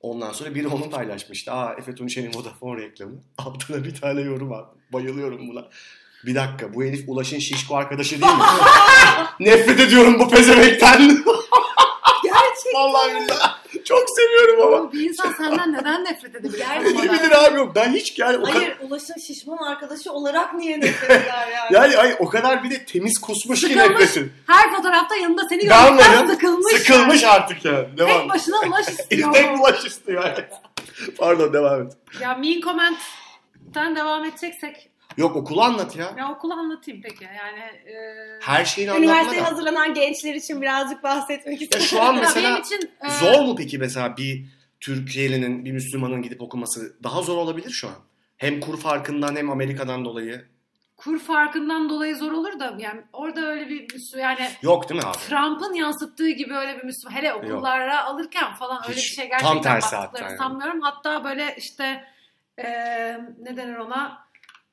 Ondan 0.00 0.32
sonra 0.32 0.54
biri 0.54 0.68
onu 0.68 0.90
paylaşmıştı. 0.90 1.52
Aa 1.52 1.74
Efe 1.78 1.94
Tunçer'in 1.94 2.34
Vodafone 2.34 2.82
reklamı. 2.82 3.20
Altına 3.38 3.84
bir 3.84 3.94
tane 3.94 4.20
yorum 4.20 4.50
var. 4.50 4.64
Bayılıyorum 4.92 5.48
buna. 5.48 5.68
Bir 6.26 6.34
dakika 6.34 6.74
bu 6.74 6.84
herif 6.84 7.04
Ulaş'ın 7.08 7.38
şişko 7.38 7.76
arkadaşı 7.76 8.20
değil 8.20 8.32
mi? 8.32 8.38
Nefret 9.40 9.80
ediyorum 9.80 10.18
bu 10.18 10.28
pezemekten. 10.28 10.98
Gerçekten. 12.24 12.74
Vallahi 12.74 13.14
billahi. 13.14 13.49
Çok 13.90 14.04
seviyorum 14.16 14.74
ama. 14.74 14.92
Bir 14.92 15.08
insan 15.08 15.32
senden 15.32 15.72
neden 15.72 16.04
nefret 16.04 16.34
edebilir? 16.34 16.58
Gerçekten. 16.68 17.06
Ne 17.06 17.12
bilir 17.12 17.44
abi 17.44 17.58
yok. 17.58 17.72
Ben 17.74 17.92
hiç 17.92 18.18
yani 18.18 18.38
o 18.38 18.42
kadar... 18.42 18.56
Hayır 18.56 18.76
Ulaş'ın 18.80 19.20
şişman 19.26 19.56
arkadaşı 19.56 20.12
olarak 20.12 20.54
niye 20.54 20.80
nefret 20.80 21.10
eder 21.10 21.48
yani? 21.54 21.70
Yani 21.74 21.96
ay, 21.96 22.16
o 22.18 22.28
kadar 22.28 22.64
bir 22.64 22.70
de 22.70 22.84
temiz 22.84 23.18
kusmuş 23.18 23.60
ki 23.60 23.76
nefretin. 23.76 24.32
Her 24.46 24.76
fotoğrafta 24.76 25.16
yanında 25.16 25.48
seni 25.48 25.60
görmekten 25.66 26.26
sıkılmış. 26.26 26.72
Sıkılmış 26.72 27.22
yani. 27.22 27.32
artık 27.32 27.64
yani. 27.64 27.98
Devam. 27.98 28.20
Tek 28.20 28.30
başına 28.30 28.56
ulaş 28.68 28.88
istiyor. 28.98 29.32
Tek 29.32 29.60
ulaş 29.60 29.84
istiyor 29.84 30.24
evet. 30.26 30.52
Pardon 31.18 31.52
devam 31.52 31.82
et. 31.82 31.92
ya 32.20 32.34
mean 32.34 32.60
comment'ten 32.60 33.96
devam 33.96 34.24
edeceksek 34.24 34.89
Yok 35.16 35.36
okulu 35.36 35.62
anlat 35.62 35.96
ya. 35.96 36.14
ya 36.18 36.32
okulu 36.32 36.54
anlatayım 36.54 37.00
peki. 37.02 37.24
Yani 37.24 37.60
e, 37.60 37.94
Her 38.42 38.64
şeyini 38.64 38.90
anlatma 38.90 39.06
Üniversiteye 39.12 39.42
hazırlanan 39.42 39.94
gençler 39.94 40.34
için 40.34 40.62
birazcık 40.62 41.02
bahsetmek 41.02 41.60
Ya 41.60 41.64
istiyorum. 41.64 41.86
şu 41.90 42.02
an 42.02 42.16
mesela 42.16 42.58
için 42.58 42.90
e, 43.06 43.10
zor 43.10 43.40
mu 43.44 43.54
peki 43.56 43.78
mesela 43.78 44.16
bir 44.16 44.44
Türkiye'linin, 44.80 45.64
bir 45.64 45.72
Müslümanın 45.72 46.22
gidip 46.22 46.40
okuması 46.42 46.96
daha 47.02 47.22
zor 47.22 47.36
olabilir 47.36 47.70
şu 47.70 47.88
an. 47.88 47.94
Hem 48.36 48.60
kur 48.60 48.80
farkından 48.80 49.36
hem 49.36 49.50
Amerika'dan 49.50 50.04
dolayı. 50.04 50.44
kur 50.96 51.18
farkından 51.18 51.88
dolayı 51.88 52.16
zor 52.16 52.32
olur 52.32 52.60
da 52.60 52.74
yani 52.78 53.00
orada 53.12 53.40
öyle 53.46 53.68
bir 53.68 53.88
Müslü- 53.94 54.20
yani 54.20 54.48
Yok 54.62 54.88
değil 54.88 55.00
mi 55.02 55.08
abi? 55.08 55.16
Trump'ın 55.18 55.74
yansıttığı 55.74 56.30
gibi 56.30 56.54
öyle 56.54 56.78
bir 56.78 56.84
Müslüman 56.84 57.16
hele 57.16 57.34
okullara 57.34 58.04
alırken 58.04 58.54
falan 58.54 58.82
öyle 58.84 58.96
bir 58.96 59.00
Hiç. 59.00 59.16
şey 59.16 59.28
Tam 59.28 59.38
gerçekten 59.40 59.62
tersi 59.62 59.96
baktıklarını 59.96 60.26
hatta 60.26 60.28
yani. 60.30 60.38
sanmıyorum. 60.38 60.80
Hatta 60.80 61.24
böyle 61.24 61.54
işte 61.58 62.04
e, 62.58 62.64
ne 63.42 63.56
denir 63.56 63.76
ona 63.76 64.29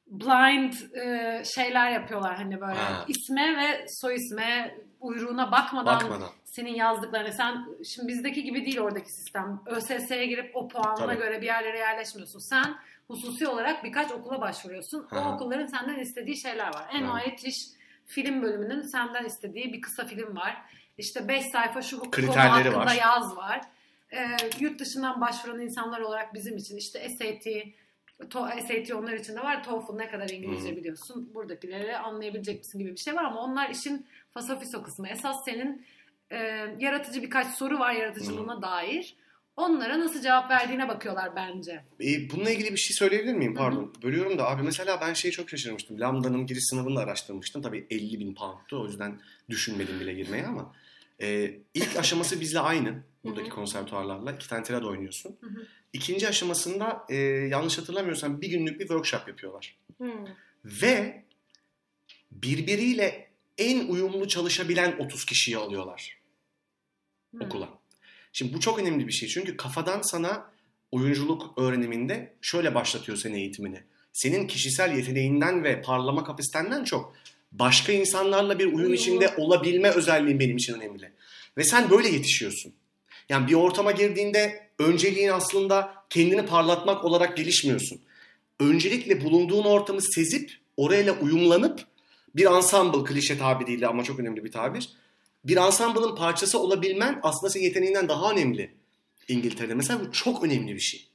blind 0.08 0.74
e, 0.96 1.44
şeyler 1.46 1.92
yapıyorlar 1.92 2.36
hani 2.36 2.62
böyle 2.62 2.80
Ha. 2.80 3.06
isme 3.08 3.58
ve 3.58 3.86
soy 3.88 4.16
isme 4.16 4.76
uyruğuna 5.00 5.52
bakmadan, 5.52 5.96
Bakmadan. 6.02 6.30
senin 6.44 6.76
yazdıklarını 6.76 7.34
sen 7.34 7.66
şimdi 7.86 8.08
bizdeki 8.08 8.44
gibi 8.44 8.66
değil 8.66 8.80
oradaki 8.80 9.12
sistem. 9.12 9.60
ÖSS'ye 9.66 10.26
girip 10.26 10.56
o 10.56 10.68
puanına 10.68 10.96
Tabii. 10.96 11.18
göre 11.18 11.42
bir 11.42 11.46
yerlere 11.46 11.78
yerleşmiyorsun. 11.78 12.40
Sen 12.40 12.76
hususi 13.08 13.48
olarak 13.48 13.84
birkaç 13.84 14.12
okula 14.12 14.42
başvuruyorsun. 14.42 15.08
Hı. 15.10 15.20
O 15.20 15.34
okulların 15.34 15.66
senden 15.66 16.00
istediği 16.00 16.38
şeyler 16.38 16.68
var. 16.74 16.86
En 16.94 17.08
Hı. 17.08 17.12
o 17.14 17.18
yetiş 17.18 17.56
film 18.06 18.42
bölümünün 18.42 18.82
senden 18.82 19.26
istediği 19.26 19.74
bir 19.74 19.82
kısa 19.82 20.06
film 20.06 20.36
var. 20.36 20.58
İşte 20.98 21.28
5 21.28 21.46
sayfa 21.52 21.82
şu 21.82 22.00
konu 22.00 22.12
Kriterleri 22.12 22.70
hakkında 22.70 22.86
var. 22.86 22.96
yaz 22.96 23.38
var. 23.38 23.62
Ee, 24.14 24.28
yurt 24.60 24.80
dışından 24.80 25.22
başvuran 25.22 25.60
insanlar 25.60 26.00
olarak 26.00 26.34
bizim 26.34 26.58
için 26.58 26.78
işte 26.78 27.10
SAT, 27.10 27.48
to, 28.30 28.48
SAT 28.68 28.92
onlar 28.92 29.14
için 29.14 29.36
de 29.36 29.40
var. 29.40 29.64
TOEFL 29.64 29.94
ne 29.94 30.10
kadar 30.10 30.30
İngilizce 30.30 30.72
Hı. 30.72 30.76
biliyorsun. 30.76 31.32
Buradakileri 31.36 31.98
anlayabilecek 31.98 32.58
misin 32.58 32.80
gibi 32.80 32.92
bir 32.92 32.98
şey 32.98 33.16
var 33.16 33.24
ama 33.24 33.42
onlar 33.42 33.70
işin 33.70 34.06
fasafiso 34.30 34.84
kısmı. 34.84 35.08
Esas 35.08 35.46
senin 35.46 35.86
e, 36.32 36.38
yaratıcı 36.80 37.22
birkaç 37.22 37.48
soru 37.48 37.80
var 37.80 37.94
yaratıcılığına 37.94 38.62
dair. 38.62 39.16
Onlara 39.58 40.00
nasıl 40.00 40.22
cevap 40.22 40.50
verdiğine 40.52 40.88
bakıyorlar 40.88 41.36
bence. 41.36 41.86
E, 42.02 42.30
bununla 42.30 42.50
ilgili 42.50 42.72
bir 42.72 42.78
şey 42.78 42.96
söyleyebilir 42.96 43.34
miyim? 43.34 43.56
Pardon. 43.56 43.94
Bölüyorum 44.04 44.38
da 44.38 44.50
abi 44.50 44.64
mesela 44.64 45.02
ben 45.02 45.14
şeyi 45.14 45.32
çok 45.32 45.50
şaşırmıştım. 45.50 46.00
Lambda'nın 46.00 46.46
giriş 46.46 46.64
sınavını 46.70 46.96
da 46.96 47.00
araştırmıştım. 47.00 47.62
Tabii 47.62 47.88
50 47.90 48.20
bin 48.20 48.34
pound'tu. 48.36 48.82
O 48.82 48.86
yüzden 48.86 49.20
düşünmedim 49.50 50.00
bile 50.00 50.14
girmeye 50.14 50.46
ama. 50.48 50.74
E, 51.22 51.60
ilk 51.74 51.96
aşaması 51.98 52.42
bizle 52.42 52.60
aynı. 52.60 53.04
Buradaki 53.24 53.50
konservatuarlarla. 53.50 54.32
iki 54.32 54.50
tane 54.50 54.64
tiyatroda 54.64 54.92
oynuyorsun. 54.92 55.38
Hı 55.42 55.48
hı. 55.48 55.68
İkinci 55.94 56.28
aşamasında 56.28 57.06
e, 57.10 57.16
yanlış 57.52 57.78
hatırlamıyorsam 57.78 58.42
bir 58.42 58.50
günlük 58.50 58.80
bir 58.80 58.88
workshop 58.88 59.28
yapıyorlar. 59.28 59.78
Hmm. 59.98 60.26
Ve 60.66 61.24
birbiriyle 62.32 63.30
en 63.58 63.88
uyumlu 63.88 64.28
çalışabilen 64.28 64.98
30 65.00 65.26
kişiyi 65.26 65.58
alıyorlar 65.58 66.18
Hı. 67.36 67.46
okula. 67.46 67.70
Şimdi 68.34 68.54
bu 68.54 68.60
çok 68.60 68.80
önemli 68.80 69.08
bir 69.08 69.12
şey. 69.12 69.30
Çünkü 69.30 69.58
kafadan 69.58 70.02
sana 70.02 70.52
oyunculuk 70.92 71.58
öğreniminde 71.58 72.36
şöyle 72.42 72.76
başlatıyor 72.76 73.18
seni 73.18 73.38
eğitimini. 73.38 73.84
Senin 74.14 74.48
kişisel 74.48 74.96
yeteneğinden 74.98 75.64
ve 75.64 75.82
parlama 75.82 76.24
kapasitenden 76.24 76.84
çok 76.84 77.16
başka 77.52 77.92
insanlarla 77.92 78.60
bir 78.60 78.74
uyum 78.74 78.94
içinde 78.94 79.34
olabilme 79.38 79.90
özelliğin 79.90 80.40
benim 80.40 80.58
için 80.58 80.74
önemli. 80.74 81.12
Ve 81.58 81.64
sen 81.64 81.90
böyle 81.90 82.10
yetişiyorsun. 82.10 82.74
Yani 83.30 83.48
bir 83.48 83.54
ortama 83.54 83.92
girdiğinde 83.92 84.70
önceliğin 84.80 85.30
aslında 85.30 85.94
kendini 86.10 86.46
parlatmak 86.46 87.06
olarak 87.06 87.38
gelişmiyorsun. 87.38 88.02
Öncelikle 88.60 89.24
bulunduğun 89.24 89.64
ortamı 89.64 90.02
sezip 90.02 90.52
orayla 90.78 91.20
uyumlanıp 91.20 91.80
bir 92.36 92.46
ensemble 92.46 93.04
klişe 93.04 93.38
tabiriyle 93.38 93.88
ama 93.88 94.04
çok 94.04 94.20
önemli 94.20 94.44
bir 94.44 94.52
tabir. 94.52 94.90
Bir 95.46 95.58
ensemble'ın 95.58 96.16
parçası 96.16 96.60
olabilmen 96.60 97.20
aslında 97.24 97.50
senin 97.50 97.64
yeteneğinden 97.64 98.10
daha 98.10 98.32
önemli. 98.32 98.74
İngiltere'de 99.28 99.74
mesela 99.74 100.00
bu 100.00 100.12
çok 100.12 100.44
önemli 100.44 100.76
bir 100.76 100.80
şey. 100.80 101.08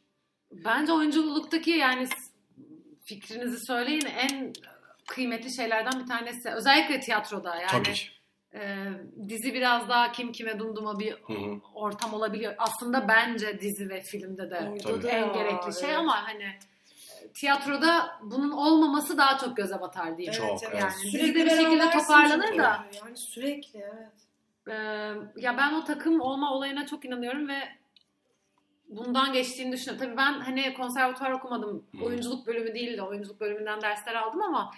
Bence 0.53 0.93
oyunculuktaki 0.93 1.71
yani 1.71 2.09
fikrinizi 3.05 3.67
söyleyin 3.67 4.05
en 4.05 4.53
kıymetli 5.09 5.55
şeylerden 5.57 6.01
bir 6.01 6.07
tanesi. 6.07 6.51
Özellikle 6.51 7.01
tiyatroda 7.01 7.57
yani. 7.57 7.71
Tabii 7.71 7.93
ki. 7.93 8.09
e, 8.55 8.77
dizi 9.29 9.55
biraz 9.55 9.89
daha 9.89 10.13
kim 10.13 10.33
kime 10.33 10.59
dumduma 10.59 10.99
bir 10.99 11.13
Hı 11.13 11.33
hı. 11.33 11.61
ortam 11.75 12.15
olabiliyor. 12.15 12.55
Aslında 12.59 13.09
bence 13.09 13.61
dizi 13.61 13.89
ve 13.89 14.01
filmde 14.01 14.51
de 14.51 14.79
Tabii. 14.83 15.07
en 15.07 15.33
gerekli 15.33 15.81
şey 15.81 15.89
evet. 15.89 15.99
ama 15.99 16.29
hani 16.29 16.45
e, 17.23 17.33
tiyatroda 17.35 18.19
bunun 18.23 18.51
olmaması 18.51 19.19
daha 19.19 19.39
çok 19.39 19.57
göze 19.57 19.81
batar 19.81 20.19
diyeyim. 20.19 20.33
Çok, 20.33 20.63
evet. 20.63 20.81
Yani 20.81 20.93
Sürekli 20.93 21.19
dizide 21.19 21.45
bir 21.45 21.51
şekilde 21.51 21.91
toparlanır 21.91 22.59
da 22.59 22.85
Yani 23.05 23.17
sürekli 23.17 23.79
evet. 23.81 24.23
Ee, 24.69 24.73
ya 25.37 25.59
ben 25.59 25.75
o 25.75 25.85
takım 25.85 26.21
olma 26.21 26.53
olayına 26.53 26.87
çok 26.87 27.05
inanıyorum 27.05 27.49
ve 27.49 27.59
bundan 28.97 29.33
geçtiğini 29.33 29.73
düşünüyorum. 29.73 30.07
Tabii 30.07 30.17
ben 30.17 30.33
hani 30.33 30.75
konservatuvar 30.75 31.31
okumadım. 31.31 31.87
Hmm. 31.91 32.03
Oyunculuk 32.03 32.47
bölümü 32.47 32.75
değil 32.75 32.97
de 32.97 33.03
oyunculuk 33.03 33.41
bölümünden 33.41 33.81
dersler 33.83 34.15
aldım 34.15 34.43
ama 34.43 34.71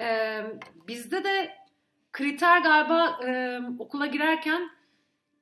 e, 0.00 0.40
bizde 0.88 1.24
de 1.24 1.54
kriter 2.12 2.60
galiba 2.60 3.18
e, 3.26 3.60
okula 3.78 4.06
girerken 4.06 4.70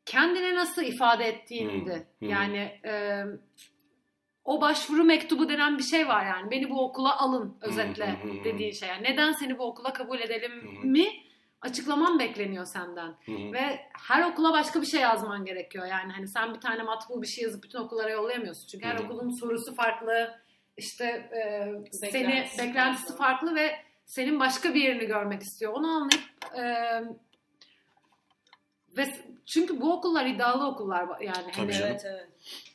kendini 0.06 0.54
nasıl 0.54 0.82
ifade 0.82 1.24
ettiğindi. 1.24 1.94
Hmm, 1.94 2.28
hmm. 2.28 2.28
Yani 2.28 2.80
e, 2.84 3.24
o 4.44 4.60
başvuru 4.60 5.04
mektubu 5.04 5.48
denen 5.48 5.78
bir 5.78 5.82
şey 5.82 6.08
var 6.08 6.26
yani. 6.26 6.50
Beni 6.50 6.70
bu 6.70 6.84
okula 6.84 7.18
alın 7.20 7.56
özetle 7.60 8.06
Hmm, 8.06 8.22
hmm, 8.22 8.36
hmm. 8.36 8.44
dediğin 8.44 8.72
şey. 8.72 8.88
Yani 8.88 9.02
neden 9.02 9.32
seni 9.32 9.58
bu 9.58 9.64
okula 9.64 9.92
kabul 9.92 10.20
edelim 10.20 10.52
Hmm. 10.62 10.90
mi 10.90 11.06
açıklaman 11.62 12.18
bekleniyor 12.18 12.64
senden. 12.64 13.14
Hı 13.26 13.32
hı. 13.32 13.52
Ve 13.52 13.80
her 14.08 14.30
okula 14.30 14.52
başka 14.52 14.80
bir 14.80 14.86
şey 14.86 15.00
yazman 15.00 15.44
gerekiyor. 15.44 15.86
Yani 15.86 16.12
hani 16.12 16.28
sen 16.28 16.54
bir 16.54 16.60
tane 16.60 16.82
matbu 16.82 17.22
bir 17.22 17.26
şey 17.26 17.44
yazıp 17.44 17.64
bütün 17.64 17.78
okullara 17.78 18.10
yollayamıyorsun. 18.10 18.66
Çünkü 18.66 18.86
her 18.86 18.98
Hı. 18.98 19.02
okulun 19.04 19.30
sorusu 19.30 19.74
farklı. 19.74 20.42
işte 20.76 21.04
e, 21.04 21.92
seni 21.92 22.12
Beklentisi 22.12 22.58
beklentisi 22.58 23.06
farklı. 23.06 23.16
farklı 23.16 23.54
ve 23.54 23.76
senin 24.06 24.40
başka 24.40 24.74
bir 24.74 24.80
yerini 24.80 25.06
görmek 25.06 25.42
istiyor. 25.42 25.72
Onu 25.72 25.86
anlayıp 25.86 26.24
e, 26.56 26.64
ve 28.96 29.06
çünkü 29.46 29.80
bu 29.80 29.92
okullar 29.92 30.26
iddialı 30.26 30.66
okullar 30.66 31.20
yani 31.20 31.52
Tabii 31.56 31.72
hani 31.74 31.82
evet. 31.82 32.04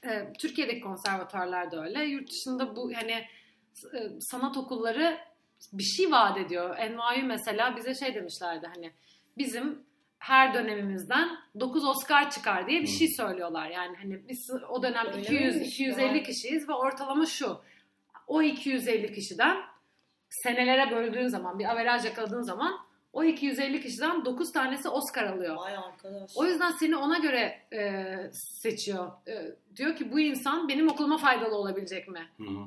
e, 0.03 0.33
Türkiye'deki 0.39 0.81
konservatuarlar 0.81 1.71
da 1.71 1.83
öyle. 1.83 2.05
Yurt 2.05 2.29
dışında 2.31 2.75
bu 2.75 2.91
hani 2.95 3.11
e, 3.93 4.21
sanat 4.21 4.57
okulları 4.57 5.17
bir 5.74 5.84
şey 5.84 6.12
vaat 6.12 6.38
ediyor. 6.38 6.78
NYU 6.78 7.26
mesela 7.26 7.76
bize 7.76 7.95
şey 7.95 8.16
demişlerdi 8.16 8.68
hani 8.76 8.91
bizim 9.38 9.88
her 10.20 10.53
dönemimizden 10.53 11.30
9 11.60 11.86
Oscar 11.86 12.32
çıkar 12.32 12.68
diye 12.68 12.82
bir 12.82 12.88
şey 12.88 13.08
söylüyorlar. 13.18 13.70
Yani 13.70 13.97
hani 13.97 14.28
biz 14.28 14.49
o 14.70 14.84
dönem 14.84 15.08
Öyle 15.08 15.22
200 15.22 15.55
miymiş? 15.55 15.74
250 15.74 16.12
Vay. 16.12 16.24
kişiyiz 16.24 16.70
ve 16.70 16.74
ortalama 16.74 17.26
şu. 17.26 17.62
O 18.28 18.41
250 18.41 19.14
kişiden 19.14 19.58
senelere 20.30 20.91
böldüğün 20.91 21.28
zaman 21.28 21.60
bir 21.60 21.66
averaj 21.66 22.05
yakaladığın 22.05 22.41
zaman 22.41 22.86
O 23.18 23.24
250 23.24 23.82
kişiden 23.82 24.26
9 24.26 24.51
tanesi 24.51 24.89
Oscar 24.89 25.24
alıyor. 25.24 25.55
Vay 25.55 25.76
arkadaş. 25.78 26.32
O 26.36 26.45
yüzden 26.45 26.72
seni 26.72 26.95
ona 26.95 27.18
göre 27.18 27.59
e, 27.74 28.03
seçiyor. 28.61 29.07
E, 29.28 29.34
diyor 29.76 29.95
ki 29.95 30.11
bu 30.11 30.20
insan 30.20 30.70
benim 30.70 30.89
okuluma 30.89 31.18
faydalı 31.18 31.55
olabilecek 31.55 32.07
mi? 32.07 32.30
Hı 32.38 32.43
hı. 32.43 32.59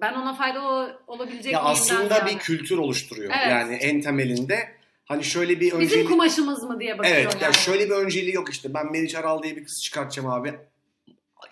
Ben 0.00 0.14
ona 0.14 0.34
faydalı 0.34 1.00
olabilecek 1.06 1.52
Ya 1.52 1.62
miyimden 1.62 1.72
aslında 1.72 2.14
ziyade. 2.14 2.30
bir 2.30 2.38
kültür 2.38 2.78
oluşturuyor. 2.78 3.32
Evet. 3.36 3.50
Yani 3.50 3.74
en 3.74 4.00
temelinde 4.00 4.68
hani 5.04 5.24
şöyle 5.24 5.60
bir 5.60 5.66
Bizim 5.66 5.80
önceliği... 5.80 6.06
kumaşımız 6.06 6.62
mı 6.62 6.80
diye 6.80 6.98
bakıyor 6.98 7.16
Evet 7.16 7.34
yani. 7.34 7.42
ya 7.42 7.52
şöyle 7.52 7.86
bir 7.86 7.94
önceliği 7.94 8.34
yok 8.34 8.50
işte. 8.50 8.74
Ben 8.74 8.92
Meriç 8.92 9.14
Aral 9.14 9.42
diye 9.42 9.56
bir 9.56 9.64
kız 9.64 9.82
çıkartacağım 9.84 10.28
abi. 10.30 10.54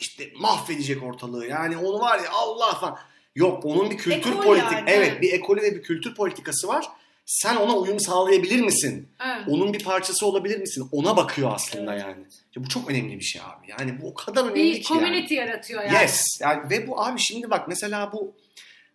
İşte 0.00 0.32
mahvedecek 0.36 1.02
ortalığı. 1.02 1.46
Yani 1.46 1.76
onu 1.76 2.00
var 2.00 2.18
ya 2.18 2.30
Allah 2.32 2.74
falan. 2.74 2.98
Yok 3.34 3.64
onun 3.64 3.90
bir 3.90 3.98
kültür 3.98 4.30
Ekol 4.32 4.42
politik. 4.42 4.72
yani. 4.72 4.90
Evet 4.90 5.22
bir 5.22 5.32
ekolü 5.32 5.62
ve 5.62 5.74
bir 5.74 5.82
kültür 5.82 6.14
politikası 6.14 6.68
var. 6.68 6.86
Sen 7.30 7.56
ona 7.56 7.76
uyum 7.76 8.00
sağlayabilir 8.00 8.60
misin? 8.60 9.08
Evet. 9.20 9.48
Onun 9.48 9.72
bir 9.72 9.84
parçası 9.84 10.26
olabilir 10.26 10.58
misin? 10.58 10.88
Ona 10.92 11.16
bakıyor 11.16 11.50
aslında 11.54 11.92
Evet. 11.92 12.02
yani. 12.02 12.24
Ya 12.56 12.64
bu 12.64 12.68
çok 12.68 12.90
önemli 12.90 13.18
bir 13.18 13.24
şey 13.24 13.42
abi. 13.42 13.70
Yani 13.78 14.00
bu 14.02 14.08
o 14.08 14.14
kadar 14.14 14.44
önemli 14.44 14.54
Bir 14.54 14.82
ki 14.82 14.92
yani. 14.94 15.00
community 15.02 15.34
yaratıyor 15.34 15.82
yani. 15.82 15.94
Yes. 16.02 16.22
Yani 16.40 16.70
ve 16.70 16.86
bu 16.88 17.02
abi 17.04 17.20
şimdi 17.20 17.50
bak 17.50 17.68
mesela 17.68 18.12
bu 18.12 18.34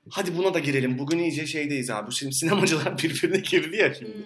hadi 0.10 0.38
buna 0.38 0.54
da 0.54 0.60
girelim. 0.60 1.00
Bugün 1.00 1.20
iyice 1.20 1.48
şeydeyiz 1.48 1.90
abi. 1.90 2.14
Şimdi 2.14 2.34
sinemacılar 2.34 2.98
birbirine 3.04 3.38
girdi 3.38 3.76
ya 3.78 3.94
şimdi. 3.94 4.14
Hmm. 4.14 4.24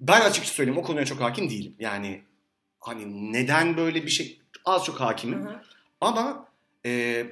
Ben 0.00 0.20
açıkça 0.20 0.52
söyleyeyim 0.52 0.78
o 0.78 0.82
konuya 0.82 1.04
çok 1.04 1.20
hakim 1.20 1.50
değilim. 1.50 1.74
Yani 1.78 2.22
hani 2.80 3.32
neden 3.32 3.76
böyle 3.76 4.02
bir 4.02 4.10
şey 4.10 4.40
az 4.64 4.84
çok 4.84 5.00
hakimim. 5.00 5.46
Hı 5.46 5.48
hı. 5.50 5.60
Ama 6.00 6.48
e, 6.86 7.24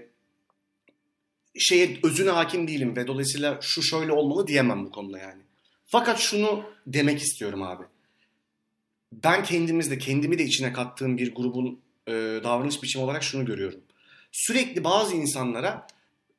şeye 1.58 1.98
özüne 2.02 2.30
hakim 2.30 2.68
değilim 2.68 2.96
ve 2.96 3.06
dolayısıyla 3.06 3.58
şu 3.62 3.82
şöyle 3.82 4.12
olmalı 4.12 4.46
diyemem 4.46 4.84
bu 4.84 4.90
konuda 4.90 5.18
yani. 5.18 5.42
Fakat 5.90 6.18
şunu 6.18 6.64
demek 6.86 7.18
istiyorum 7.18 7.62
abi. 7.62 7.84
Ben 9.12 9.44
kendimizde 9.44 9.98
kendimi 9.98 10.38
de 10.38 10.44
içine 10.44 10.72
kattığım 10.72 11.18
bir 11.18 11.34
grubun 11.34 11.80
e, 12.06 12.12
davranış 12.44 12.82
biçimi 12.82 13.04
olarak 13.04 13.22
şunu 13.22 13.44
görüyorum. 13.44 13.80
Sürekli 14.32 14.84
bazı 14.84 15.16
insanlara 15.16 15.86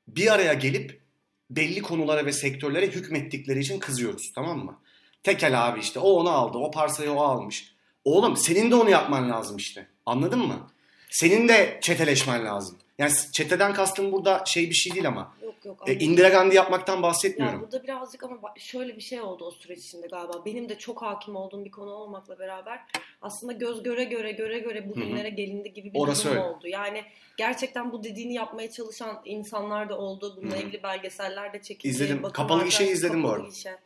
bir 0.07 0.33
araya 0.33 0.53
gelip 0.53 1.01
belli 1.49 1.81
konulara 1.81 2.25
ve 2.25 2.33
sektörlere 2.33 2.87
hükmettikleri 2.87 3.59
için 3.59 3.79
kızıyoruz 3.79 4.31
tamam 4.35 4.65
mı? 4.65 4.79
Tekel 5.23 5.67
abi 5.67 5.79
işte 5.79 5.99
o 5.99 6.09
onu 6.09 6.29
aldı 6.29 6.57
o 6.57 6.71
parsayı 6.71 7.11
o 7.11 7.21
almış. 7.21 7.75
Oğlum 8.05 8.37
senin 8.37 8.71
de 8.71 8.75
onu 8.75 8.89
yapman 8.89 9.29
lazım 9.29 9.57
işte 9.57 9.87
anladın 10.05 10.39
mı? 10.39 10.67
Senin 11.09 11.47
de 11.47 11.79
çeteleşmen 11.81 12.45
lazım. 12.45 12.77
Yani 13.01 13.11
çeteden 13.31 13.73
kastım 13.73 14.11
burada 14.11 14.43
şey 14.45 14.69
bir 14.69 14.75
şey 14.75 14.93
değil 14.93 15.07
ama. 15.07 15.35
Yok 15.43 15.55
yok. 15.65 15.89
E. 15.89 15.93
Indira 15.93 16.29
Gandhi 16.29 16.55
yapmaktan 16.55 16.95
Ya 16.95 17.01
bahsetmiyorum. 17.01 17.61
burada 17.61 17.83
birazcık 17.83 18.23
ama 18.23 18.37
şöyle 18.57 18.95
bir 18.97 19.01
şey 19.01 19.21
oldu 19.21 19.45
o 19.45 19.51
süreç 19.51 19.79
içinde 19.79 20.07
galiba. 20.07 20.45
Benim 20.45 20.69
de 20.69 20.77
çok 20.77 21.01
hakim 21.01 21.35
olduğum 21.35 21.65
bir 21.65 21.71
konu 21.71 21.91
olmakla 21.91 22.39
beraber 22.39 22.79
aslında 23.21 23.53
göz 23.53 23.83
göre 23.83 24.03
göre 24.03 24.31
göre 24.31 24.59
göre 24.59 24.89
bugünlere 24.89 25.29
gelindi 25.29 25.73
gibi 25.73 25.93
bir 25.93 25.99
Orası 25.99 26.23
durum 26.25 26.37
öyle. 26.37 26.45
oldu. 26.47 26.67
Yani 26.67 27.03
gerçekten 27.37 27.91
bu 27.91 28.03
dediğini 28.03 28.33
yapmaya 28.33 28.71
çalışan 28.71 29.21
insanlar 29.25 29.89
da 29.89 29.97
oldu. 29.97 30.33
Bununla 30.37 30.55
Hı 30.55 30.59
hı. 30.59 30.63
ilgili 30.63 30.83
belgeseller 30.83 31.53
de 31.53 31.61
çekildi. 31.61 31.87
İzledim. 31.93 32.23
Bakın 32.23 32.33
Kapalı 32.33 32.65
Gişe'yi 32.65 32.89
izledim 32.91 33.23
bu 33.23 33.27
Kapalı 33.27 33.41
arada. 33.41 33.49
Gişe. 33.53 33.77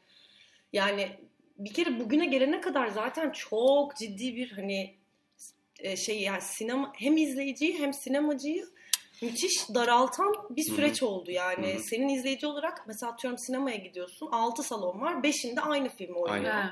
Yani 0.73 1.09
bir 1.57 1.73
kere 1.73 1.99
bugüne 1.99 2.25
gelene 2.25 2.61
kadar 2.61 2.87
zaten 2.87 3.31
çok 3.31 3.95
ciddi 3.95 4.35
bir 4.35 4.51
hani 4.51 4.95
e, 5.79 5.95
şey 5.97 6.21
yani 6.21 6.41
sinema 6.41 6.93
hem 6.95 7.17
izleyiciyi 7.17 7.79
hem 7.79 7.93
sinemacıyı 7.93 8.65
müthiş 9.21 9.69
daraltan 9.75 10.33
bir 10.49 10.63
süreç 10.63 11.03
oldu 11.03 11.31
yani. 11.31 11.73
Hı 11.73 11.77
hı. 11.77 11.79
Senin 11.79 12.09
izleyici 12.09 12.47
olarak 12.47 12.83
mesela 12.87 13.11
atıyorum 13.11 13.37
sinemaya 13.37 13.77
gidiyorsun. 13.77 14.29
6 14.31 14.63
salon 14.63 15.01
var. 15.01 15.13
5'inde 15.13 15.61
aynı 15.61 15.89
film 15.89 16.15
oynuyor. 16.15 16.55
Aynen. 16.55 16.71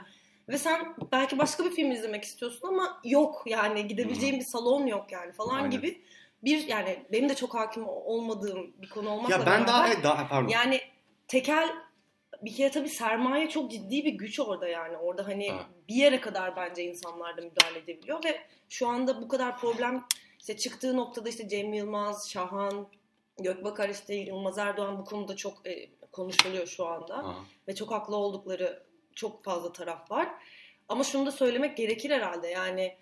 Ve 0.49 0.57
sen 0.57 0.95
belki 1.11 1.37
başka 1.37 1.65
bir 1.65 1.71
film 1.71 1.91
izlemek 1.91 2.23
istiyorsun 2.23 2.67
ama 2.67 3.01
yok 3.03 3.43
yani 3.45 3.87
gidebileceğin 3.87 4.39
bir 4.39 4.45
salon 4.45 4.85
yok 4.87 5.11
yani 5.11 5.31
falan 5.31 5.55
Aynen. 5.55 5.69
gibi 5.69 6.01
bir 6.43 6.67
yani 6.67 7.05
benim 7.11 7.29
de 7.29 7.35
çok 7.35 7.55
hakim 7.55 7.87
olmadığım 7.87 8.73
bir 8.81 8.89
konu 8.89 9.09
olmakla 9.09 9.35
Ya 9.35 9.45
ben 9.45 9.67
daha 9.67 9.79
beraber 9.83 9.93
evet, 9.95 10.03
daha 10.03 10.27
pardon. 10.27 10.47
yani 10.47 10.81
tekel 11.27 11.69
bir 12.41 12.53
kere 12.55 12.71
tabii 12.71 12.89
sermaye 12.89 13.49
çok 13.49 13.71
ciddi 13.71 14.05
bir 14.05 14.13
güç 14.13 14.39
orada 14.39 14.67
yani. 14.67 14.97
Orada 14.97 15.27
hani 15.27 15.49
Ha. 15.51 15.65
bir 15.89 15.95
yere 15.95 16.21
kadar 16.21 16.55
bence 16.55 16.83
insanlar 16.83 17.37
da 17.37 17.41
müdahale 17.41 17.79
edebiliyor 17.79 18.23
ve 18.23 18.41
şu 18.69 18.87
anda 18.87 19.21
bu 19.21 19.27
kadar 19.27 19.57
problem 19.57 20.03
işte 20.43 20.57
çıktığı 20.57 20.97
noktada 20.97 21.29
işte 21.29 21.47
Cem 21.49 21.73
Yılmaz, 21.73 22.29
Şahan, 22.29 22.87
Gökbakar 23.39 23.89
işte 23.89 24.15
Yılmaz 24.15 24.57
Erdoğan 24.57 24.97
bu 24.99 25.05
konuda 25.05 25.35
çok 25.35 25.67
e, 25.67 25.89
konuşuluyor 26.11 26.67
şu 26.67 26.85
anda 26.87 27.17
Ha. 27.17 27.35
ve 27.67 27.75
çok 27.75 27.91
haklı 27.91 28.15
oldukları 28.15 28.83
çok 29.15 29.43
fazla 29.43 29.73
taraf 29.73 30.11
var. 30.11 30.29
Ama 30.89 31.03
şunu 31.03 31.25
da 31.25 31.31
söylemek 31.31 31.77
gerekir 31.77 32.09
herhalde 32.11 32.47
yani 32.47 32.97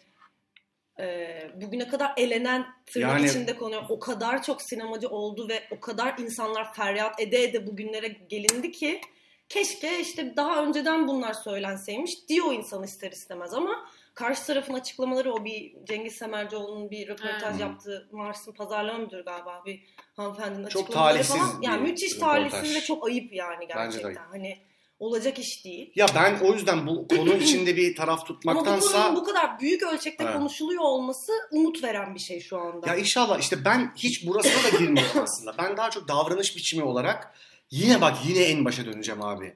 e, 1.00 1.28
bugüne 1.56 1.88
kadar 1.88 2.14
elenen 2.18 2.66
tırnak 2.86 3.20
Yani- 3.20 3.30
içinde 3.30 3.58
konuyor. 3.58 3.84
O 3.90 4.00
kadar 4.00 4.44
çok 4.44 4.62
sinemacı 4.62 5.10
oldu 5.10 5.50
ve 5.50 5.64
o 5.72 5.80
kadar 5.80 6.18
insanlar 6.18 6.74
feryat 6.74 7.20
ede 7.22 7.44
ede 7.44 7.68
bugünlere 7.68 8.08
gelindi 8.08 8.72
ki 8.72 9.02
keşke 9.50 10.00
işte 10.00 10.36
daha 10.36 10.64
önceden 10.64 11.08
bunlar 11.08 11.34
söylenseymiş 11.34 12.28
diyor 12.30 12.54
insan 12.54 12.84
ister 12.84 13.12
istemez 13.12 13.54
ama 13.54 13.86
karşı 14.14 14.46
tarafın 14.46 14.74
açıklamaları 14.74 15.34
o 15.34 15.46
bir 15.46 15.74
Cengiz 15.88 16.14
Semercioğlu'nun 16.16 16.92
bir 16.92 17.08
röportaj 17.08 17.44
Evet. 17.52 17.60
yaptığı 17.60 18.10
Mars'ın 18.12 18.52
pazarlama 18.52 19.00
müdürü 19.00 19.26
galiba 19.26 19.64
bir 19.66 19.84
hanımefendinin 20.16 20.68
Çok 20.68 20.82
açıklamaları 20.84 21.24
falan. 21.24 21.62
Yani 21.62 21.82
müthiş 21.82 22.16
röportaj. 22.16 22.52
talihsiz 22.52 22.76
ve 22.76 22.82
çok 22.82 23.08
ayıp 23.08 23.34
yani 23.34 23.60
Bence 23.60 23.70
de 23.70 24.02
gerçekten. 24.02 24.08
ayıp. 24.08 24.34
Hani 24.34 24.58
olacak 25.00 25.40
iş 25.40 25.66
değil. 25.66 25.92
Ya 25.96 26.06
ben 26.16 26.40
o 26.40 26.54
yüzden 26.54 26.88
bu 26.88 27.08
konu 27.08 27.34
içinde 27.34 27.78
bir 27.78 27.96
taraf 27.96 28.10
Ama 28.20 28.22
bu 28.22 28.26
tutmaktansa 28.34 29.04
konunun 29.04 29.16
bu 29.16 29.24
kadar 29.24 29.60
büyük 29.60 29.84
ölçekte 29.84 30.24
Evet. 30.24 30.34
konuşuluyor 30.36 30.82
olması 30.84 31.32
umut 31.52 31.84
veren 31.84 32.16
bir 32.16 32.20
şey 32.20 32.40
şu 32.40 32.58
anda. 32.58 32.88
ya 32.88 32.96
inşallah 32.96 33.40
işte 33.40 33.66
ben 33.66 33.94
hiç 33.96 34.28
burasına 34.28 34.64
da 34.74 34.78
girmiyorum 34.78 35.22
aslında. 35.24 35.56
Ben 35.58 35.78
daha 35.78 35.90
çok 35.90 36.08
davranış 36.08 36.56
biçimi 36.56 36.84
olarak 36.84 37.36
yine 37.72 38.02
bak 38.02 38.18
yine 38.26 38.44
en 38.44 38.66
başa 38.66 38.86
döneceğim 38.86 39.22
abi. 39.22 39.56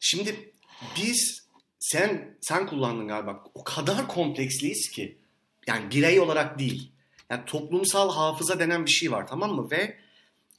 Şimdi 0.00 0.52
biz 0.96 1.41
sen 1.82 2.36
sen 2.40 2.66
kullandın 2.66 3.08
galiba. 3.08 3.44
O 3.54 3.64
kadar 3.64 4.08
kompleksliyiz 4.08 4.90
ki 4.90 5.18
yani 5.66 5.90
birey 5.90 6.20
olarak 6.20 6.58
değil. 6.58 6.92
Yani 7.30 7.44
toplumsal 7.44 8.12
hafıza 8.12 8.58
denen 8.58 8.86
bir 8.86 8.90
şey 8.90 9.12
var 9.12 9.26
tamam 9.26 9.52
mı? 9.54 9.70
Ve 9.70 9.96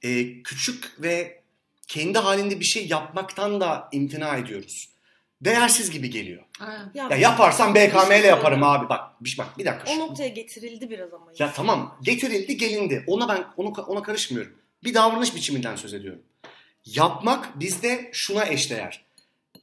e, 0.01 0.43
küçük 0.43 1.01
ve 1.01 1.41
kendi 1.88 2.19
halinde 2.19 2.59
bir 2.59 2.65
şey 2.65 2.88
yapmaktan 2.88 3.61
da 3.61 3.89
imtina 3.91 4.38
ediyoruz. 4.38 4.89
Değersiz 5.41 5.91
gibi 5.91 6.09
geliyor. 6.09 6.43
Evet. 6.61 7.11
Ya 7.11 7.17
yaparsam 7.17 7.76
BKM 7.76 8.11
ile 8.11 8.21
şey 8.21 8.30
yaparım 8.30 8.63
abi 8.63 8.89
bak. 8.89 9.21
Bir, 9.21 9.36
bak 9.38 9.57
bir 9.57 9.65
dakika. 9.65 9.91
O 9.91 9.99
noktaya 9.99 10.30
getirildi 10.30 10.89
biraz 10.89 11.13
ama. 11.13 11.32
Ya 11.39 11.53
tamam 11.53 11.97
getirildi 12.01 12.57
gelindi. 12.57 13.03
Ona 13.07 13.30
ben 13.30 13.45
onu 13.57 13.69
ona 13.69 14.01
karışmıyorum. 14.03 14.53
Bir 14.84 14.93
davranış 14.93 15.36
biçiminden 15.36 15.76
söz 15.76 15.93
ediyorum. 15.93 16.21
Yapmak 16.86 17.59
bizde 17.59 18.09
şuna 18.13 18.45
eşdeğer. 18.45 19.05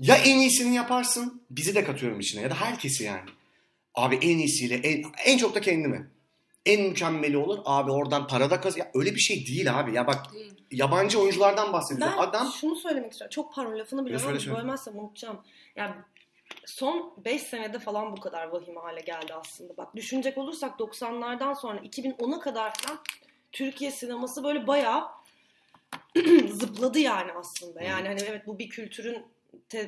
Ya 0.00 0.16
en 0.16 0.38
iyisini 0.38 0.74
yaparsın, 0.74 1.42
bizi 1.50 1.74
de 1.74 1.84
katıyorum 1.84 2.20
içine 2.20 2.42
ya 2.42 2.50
da 2.50 2.54
herkesi 2.54 3.04
yani. 3.04 3.30
Abi 3.94 4.16
en 4.16 4.38
iyisiyle 4.38 4.74
en, 4.74 5.04
en 5.24 5.38
çok 5.38 5.54
da 5.54 5.60
kendimi. 5.60 6.10
En 6.66 6.82
mükemmeli 6.82 7.36
olur. 7.36 7.58
Abi 7.64 7.90
oradan 7.90 8.26
para 8.26 8.50
da 8.50 8.60
kaz. 8.60 8.76
Ya 8.78 8.90
öyle 8.94 9.14
bir 9.14 9.20
şey 9.20 9.46
değil 9.46 9.80
abi. 9.80 9.94
Ya 9.94 10.06
bak 10.06 10.34
Değil. 10.34 10.52
yabancı 10.70 11.20
oyunculardan 11.20 11.72
bahsediyor. 11.72 12.08
Ben 12.12 12.16
Adam 12.16 12.52
şunu 12.60 12.76
söylemek 12.76 13.12
istiyorum. 13.12 13.30
Çok 13.34 13.54
pardon 13.54 13.78
lafını 13.78 14.06
bile 14.06 14.18
bölmezsem 14.56 14.98
unutacağım. 14.98 15.40
Yani 15.76 15.94
son 16.66 17.14
5 17.24 17.42
senede 17.42 17.78
falan 17.78 18.16
bu 18.16 18.20
kadar 18.20 18.48
vahim 18.48 18.76
hale 18.76 19.00
geldi 19.00 19.34
aslında. 19.34 19.76
Bak 19.76 19.96
düşünecek 19.96 20.38
olursak 20.38 20.80
90'lardan 20.80 21.60
sonra 21.60 21.78
2010'a 21.78 22.40
kadar 22.40 22.72
falan 22.74 22.98
Türkiye 23.52 23.90
sineması 23.90 24.44
böyle 24.44 24.66
bayağı 24.66 25.04
zıpladı 26.48 26.98
yani 26.98 27.32
aslında. 27.32 27.82
Yani 27.82 28.08
hani 28.08 28.20
evet 28.20 28.46
bu 28.46 28.58
bir 28.58 28.68
kültürün 28.68 29.26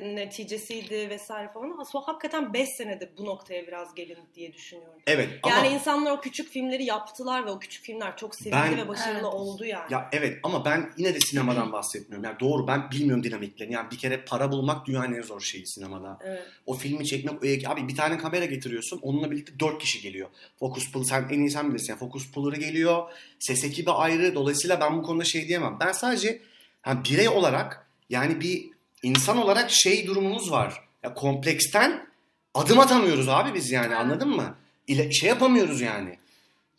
neticesiydi 0.01 1.09
vesaire 1.09 1.51
falan 1.53 1.71
ama 1.71 1.85
so 1.85 2.01
hakikaten 2.01 2.53
5 2.53 2.69
senede 2.69 3.09
bu 3.17 3.25
noktaya 3.25 3.67
biraz 3.67 3.95
gelin 3.95 4.17
diye 4.35 4.53
düşünüyorum. 4.53 4.93
evet 5.07 5.29
ama 5.43 5.55
Yani 5.55 5.67
insanlar 5.67 6.11
o 6.11 6.21
küçük 6.21 6.49
filmleri 6.49 6.83
yaptılar 6.83 7.45
ve 7.45 7.51
o 7.51 7.59
küçük 7.59 7.83
filmler 7.85 8.17
çok 8.17 8.35
sevildi 8.35 8.51
Ben- 8.55 8.77
ve 8.77 8.87
başarılı 8.87 9.13
Evet. 9.17 9.25
oldu 9.33 9.65
yani. 9.65 9.93
Ya 9.93 10.09
evet 10.11 10.39
ama 10.43 10.65
ben 10.65 10.89
yine 10.97 11.13
de 11.15 11.19
sinemadan 11.19 11.71
bahsetmiyorum. 11.71 12.23
Yani 12.25 12.39
doğru 12.39 12.67
ben 12.67 12.91
bilmiyorum 12.91 13.23
dinamiklerini. 13.23 13.73
Yani 13.73 13.91
bir 13.91 13.97
kere 13.97 14.25
para 14.25 14.51
bulmak 14.51 14.85
dünyanın 14.85 15.13
en 15.13 15.21
zor 15.21 15.41
şeyi 15.41 15.67
sinemada. 15.67 16.17
Evet. 16.25 16.43
O 16.65 16.73
filmi 16.73 17.05
çekmek 17.05 17.63
e, 17.63 17.67
abi 17.69 17.87
bir 17.87 17.95
tane 17.95 18.17
kamera 18.17 18.45
getiriyorsun. 18.45 18.99
Onunla 19.01 19.31
birlikte 19.31 19.59
dört 19.59 19.81
kişi 19.81 20.01
geliyor. 20.01 20.29
Focus 20.59 20.91
pull 20.91 21.03
sen 21.03 21.27
en 21.31 21.39
iyi 21.39 21.49
sen 21.49 21.69
bilirsin. 21.69 21.89
Yani 21.93 21.99
focus 21.99 22.31
puller'ı 22.31 22.59
geliyor. 22.59 23.11
Ses 23.39 23.63
ekibi 23.63 23.91
ayrı. 23.91 24.35
Dolayısıyla 24.35 24.79
ben 24.81 24.97
bu 24.97 25.03
konuda 25.03 25.23
şey 25.23 25.47
diyemem. 25.47 25.77
Ben 25.79 25.91
sadece 25.91 26.41
ha, 26.81 27.03
birey 27.05 27.29
olarak 27.29 27.87
yani 28.09 28.41
bir 28.41 28.72
insan 29.03 29.37
olarak 29.37 29.71
şey 29.71 30.07
durumumuz 30.07 30.51
var. 30.51 30.73
Ya 31.03 31.13
kompleksten 31.13 32.07
adım 32.53 32.79
atamıyoruz 32.79 33.29
abi 33.29 33.53
biz 33.53 33.71
yani 33.71 33.95
anladın 33.95 34.29
mı? 34.29 34.55
İle, 34.87 35.11
şey 35.11 35.29
yapamıyoruz 35.29 35.81
yani. 35.81 36.17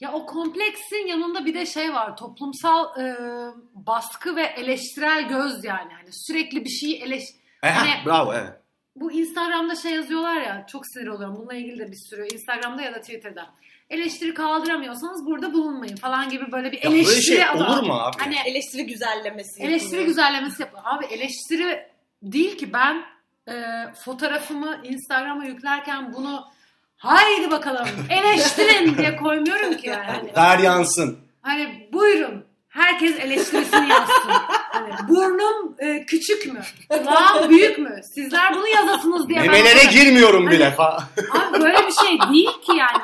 Ya 0.00 0.12
o 0.12 0.26
kompleksin 0.26 1.06
yanında 1.06 1.44
bir 1.44 1.54
de 1.54 1.66
şey 1.66 1.92
var. 1.94 2.16
Toplumsal 2.16 3.00
e, 3.00 3.16
baskı 3.74 4.36
ve 4.36 4.42
eleştirel 4.42 5.28
göz 5.28 5.64
yani. 5.64 5.92
Hani 5.92 6.08
sürekli 6.12 6.64
bir 6.64 6.70
şeyi 6.70 6.96
eleş... 7.02 7.22
E, 7.62 7.70
ha, 7.70 7.80
Hani- 7.80 8.06
bravo 8.06 8.34
evet. 8.34 8.52
bu 8.96 9.12
Instagram'da 9.12 9.76
şey 9.76 9.92
yazıyorlar 9.92 10.40
ya 10.40 10.66
çok 10.72 10.86
sinir 10.86 11.06
oluyorum. 11.06 11.36
Bununla 11.36 11.54
ilgili 11.54 11.78
de 11.78 11.92
bir 11.92 11.96
sürü 12.10 12.26
Instagram'da 12.34 12.82
ya 12.82 12.94
da 12.94 13.00
Twitter'da. 13.00 13.46
Eleştiri 13.90 14.34
kaldıramıyorsanız 14.34 15.26
burada 15.26 15.52
bulunmayın 15.52 15.96
falan 15.96 16.30
gibi 16.30 16.52
böyle 16.52 16.72
bir 16.72 16.82
Ya 16.82 16.90
böyle 16.90 16.96
eleştiri 17.02 17.22
şey 17.22 17.44
adı- 17.44 17.64
olur 17.64 17.82
mu 17.82 17.94
abi? 17.94 18.16
Hani 18.18 18.36
Eleştiri 18.46 18.86
güzellemesi. 18.86 19.62
eleştiri 19.62 19.82
yapılıyor. 19.84 20.06
güzellemesi 20.06 20.62
yapıyor. 20.62 20.82
Abi 20.86 21.04
eleştiri 21.04 21.86
değil 22.32 22.58
ki 22.58 22.72
ben 22.72 23.02
e, 23.48 23.52
fotoğrafımı 24.04 24.78
Instagram'a 24.84 25.44
yüklerken 25.44 26.12
bunu 26.14 26.44
haydi 26.96 27.50
bakalım 27.50 27.86
eleştirin 28.10 28.98
diye 28.98 29.16
koymuyorum 29.16 29.76
ki 29.76 29.88
yani. 29.88 30.04
Hani, 30.06 30.36
Ver 30.36 30.58
yansın. 30.58 31.18
hani 31.42 31.88
buyurun 31.92 32.44
herkes 32.68 33.18
eleştirisini 33.18 33.88
yazsın. 33.88 34.30
Hani 34.72 35.08
burnum 35.08 35.74
e, 35.78 36.06
küçük 36.06 36.52
mü? 36.52 36.60
Kulağım 36.88 37.50
büyük 37.50 37.78
mü? 37.78 38.00
Sizler 38.14 38.54
bunu 38.54 38.68
yazasınız 38.68 39.28
diye 39.28 39.38
ben 39.42 39.46
Memelere 39.46 39.78
kadar- 39.78 39.92
girmiyorum 39.92 40.50
bile 40.50 40.64
Hani- 40.64 40.74
falan. 40.76 41.02
Abi 41.32 41.60
böyle 41.60 41.78
bir 41.86 41.92
şey 42.06 42.18
değil 42.32 42.50
ki 42.66 42.72
yani. 42.76 43.02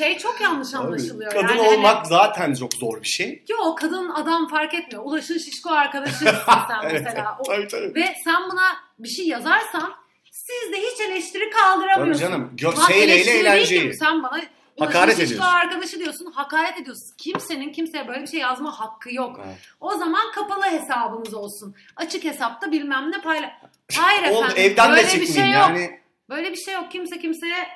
Şey 0.00 0.18
çok 0.18 0.40
yanlış 0.40 0.74
anlaşılıyor. 0.74 1.32
Kadın 1.32 1.48
yani 1.48 1.58
hani- 1.58 1.68
olmak 1.78 2.06
zaten 2.06 2.54
çok 2.54 2.74
zor 2.74 3.02
bir 3.02 3.08
şey. 3.08 3.44
Yo 3.48 3.74
kadın 3.74 4.08
adam 4.08 4.48
fark 4.48 4.74
etmiyor. 4.74 5.02
Ulaşın 5.06 5.38
şişko 5.38 5.70
arkadaşısın 5.70 6.26
sen 6.68 6.80
Evet, 6.90 7.02
mesela. 7.04 7.36
O- 7.40 7.42
tabii 7.42 7.68
tabii. 7.68 7.94
Ve 7.94 8.14
sen 8.24 8.42
buna 8.52 8.62
bir 8.98 9.08
şey 9.08 9.26
yazarsan 9.26 9.92
siz 10.30 10.72
de 10.72 10.76
hiç 10.76 11.00
eleştiri 11.00 11.50
Tabii 11.50 11.62
kaldıramıyorsun. 11.62 12.20
canım. 12.22 12.52
Gö- 12.56 12.78
Lan 12.78 12.86
seyreyle 12.86 13.30
eğlenceyi. 13.30 13.94
Sen 13.94 14.22
bana 14.22 14.40
Hakaret 14.78 15.16
şişko 15.16 15.24
ediyorsun. 15.34 15.54
arkadaşı 15.54 15.98
diyorsun, 15.98 16.32
hakaret 16.34 16.80
ediyorsun. 16.80 17.14
Kimsenin 17.18 17.72
kimseye 17.72 18.08
böyle 18.08 18.22
bir 18.22 18.26
şey 18.26 18.40
yazma 18.40 18.80
hakkı 18.80 19.14
yok. 19.14 19.40
Evet. 19.46 19.58
O 19.80 19.90
zaman 19.94 20.32
kapalı 20.34 20.64
hesabınız 20.64 21.34
olsun. 21.34 21.74
Açık 21.96 22.24
hesapta 22.24 22.72
bilmem 22.72 23.10
ne 23.10 23.20
payla. 23.20 23.52
Hayır 23.96 24.30
Oğlum 24.30 24.44
efendim. 24.44 24.62
evden 24.72 24.92
de 24.92 24.96
böyle 24.96 25.02
bir 25.06 25.26
çıkmayayım 25.26 25.34
şey 25.34 25.60
yok. 25.60 25.68
yani. 25.68 26.00
Böyle 26.30 26.52
bir 26.52 26.56
şey 26.56 26.74
yok. 26.74 26.90
Kimse 26.90 27.18
kimseye 27.18 27.68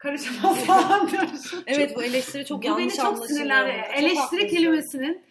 karışamaz 0.00 0.58
falan 0.64 1.10
diyoruz. 1.10 1.54
Evet 1.66 1.96
bu 1.96 2.02
eleştiri 2.02 2.44
çok 2.46 2.62
Bu 2.62 2.66
yanlış 2.66 2.84
beni 2.84 2.96
çok 2.96 3.26
sinirlendi. 3.26 3.82
Çok 3.88 3.98
Eleştiri 3.98 4.20
haklısın. 4.20 4.46
kelimesinin 4.56 5.22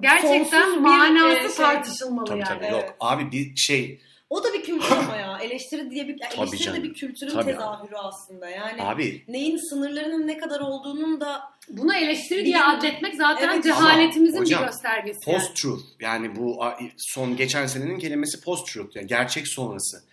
gerçekten 0.00 0.62
Sonsuz 0.64 0.74
bir, 0.76 0.80
manası 0.80 1.38
e, 1.38 1.40
şey. 1.40 1.56
tartışılmalı 1.56 2.26
Tabii 2.26 2.38
yani. 2.38 2.48
tabii 2.48 2.64
Evet. 2.64 2.72
yok. 2.88 2.96
Abi 3.00 3.32
bir 3.32 3.56
şey 3.56 4.00
O 4.30 4.44
da 4.44 4.52
bir 4.52 4.62
kültür 4.62 4.92
ama 4.96 5.16
ya. 5.16 5.38
Eleştiri 5.42 5.90
diye 5.90 6.08
bir, 6.08 6.16
yani 6.20 6.32
Tabii 6.36 6.40
eleştiri 6.48 6.62
canım. 6.62 6.78
de 6.80 6.84
bir 6.84 6.94
kültürün 6.94 7.30
Tabii. 7.32 7.44
tezahürü 7.52 7.96
aslında. 7.96 8.48
Yani 8.50 8.82
abi 8.82 9.24
neyin 9.28 9.56
sınırlarının 9.56 10.26
ne 10.26 10.38
kadar 10.38 10.60
olduğunun 10.60 11.20
da 11.20 11.42
Bunu 11.68 11.94
eleştiri 11.94 12.44
diye 12.44 12.62
adletmek 12.62 13.14
zaten 13.14 13.52
Evet. 13.54 13.64
cehaletimizin 13.64 14.36
Ama 14.36 14.44
hocam, 14.44 14.62
bir 14.62 14.66
göstergesi. 14.66 15.30
yani. 15.30 15.38
post 15.38 15.56
truth 15.56 15.82
yani 16.00 16.36
bu 16.36 16.64
a- 16.64 16.78
son 16.96 17.36
geçen 17.36 17.66
senenin 17.66 17.98
kelimesi 17.98 18.40
post 18.40 18.66
truth 18.72 18.96
yani 18.96 19.06
gerçek 19.06 19.48
sonrası. 19.48 20.04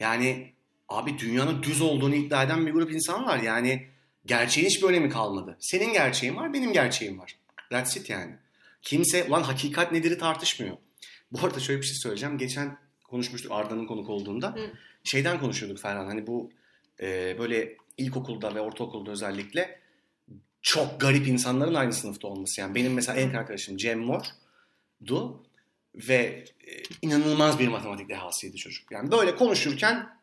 Yani 0.00 0.52
abi 0.90 1.18
dünyanın 1.18 1.62
düz 1.62 1.80
olduğunu 1.80 2.14
iddia 2.14 2.42
eden 2.42 2.66
bir 2.66 2.72
grup 2.72 2.92
insan 2.92 3.26
var. 3.26 3.38
Yani 3.38 3.86
gerçeğin 4.26 4.68
hiçbir 4.68 4.88
önemi 4.88 5.10
kalmadı. 5.10 5.56
Senin 5.60 5.92
gerçeğin 5.92 6.36
var, 6.36 6.52
benim 6.52 6.72
gerçeğim 6.72 7.18
var. 7.18 7.36
That's 7.70 7.96
it 7.96 8.10
yani. 8.10 8.34
Kimse 8.82 9.28
lan 9.28 9.42
hakikat 9.42 9.92
nedir'i 9.92 10.18
tartışmıyor. 10.18 10.76
Bu 11.32 11.46
arada 11.46 11.60
şöyle 11.60 11.80
bir 11.80 11.86
şey 11.86 11.96
söyleyeceğim. 11.96 12.38
Geçen 12.38 12.78
konuşmuştuk 13.04 13.52
Arda'nın 13.52 13.86
konuk 13.86 14.10
olduğunda. 14.10 14.54
Hı. 14.54 14.70
Şeyden 15.04 15.40
konuşuyorduk 15.40 15.80
Ferhan. 15.80 16.06
Hani 16.06 16.26
bu 16.26 16.50
e, 17.00 17.36
böyle 17.38 17.76
ilkokulda 17.96 18.54
ve 18.54 18.60
ortaokulda 18.60 19.10
özellikle 19.10 19.80
çok 20.62 21.00
garip 21.00 21.28
insanların 21.28 21.74
aynı 21.74 21.92
sınıfta 21.92 22.28
olması. 22.28 22.60
Yani 22.60 22.74
benim 22.74 22.94
mesela 22.94 23.20
en 23.20 23.34
arkadaşım 23.34 23.76
Cem 23.76 23.98
Mor'du 23.98 25.42
ve 25.94 26.44
e, 26.66 26.72
inanılmaz 27.02 27.58
bir 27.58 27.68
matematik 27.68 28.08
dehasıydı 28.08 28.56
çocuk. 28.56 28.92
Yani 28.92 29.10
böyle 29.10 29.36
konuşurken 29.36 30.19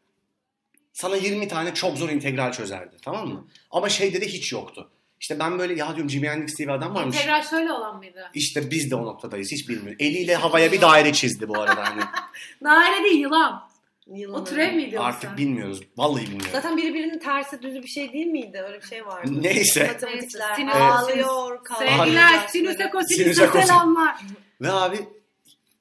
sana 0.98 1.16
20 1.16 1.48
tane 1.48 1.74
çok 1.74 1.98
zor 1.98 2.10
integral 2.10 2.52
çözerdi 2.52 2.95
tamam 3.02 3.28
mı? 3.28 3.48
Ama 3.72 3.89
şeyde 3.89 4.22
de 4.22 4.28
hiç 4.28 4.52
yoktu. 4.52 4.89
İşte 5.20 5.39
ben 5.39 5.60
böyle 5.60 5.74
ya 5.74 5.88
diyorum 5.88 6.10
Jimi 6.10 6.30
Hendrix 6.30 6.58
diye 6.58 6.68
bir 6.68 6.74
adam 6.74 6.95
varmış. 6.95 7.16
İntegral 7.16 7.43
şöyle 7.43 7.72
olan 7.72 7.98
mıydı? 7.98 8.30
İşte 8.34 8.72
biz 8.72 8.91
de 8.91 8.95
o 8.95 9.06
noktadayız 9.06 9.52
hiç 9.52 9.70
bilmiyoruz. 9.70 9.95
Eliyle 10.00 10.36
havaya 10.36 10.72
bir 10.72 10.82
daire 10.82 11.14
çizdi 11.14 11.48
bu 11.48 11.62
arada 11.62 11.89
hani. 11.89 12.02
Daire 12.64 13.04
değil 13.04 13.20
yılan. 13.20 13.70
yılan 14.08 14.41
O 14.41 14.45
türev 14.45 14.74
miydi? 14.74 15.00
Artık 15.00 15.38
bilmiyoruz. 15.38 15.82
Vallahi 15.98 16.22
bilmiyorum. 16.24 16.50
Zaten 16.52 16.78
birbirinin 16.78 17.20
tersi 17.20 17.62
düzü 17.62 17.84
bir 17.84 17.88
şey 17.88 18.14
değil 18.14 18.28
miydi? 18.28 18.62
Öyle 18.68 18.82
bir 18.82 18.88
şey 18.88 19.06
vardı. 19.06 19.43
Neyse. 19.43 19.88
Matematikler 19.88 20.56
Sinüs- 20.56 20.72
ağlıyor, 20.72 21.64
kalkıyor. 21.64 21.98
Sevgiler, 21.98 22.48
Sinüse 22.48 22.89
kosinüse. 22.89 23.48
selamlar. 23.62 24.16
Ve 24.62 24.72
abi 24.72 24.98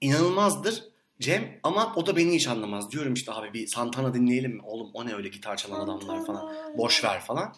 inanılmazdır 0.01 0.85
Cem 1.21 1.61
ama 1.62 1.93
o 1.97 2.07
da 2.07 2.17
beni 2.17 2.35
hiç 2.35 2.49
anlamaz. 2.49 2.91
Diyorum 2.93 3.14
işte 3.14 3.33
abi 3.33 3.53
bir 3.53 3.67
Santana 3.67 4.14
dinleyelim 4.14 4.53
mi? 4.53 4.62
Oğlum 4.64 4.91
o 4.95 5.07
ne 5.07 5.14
öyle 5.14 5.29
gitar 5.29 5.57
çalan 5.57 5.81
adamlar 5.81 6.25
falan. 6.27 6.55
Boş 6.79 7.05
ver 7.05 7.21
falan. 7.21 7.55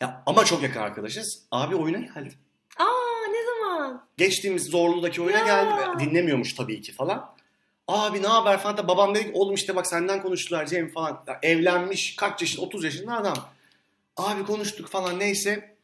Ya 0.00 0.22
ama 0.26 0.44
çok 0.44 0.62
yakın 0.62 0.80
arkadaşız. 0.80 1.42
Abi 1.50 1.76
oyuna 1.76 1.98
geldi. 1.98 2.34
Aa 2.78 3.26
ne 3.30 3.38
zaman? 3.46 4.06
Geçtiğimiz 4.16 4.64
Zorlu'daki 4.64 5.22
oyuna 5.22 5.38
Ya. 5.38 5.44
geldi. 5.44 5.98
Dinlemiyormuş 6.04 6.54
tabii 6.54 6.80
ki 6.80 6.92
falan. 6.92 7.32
Abi 7.88 8.22
ne 8.22 8.26
haber 8.26 8.58
falan 8.58 8.76
da 8.76 8.88
babam 8.88 9.14
dedi 9.14 9.24
ki 9.24 9.30
oğlum 9.34 9.54
işte 9.54 9.76
bak 9.76 9.86
senden 9.86 10.22
konuştular 10.22 10.66
Cem 10.66 10.92
falan. 10.92 11.24
Ya 11.26 11.38
evlenmiş 11.42 12.16
kaç 12.16 12.40
yaşında 12.40 12.66
30 12.66 12.84
yaşında 12.84 13.16
adam. 13.16 13.36
Abi 14.16 14.44
konuştuk 14.44 14.88
falan 14.88 15.18
neyse. 15.18 15.76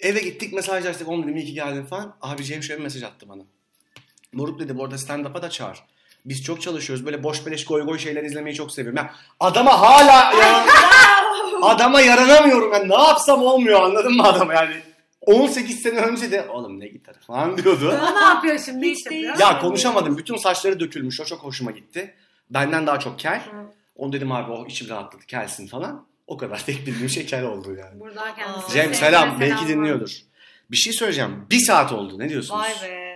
Eve 0.00 0.20
gittik 0.20 0.52
mesajlaştık 0.52 1.08
oğlum 1.08 1.22
dedim 1.22 1.36
iyi 1.36 1.46
ki 1.46 1.54
geldin 1.54 1.84
falan. 1.84 2.16
Abi 2.22 2.44
Cem 2.44 2.62
şöyle 2.62 2.78
bir 2.78 2.84
mesaj 2.84 3.02
attı 3.02 3.28
bana. 3.28 3.42
Moruk 4.32 4.60
dedi 4.60 4.78
bu 4.78 4.84
arada 4.84 4.98
stand-up'a 4.98 5.42
da 5.42 5.50
çağır. 5.50 5.84
Biz 6.24 6.42
çok 6.42 6.62
çalışıyoruz. 6.62 7.06
Böyle 7.06 7.22
boş 7.22 7.46
beleş 7.46 7.64
goy 7.64 7.82
goy 7.82 7.98
şeyler 7.98 8.24
izlemeyi 8.24 8.56
çok 8.56 8.72
seviyorum. 8.72 8.96
Ya 8.96 9.14
adama 9.40 9.80
hala 9.80 10.32
ya 10.42 10.66
adama 11.62 12.00
yaranamıyorum. 12.00 12.72
Ben 12.72 12.88
ne 12.88 12.94
yapsam 12.94 13.42
olmuyor 13.42 13.82
anladın 13.82 14.16
mı 14.16 14.22
adama 14.22 14.54
yani. 14.54 14.74
18 15.20 15.82
sene 15.82 16.00
önce 16.00 16.30
de 16.30 16.48
oğlum 16.48 16.80
ne 16.80 16.88
gitarı 16.88 17.18
falan 17.20 17.58
diyordu. 17.58 17.98
O 18.02 18.14
ne 18.14 18.24
yapıyor 18.24 18.58
şimdi 18.58 18.90
Hiç 18.90 19.06
Ya 19.40 19.60
konuşamadım. 19.60 20.18
Bütün 20.18 20.36
saçları 20.36 20.80
dökülmüş. 20.80 21.20
O 21.20 21.24
çok 21.24 21.38
hoşuma 21.38 21.70
gitti. 21.70 22.14
Benden 22.50 22.86
daha 22.86 22.98
çok 22.98 23.18
kel. 23.18 23.40
Hı. 23.40 23.56
Onu 23.96 24.12
dedim 24.12 24.32
abi 24.32 24.52
o 24.52 24.66
içim 24.66 24.88
rahatladı. 24.88 25.26
Kelsin 25.26 25.66
falan. 25.66 26.06
O 26.26 26.36
kadar 26.36 26.64
tek 26.66 26.86
bildiğim 26.86 27.08
şey 27.08 27.26
kel 27.26 27.44
oldu 27.44 27.74
yani. 27.74 28.00
Buradan 28.00 28.36
kendisine 28.36 28.64
Aa. 28.64 28.68
Cem 28.68 28.94
sevgiler, 28.94 29.10
selam. 29.10 29.40
Belki 29.40 29.68
dinliyordur. 29.68 30.10
Bir 30.70 30.76
şey 30.76 30.92
söyleyeceğim. 30.92 31.46
Bir 31.50 31.58
saat 31.58 31.92
oldu. 31.92 32.18
Ne 32.18 32.28
diyorsunuz? 32.28 32.60
Vay 32.60 32.90
be. 32.90 33.07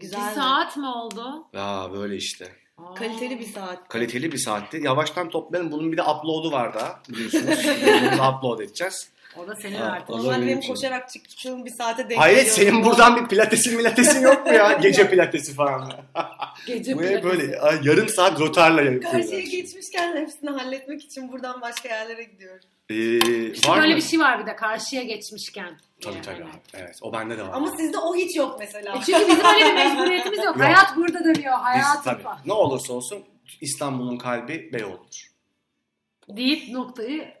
Güzel. 0.00 0.30
Bir 0.30 0.34
saat 0.34 0.76
mi 0.76 0.86
oldu? 0.86 1.46
Ya 1.52 1.88
böyle 1.92 2.16
işte. 2.16 2.48
Aa. 2.78 2.94
Kaliteli 2.94 3.40
bir 3.40 3.46
saat. 3.46 3.88
Kaliteli 3.88 4.32
bir 4.32 4.38
saatti. 4.38 4.80
Yavaştan 4.82 5.28
toplayalım. 5.28 5.72
Bunun 5.72 5.92
bir 5.92 5.96
de 5.96 6.02
upload'u 6.02 6.52
var 6.52 6.74
daha. 6.74 7.00
Biliyorsunuz. 7.08 7.58
Bunu 7.86 8.28
upload 8.28 8.60
edeceğiz. 8.60 9.10
O 9.36 9.46
da 9.48 9.56
senin 9.56 9.76
Ha, 9.76 9.84
artık. 9.84 10.10
o 10.10 10.18
da 10.18 10.22
Normal 10.22 10.42
benim 10.42 10.58
için. 10.58 10.74
koşarak 10.74 11.10
çıktığım 11.10 11.64
bir 11.64 11.70
saate 11.70 12.08
denk 12.10 12.22
geliyor. 12.24 12.44
senin 12.46 12.84
buradan 12.84 13.16
bir 13.16 13.28
pilatesin 13.28 13.76
milatesin 13.76 14.22
yok 14.22 14.46
mu 14.46 14.52
ya? 14.52 14.72
Gece 14.82 15.10
pilatesi 15.10 15.54
falan. 15.54 15.92
Gece 16.66 16.94
Bu 16.94 16.98
pilatesi. 17.00 17.24
böyle 17.24 17.58
yarım 17.88 18.08
saat 18.08 18.40
rotarla 18.40 18.82
yapıyorlar. 18.82 19.12
Karşıya 19.22 19.40
geçmişken 19.40 20.16
hepsini 20.16 20.50
halletmek 20.50 21.04
için 21.04 21.32
buradan 21.32 21.60
başka 21.60 21.88
yerlere 21.88 22.22
gidiyorum. 22.24 22.64
Ee, 22.90 23.50
İşte 23.50 23.68
var 23.68 23.80
böyle 23.80 23.92
mı? 23.92 23.96
bir 23.96 24.02
şey 24.04 24.20
var 24.20 24.40
bir 24.42 24.46
de 24.46 24.56
karşıya 24.56 25.02
geçmişken. 25.02 25.78
Tabii 26.00 26.14
Yani. 26.14 26.24
tabii. 26.24 26.44
Evet 26.74 26.98
o 27.02 27.12
bende 27.12 27.38
de 27.38 27.42
var. 27.42 27.50
Ama 27.52 27.76
sizde 27.76 27.98
o 27.98 28.16
hiç 28.16 28.36
yok 28.36 28.56
mesela. 28.60 28.96
E 28.96 29.00
çünkü 29.06 29.28
bizim 29.28 29.44
öyle 29.46 29.64
bir 29.66 29.74
mecburiyetimiz 29.74 30.38
yok. 30.38 30.46
Yok. 30.46 30.60
Hayat 30.60 30.96
burada 30.96 31.18
dönüyor. 31.24 31.52
Biz 31.56 31.62
Hayat 31.64 32.04
tabii 32.04 32.22
falan. 32.22 32.38
ne 32.46 32.52
olursa 32.52 32.92
olsun 32.92 33.24
İstanbul'un 33.60 34.16
kalbi 34.18 34.70
Beyoğlu'dur. 34.72 35.30
Deyip 36.36 36.68
noktayı 36.68 37.34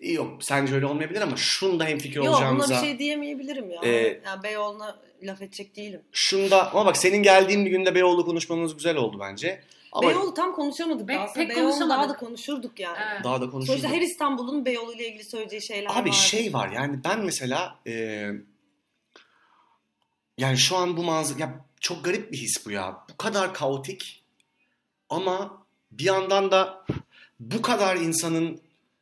yok 0.00 0.44
sence 0.44 0.74
öyle 0.74 0.86
olmayabilir 0.86 1.20
ama 1.20 1.36
şunda 1.36 1.84
hemfikir 1.84 2.16
Yok 2.16 2.26
buna 2.26 2.34
olacağımıza. 2.36 2.74
bir 2.82 2.86
şey 2.86 2.98
diyemeyebilirim 2.98 3.70
ya. 3.70 3.80
Ee, 3.84 4.20
yani 4.26 4.42
Beyoğlu'na 4.42 4.96
laf 5.22 5.42
edecek 5.42 5.76
değilim. 5.76 6.02
Şunda 6.12 6.70
ama 6.72 6.86
bak 6.86 6.96
senin 6.96 7.22
geldiğin 7.22 7.64
bir 7.66 7.70
günde 7.70 7.94
Beyoğlu 7.94 8.24
konuşmamız 8.24 8.74
güzel 8.76 8.96
oldu 8.96 9.16
bence. 9.20 9.60
Ama 9.92 10.08
Beyoğlu 10.08 10.34
tam 10.34 10.52
konuşamadık 10.54 11.08
Pek- 11.08 11.20
aslında. 11.20 11.46
pek 11.46 11.56
Beyoğlu 11.56 11.88
daha 11.90 12.08
da 12.08 12.16
konuşurduk 12.16 12.80
yani. 12.80 12.98
Evet. 13.12 13.24
daha 13.24 13.40
da 13.40 13.50
konuşuruz. 13.50 13.80
Sonuçta 13.80 13.96
her 13.96 14.02
İstanbul'un 14.02 14.64
Beyoğlu 14.64 14.92
ile 14.94 15.08
ilgili 15.08 15.24
söyleyeceği 15.24 15.62
şeyler 15.62 15.90
var. 15.90 16.02
Abi 16.02 16.12
şey 16.12 16.52
var 16.52 16.68
yani 16.72 17.00
ben 17.04 17.20
mesela 17.24 17.78
e, 17.86 17.92
yani 20.38 20.58
şu 20.58 20.76
an 20.76 20.96
bu 20.96 21.02
manzara 21.02 21.38
ya 21.40 21.64
çok 21.80 22.04
garip 22.04 22.32
bir 22.32 22.36
his 22.38 22.66
bu 22.66 22.70
ya. 22.70 22.96
Bu 23.12 23.16
kadar 23.16 23.54
kaotik 23.54 24.22
ama 25.10 25.62
bir 25.92 26.04
yandan 26.04 26.50
da 26.50 26.84
bu 27.40 27.62
kadar 27.62 27.96
insanın 27.96 28.60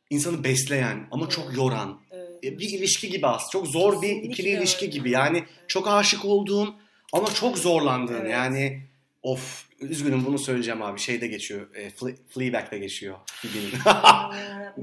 insanı 0.09 0.43
besleyen 0.43 1.07
ama 1.11 1.29
çok 1.29 1.57
yoran 1.57 1.99
Evet. 2.11 2.43
e, 2.43 2.59
bir 2.59 2.69
ilişki 2.69 3.09
gibi 3.09 3.27
aslında. 3.27 3.51
Çok 3.51 3.67
zor 3.67 4.01
bir 4.01 4.07
Kesinlikle 4.07 4.29
ikili 4.29 4.49
ilişki 4.49 4.85
öyle. 4.85 4.97
gibi. 4.97 5.11
Yani 5.11 5.43
çok 5.67 5.87
aşık 5.87 6.25
olduğun 6.25 6.75
ama 7.13 7.33
çok 7.33 7.57
zorlandığın 7.57 8.21
Evet. 8.21 8.31
yani 8.31 8.81
of 9.23 9.66
üzgünüm 9.81 10.25
bunu 10.25 10.39
söyleyeceğim 10.39 10.81
abi 10.81 10.99
şeyde 10.99 11.27
geçiyor. 11.27 11.75
E, 11.75 11.87
Fle- 11.87 12.17
Fleabag'de 12.29 12.77
geçiyor. 12.79 13.17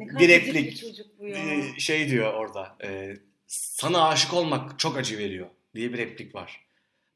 kadar 0.06 0.20
Bir 0.20 0.28
replik. 0.28 0.76
Çocuk 0.80 1.06
bu 1.18 1.26
ya. 1.26 1.38
Şey 1.78 2.10
diyor 2.10 2.34
orada. 2.34 2.76
e, 2.84 3.16
sana 3.46 4.08
aşık 4.08 4.34
olmak 4.34 4.78
çok 4.78 4.96
acı 4.96 5.18
veriyor 5.18 5.46
diye 5.74 5.92
bir 5.92 5.98
replik 5.98 6.34
var. 6.34 6.64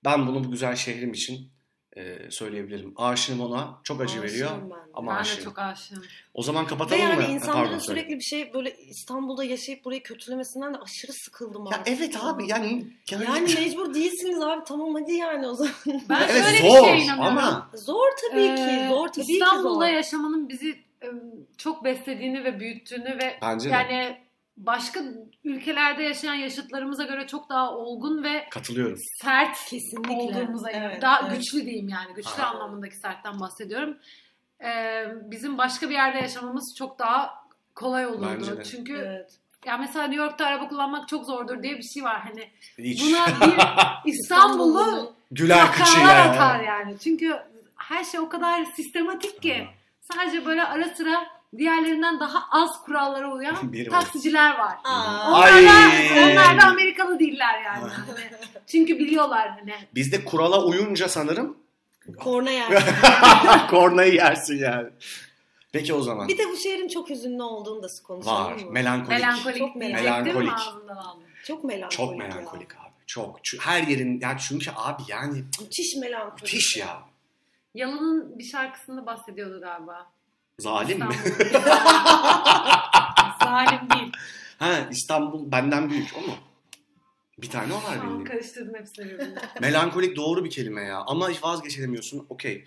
Ben 0.05 0.27
bunu 0.27 0.45
bu 0.45 0.51
güzel 0.51 0.77
şehrim 0.77 1.13
için 1.13 1.51
e, 1.99 2.31
söyleyebilirim. 2.31 2.93
Aşığım 2.97 3.41
ona. 3.41 3.81
Çok 3.85 4.01
acı 4.01 4.13
Aşığım 4.13 4.23
veriyor. 4.23 4.51
ben 4.63 4.71
de. 4.71 4.75
Ama 4.95 5.11
Ben 5.11 5.17
de 5.17 5.21
aşığım. 5.21 5.45
çok 5.45 5.59
aşığım. 5.59 6.03
O 6.35 6.43
zaman 6.43 6.65
Ve 6.65 6.69
kapatalım 6.69 7.03
mı? 7.03 7.09
yani 7.23 7.33
insanların 7.35 7.65
pardon, 7.67 7.79
söyle. 7.79 8.01
sürekli 8.01 8.17
bir 8.19 8.25
şey 8.25 8.55
böyle 8.55 8.77
İstanbul'da 8.77 9.45
yaşayıp 9.45 9.85
burayı 9.85 10.03
kötülemesinden 10.03 10.75
de 10.75 10.79
aşırı 10.79 11.13
sıkıldım 11.13 11.65
Ya 11.65 11.79
artık. 11.79 11.95
evet 11.99 12.17
abi 12.23 12.49
yani 12.49 12.87
yani, 13.11 13.25
Yani 13.25 13.55
mecbur 13.55 13.95
değilsiniz 13.95 14.43
abi 14.43 14.65
tamam 14.65 14.95
hadi 14.95 15.13
yani 15.13 15.47
o 15.49 15.55
zaman. 15.55 15.73
Ben 16.09 16.29
evet 16.31 16.45
şöyle 16.45 16.59
zor 16.71 16.83
bir 16.83 16.89
şeye 16.89 17.05
inanıyorum. 17.05 17.39
ama 17.39 17.71
Zor 17.75 18.07
tabii 18.31 18.41
Ee, 18.41 18.55
ki. 18.55 18.89
Zor 18.89 19.09
tabii 19.09 19.33
İstanbul'da 19.33 19.85
ki 19.87 19.91
zor. 19.91 19.97
yaşamanın 19.97 20.49
bizi 20.49 20.71
e, 21.03 21.07
çok 21.59 21.85
beslediğini 21.85 22.45
ve 22.45 22.61
büyüttüğünü 22.61 23.19
ve 23.19 23.39
bence 23.43 23.69
de 23.71 23.73
yani 23.73 24.19
başka 24.59 25.01
ülkelerde 25.45 26.03
yaşayan 26.03 26.35
yaşıtlarımıza 26.35 27.05
göre 27.05 27.27
çok 27.27 27.49
daha 27.49 27.77
olgun 27.77 28.23
ve 28.23 28.47
katılıyorum. 28.51 28.99
sert 29.23 29.65
Kesinlikle. 29.65 30.13
olduğumuza 30.15 30.71
göre. 30.71 30.89
Evet, 30.93 31.03
daha 31.03 31.21
evet. 31.29 31.37
güçlü 31.37 31.65
diyeyim 31.65 31.89
yani. 31.89 32.15
Güçlü 32.15 32.43
Aa. 32.43 32.47
anlamındaki 32.47 32.97
sertten 32.97 33.41
bahsediyorum. 33.41 33.99
Ee, 34.65 35.05
bizim 35.31 35.59
başka 35.59 35.89
bir 35.89 35.95
yerde 35.95 36.19
yaşamamız 36.19 36.75
çok 36.79 36.99
daha 36.99 37.35
kolay 37.75 38.07
olurdu. 38.07 38.37
Bence 38.39 38.57
de. 38.57 38.65
Çünkü 38.65 38.97
Evet. 38.97 39.39
ya 39.67 39.77
mesela 39.79 40.07
New 40.07 40.25
York'ta 40.25 40.47
araba 40.47 40.69
kullanmak 40.69 41.09
çok 41.09 41.27
zordur 41.27 41.63
diye 41.63 41.79
bir 41.79 41.83
şey 41.83 42.05
var. 42.05 42.21
Hani 42.21 42.51
Hiç. 42.79 43.03
buna 43.03 43.27
bir 43.27 43.57
İstanbul'u 44.13 45.15
Güler 45.31 45.73
kıçı 45.73 46.01
atar 46.01 46.61
yani. 46.61 46.99
Çünkü 46.99 47.37
her 47.77 48.05
şey 48.05 48.21
o 48.21 48.29
kadar 48.29 48.65
sistematik 48.65 49.43
ki. 49.43 49.67
Sadece 50.01 50.47
böyle 50.47 50.65
ara 50.65 50.89
sıra 50.89 51.27
diğerlerinden 51.57 52.21
daha 52.21 52.45
az 52.51 52.83
kurallara 52.85 53.33
uyan 53.33 53.57
Biri 53.73 53.93
var. 53.93 54.01
taksiciler 54.01 54.59
var. 54.59 54.77
Aa. 54.85 55.29
Onlar 55.33 55.63
da, 55.65 55.69
onlar 56.25 56.61
da 56.61 56.67
Amerikalı 56.67 57.19
değiller 57.19 57.63
yani. 57.63 57.79
Hani 57.81 58.31
çünkü 58.67 58.99
biliyorlar 58.99 59.49
hani. 59.51 59.75
Bizde 59.95 60.25
kurala 60.25 60.65
uyunca 60.65 61.09
sanırım 61.09 61.57
korna 62.19 62.51
yer. 62.61 62.69
kornayı 63.71 64.15
yersin 64.15 64.59
yani. 64.59 64.89
Peki 65.73 65.95
o 65.95 66.03
zaman. 66.03 66.29
Bir 66.29 66.39
de 66.39 66.43
bu 66.53 66.57
şehrin 66.57 66.89
çok 66.89 67.11
hüzünlü 67.11 67.43
olduğunu 67.43 67.83
da 67.83 67.87
konuşalım 68.05 68.45
Var. 68.45 68.53
mı? 68.53 68.71
Melankolik. 68.71 69.09
Melankolik 69.11 69.59
Çok 69.59 69.77
melankolik. 69.77 70.53
ağzından 70.53 70.97
aldım. 70.97 71.23
Çok 71.45 71.65
melankolik. 71.65 71.97
Çok 71.99 72.11
ya. 72.11 72.17
melankolik 72.29 72.75
abi. 72.77 72.89
Çok. 73.07 73.39
Çü- 73.41 73.59
Her 73.61 73.83
yerin 73.83 74.21
yani 74.23 74.39
çünkü 74.49 74.71
abi 74.77 75.03
yani 75.09 75.45
Müthiş 75.61 75.97
melankolik. 75.97 76.43
müthiş 76.43 76.77
ya. 76.77 77.03
Yalın'ın 77.75 78.39
bir 78.39 78.45
şarkısında 78.45 79.07
bahsediyordu 79.07 79.61
galiba. 79.61 80.07
Zalim 80.59 80.99
mi? 80.99 81.15
Zalim 83.43 83.91
değil. 83.91 84.13
ha 84.59 84.89
İstanbul 84.91 85.53
benden 85.53 85.91
büyük 85.91 86.09
o 86.19 86.21
mu? 86.27 86.35
Bir 87.39 87.51
tane 87.51 87.73
o 87.75 87.83
var 87.83 88.03
bildiğim. 88.03 88.25
karıştırdım 88.25 88.75
hepsini 88.75 89.05
birbirine. 89.07 89.39
Melankolik 89.61 90.17
doğru 90.17 90.45
bir 90.45 90.51
kelime 90.51 90.83
ya. 90.83 90.99
Ama 91.07 91.31
hiç 91.31 91.43
vazgeçemiyorsun. 91.45 92.27
Okey. 92.29 92.65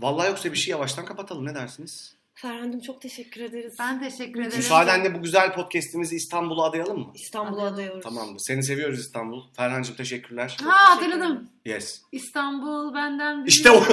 Vallahi 0.00 0.28
yoksa 0.28 0.52
bir 0.52 0.58
şey 0.58 0.70
yavaştan 0.72 1.04
kapatalım. 1.04 1.44
Ne 1.46 1.54
dersiniz? 1.54 2.14
Ferhan'cığım 2.42 2.80
çok 2.80 3.02
teşekkür 3.02 3.40
ederiz. 3.40 3.76
Ben 3.78 4.00
teşekkür 4.00 4.40
ederim. 4.40 4.56
Müsaadenle 4.56 5.14
bu 5.14 5.22
güzel 5.22 5.52
podcast'imizi 5.54 6.16
İstanbul'a 6.16 6.64
adayalım 6.64 6.98
mı? 6.98 7.10
İstanbul'a 7.14 7.60
Adayalım. 7.62 7.74
adıyoruz. 7.74 8.04
Tamamdır. 8.04 8.38
Seni 8.38 8.62
seviyoruz 8.62 9.00
İstanbul. 9.00 9.42
Ferhan'cığım 9.56 9.96
teşekkürler. 9.96 10.56
Ha 10.64 10.94
hatırladım. 10.94 11.48
Yes. 11.64 12.02
İstanbul 12.12 12.94
benden 12.94 13.36
büyük. 13.36 13.48
İşte 13.48 13.70
o. 13.70 13.82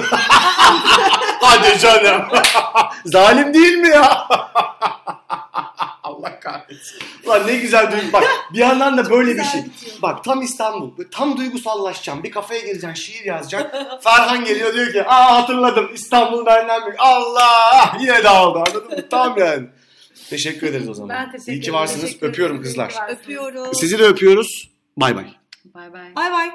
Hadi 1.40 1.78
canım. 1.78 2.22
Zalim 3.04 3.54
değil 3.54 3.76
mi 3.78 3.88
ya? 3.88 4.28
Kahretsin. 6.46 6.98
Ulan 7.26 7.46
ne 7.46 7.56
güzel 7.56 7.92
duygu. 7.92 8.12
Bak 8.12 8.24
bir 8.52 8.58
yandan 8.58 8.96
da 8.98 9.10
böyle 9.10 9.36
bir 9.36 9.44
şey. 9.44 9.64
bitiyor. 9.64 9.96
Bak 10.02 10.24
tam 10.24 10.42
İstanbul. 10.42 10.90
Tam 11.10 11.36
duygusallaşacağım. 11.36 12.22
Bir 12.22 12.30
kafeye 12.30 12.60
gireceksin. 12.60 12.94
Şiir 12.94 13.24
yazacaksın. 13.24 13.70
Ferhan 14.04 14.44
geliyor 14.44 14.74
diyor 14.74 14.92
ki 14.92 15.04
aa 15.06 15.36
hatırladım 15.42 15.90
İstanbul 15.94 16.46
benden 16.46 16.86
büyük. 16.86 16.96
Allah 17.00 17.96
yine 18.00 18.24
dağıldı 18.24 18.58
anladın 18.58 18.84
mı? 18.98 19.08
Tam 19.10 19.38
yani. 19.38 19.66
Teşekkür 20.30 20.66
ederiz 20.66 20.88
o 20.88 20.94
zaman. 20.94 21.16
Ben 21.16 21.32
teşekkür 21.32 21.52
İyi 21.52 21.60
ki 21.60 21.64
ederim. 21.64 21.74
varsınız. 21.74 22.16
Öpüyorum 22.22 22.56
ederim. 22.56 22.68
kızlar. 22.70 22.94
Öpüyoruz. 23.08 23.80
Sizi 23.80 23.98
de 23.98 24.02
öpüyoruz. 24.04 24.70
Bay 24.96 25.16
bay. 25.16 25.26
Bay 25.74 25.92
bay. 25.92 26.14
Bay 26.16 26.32
bay. 26.32 26.50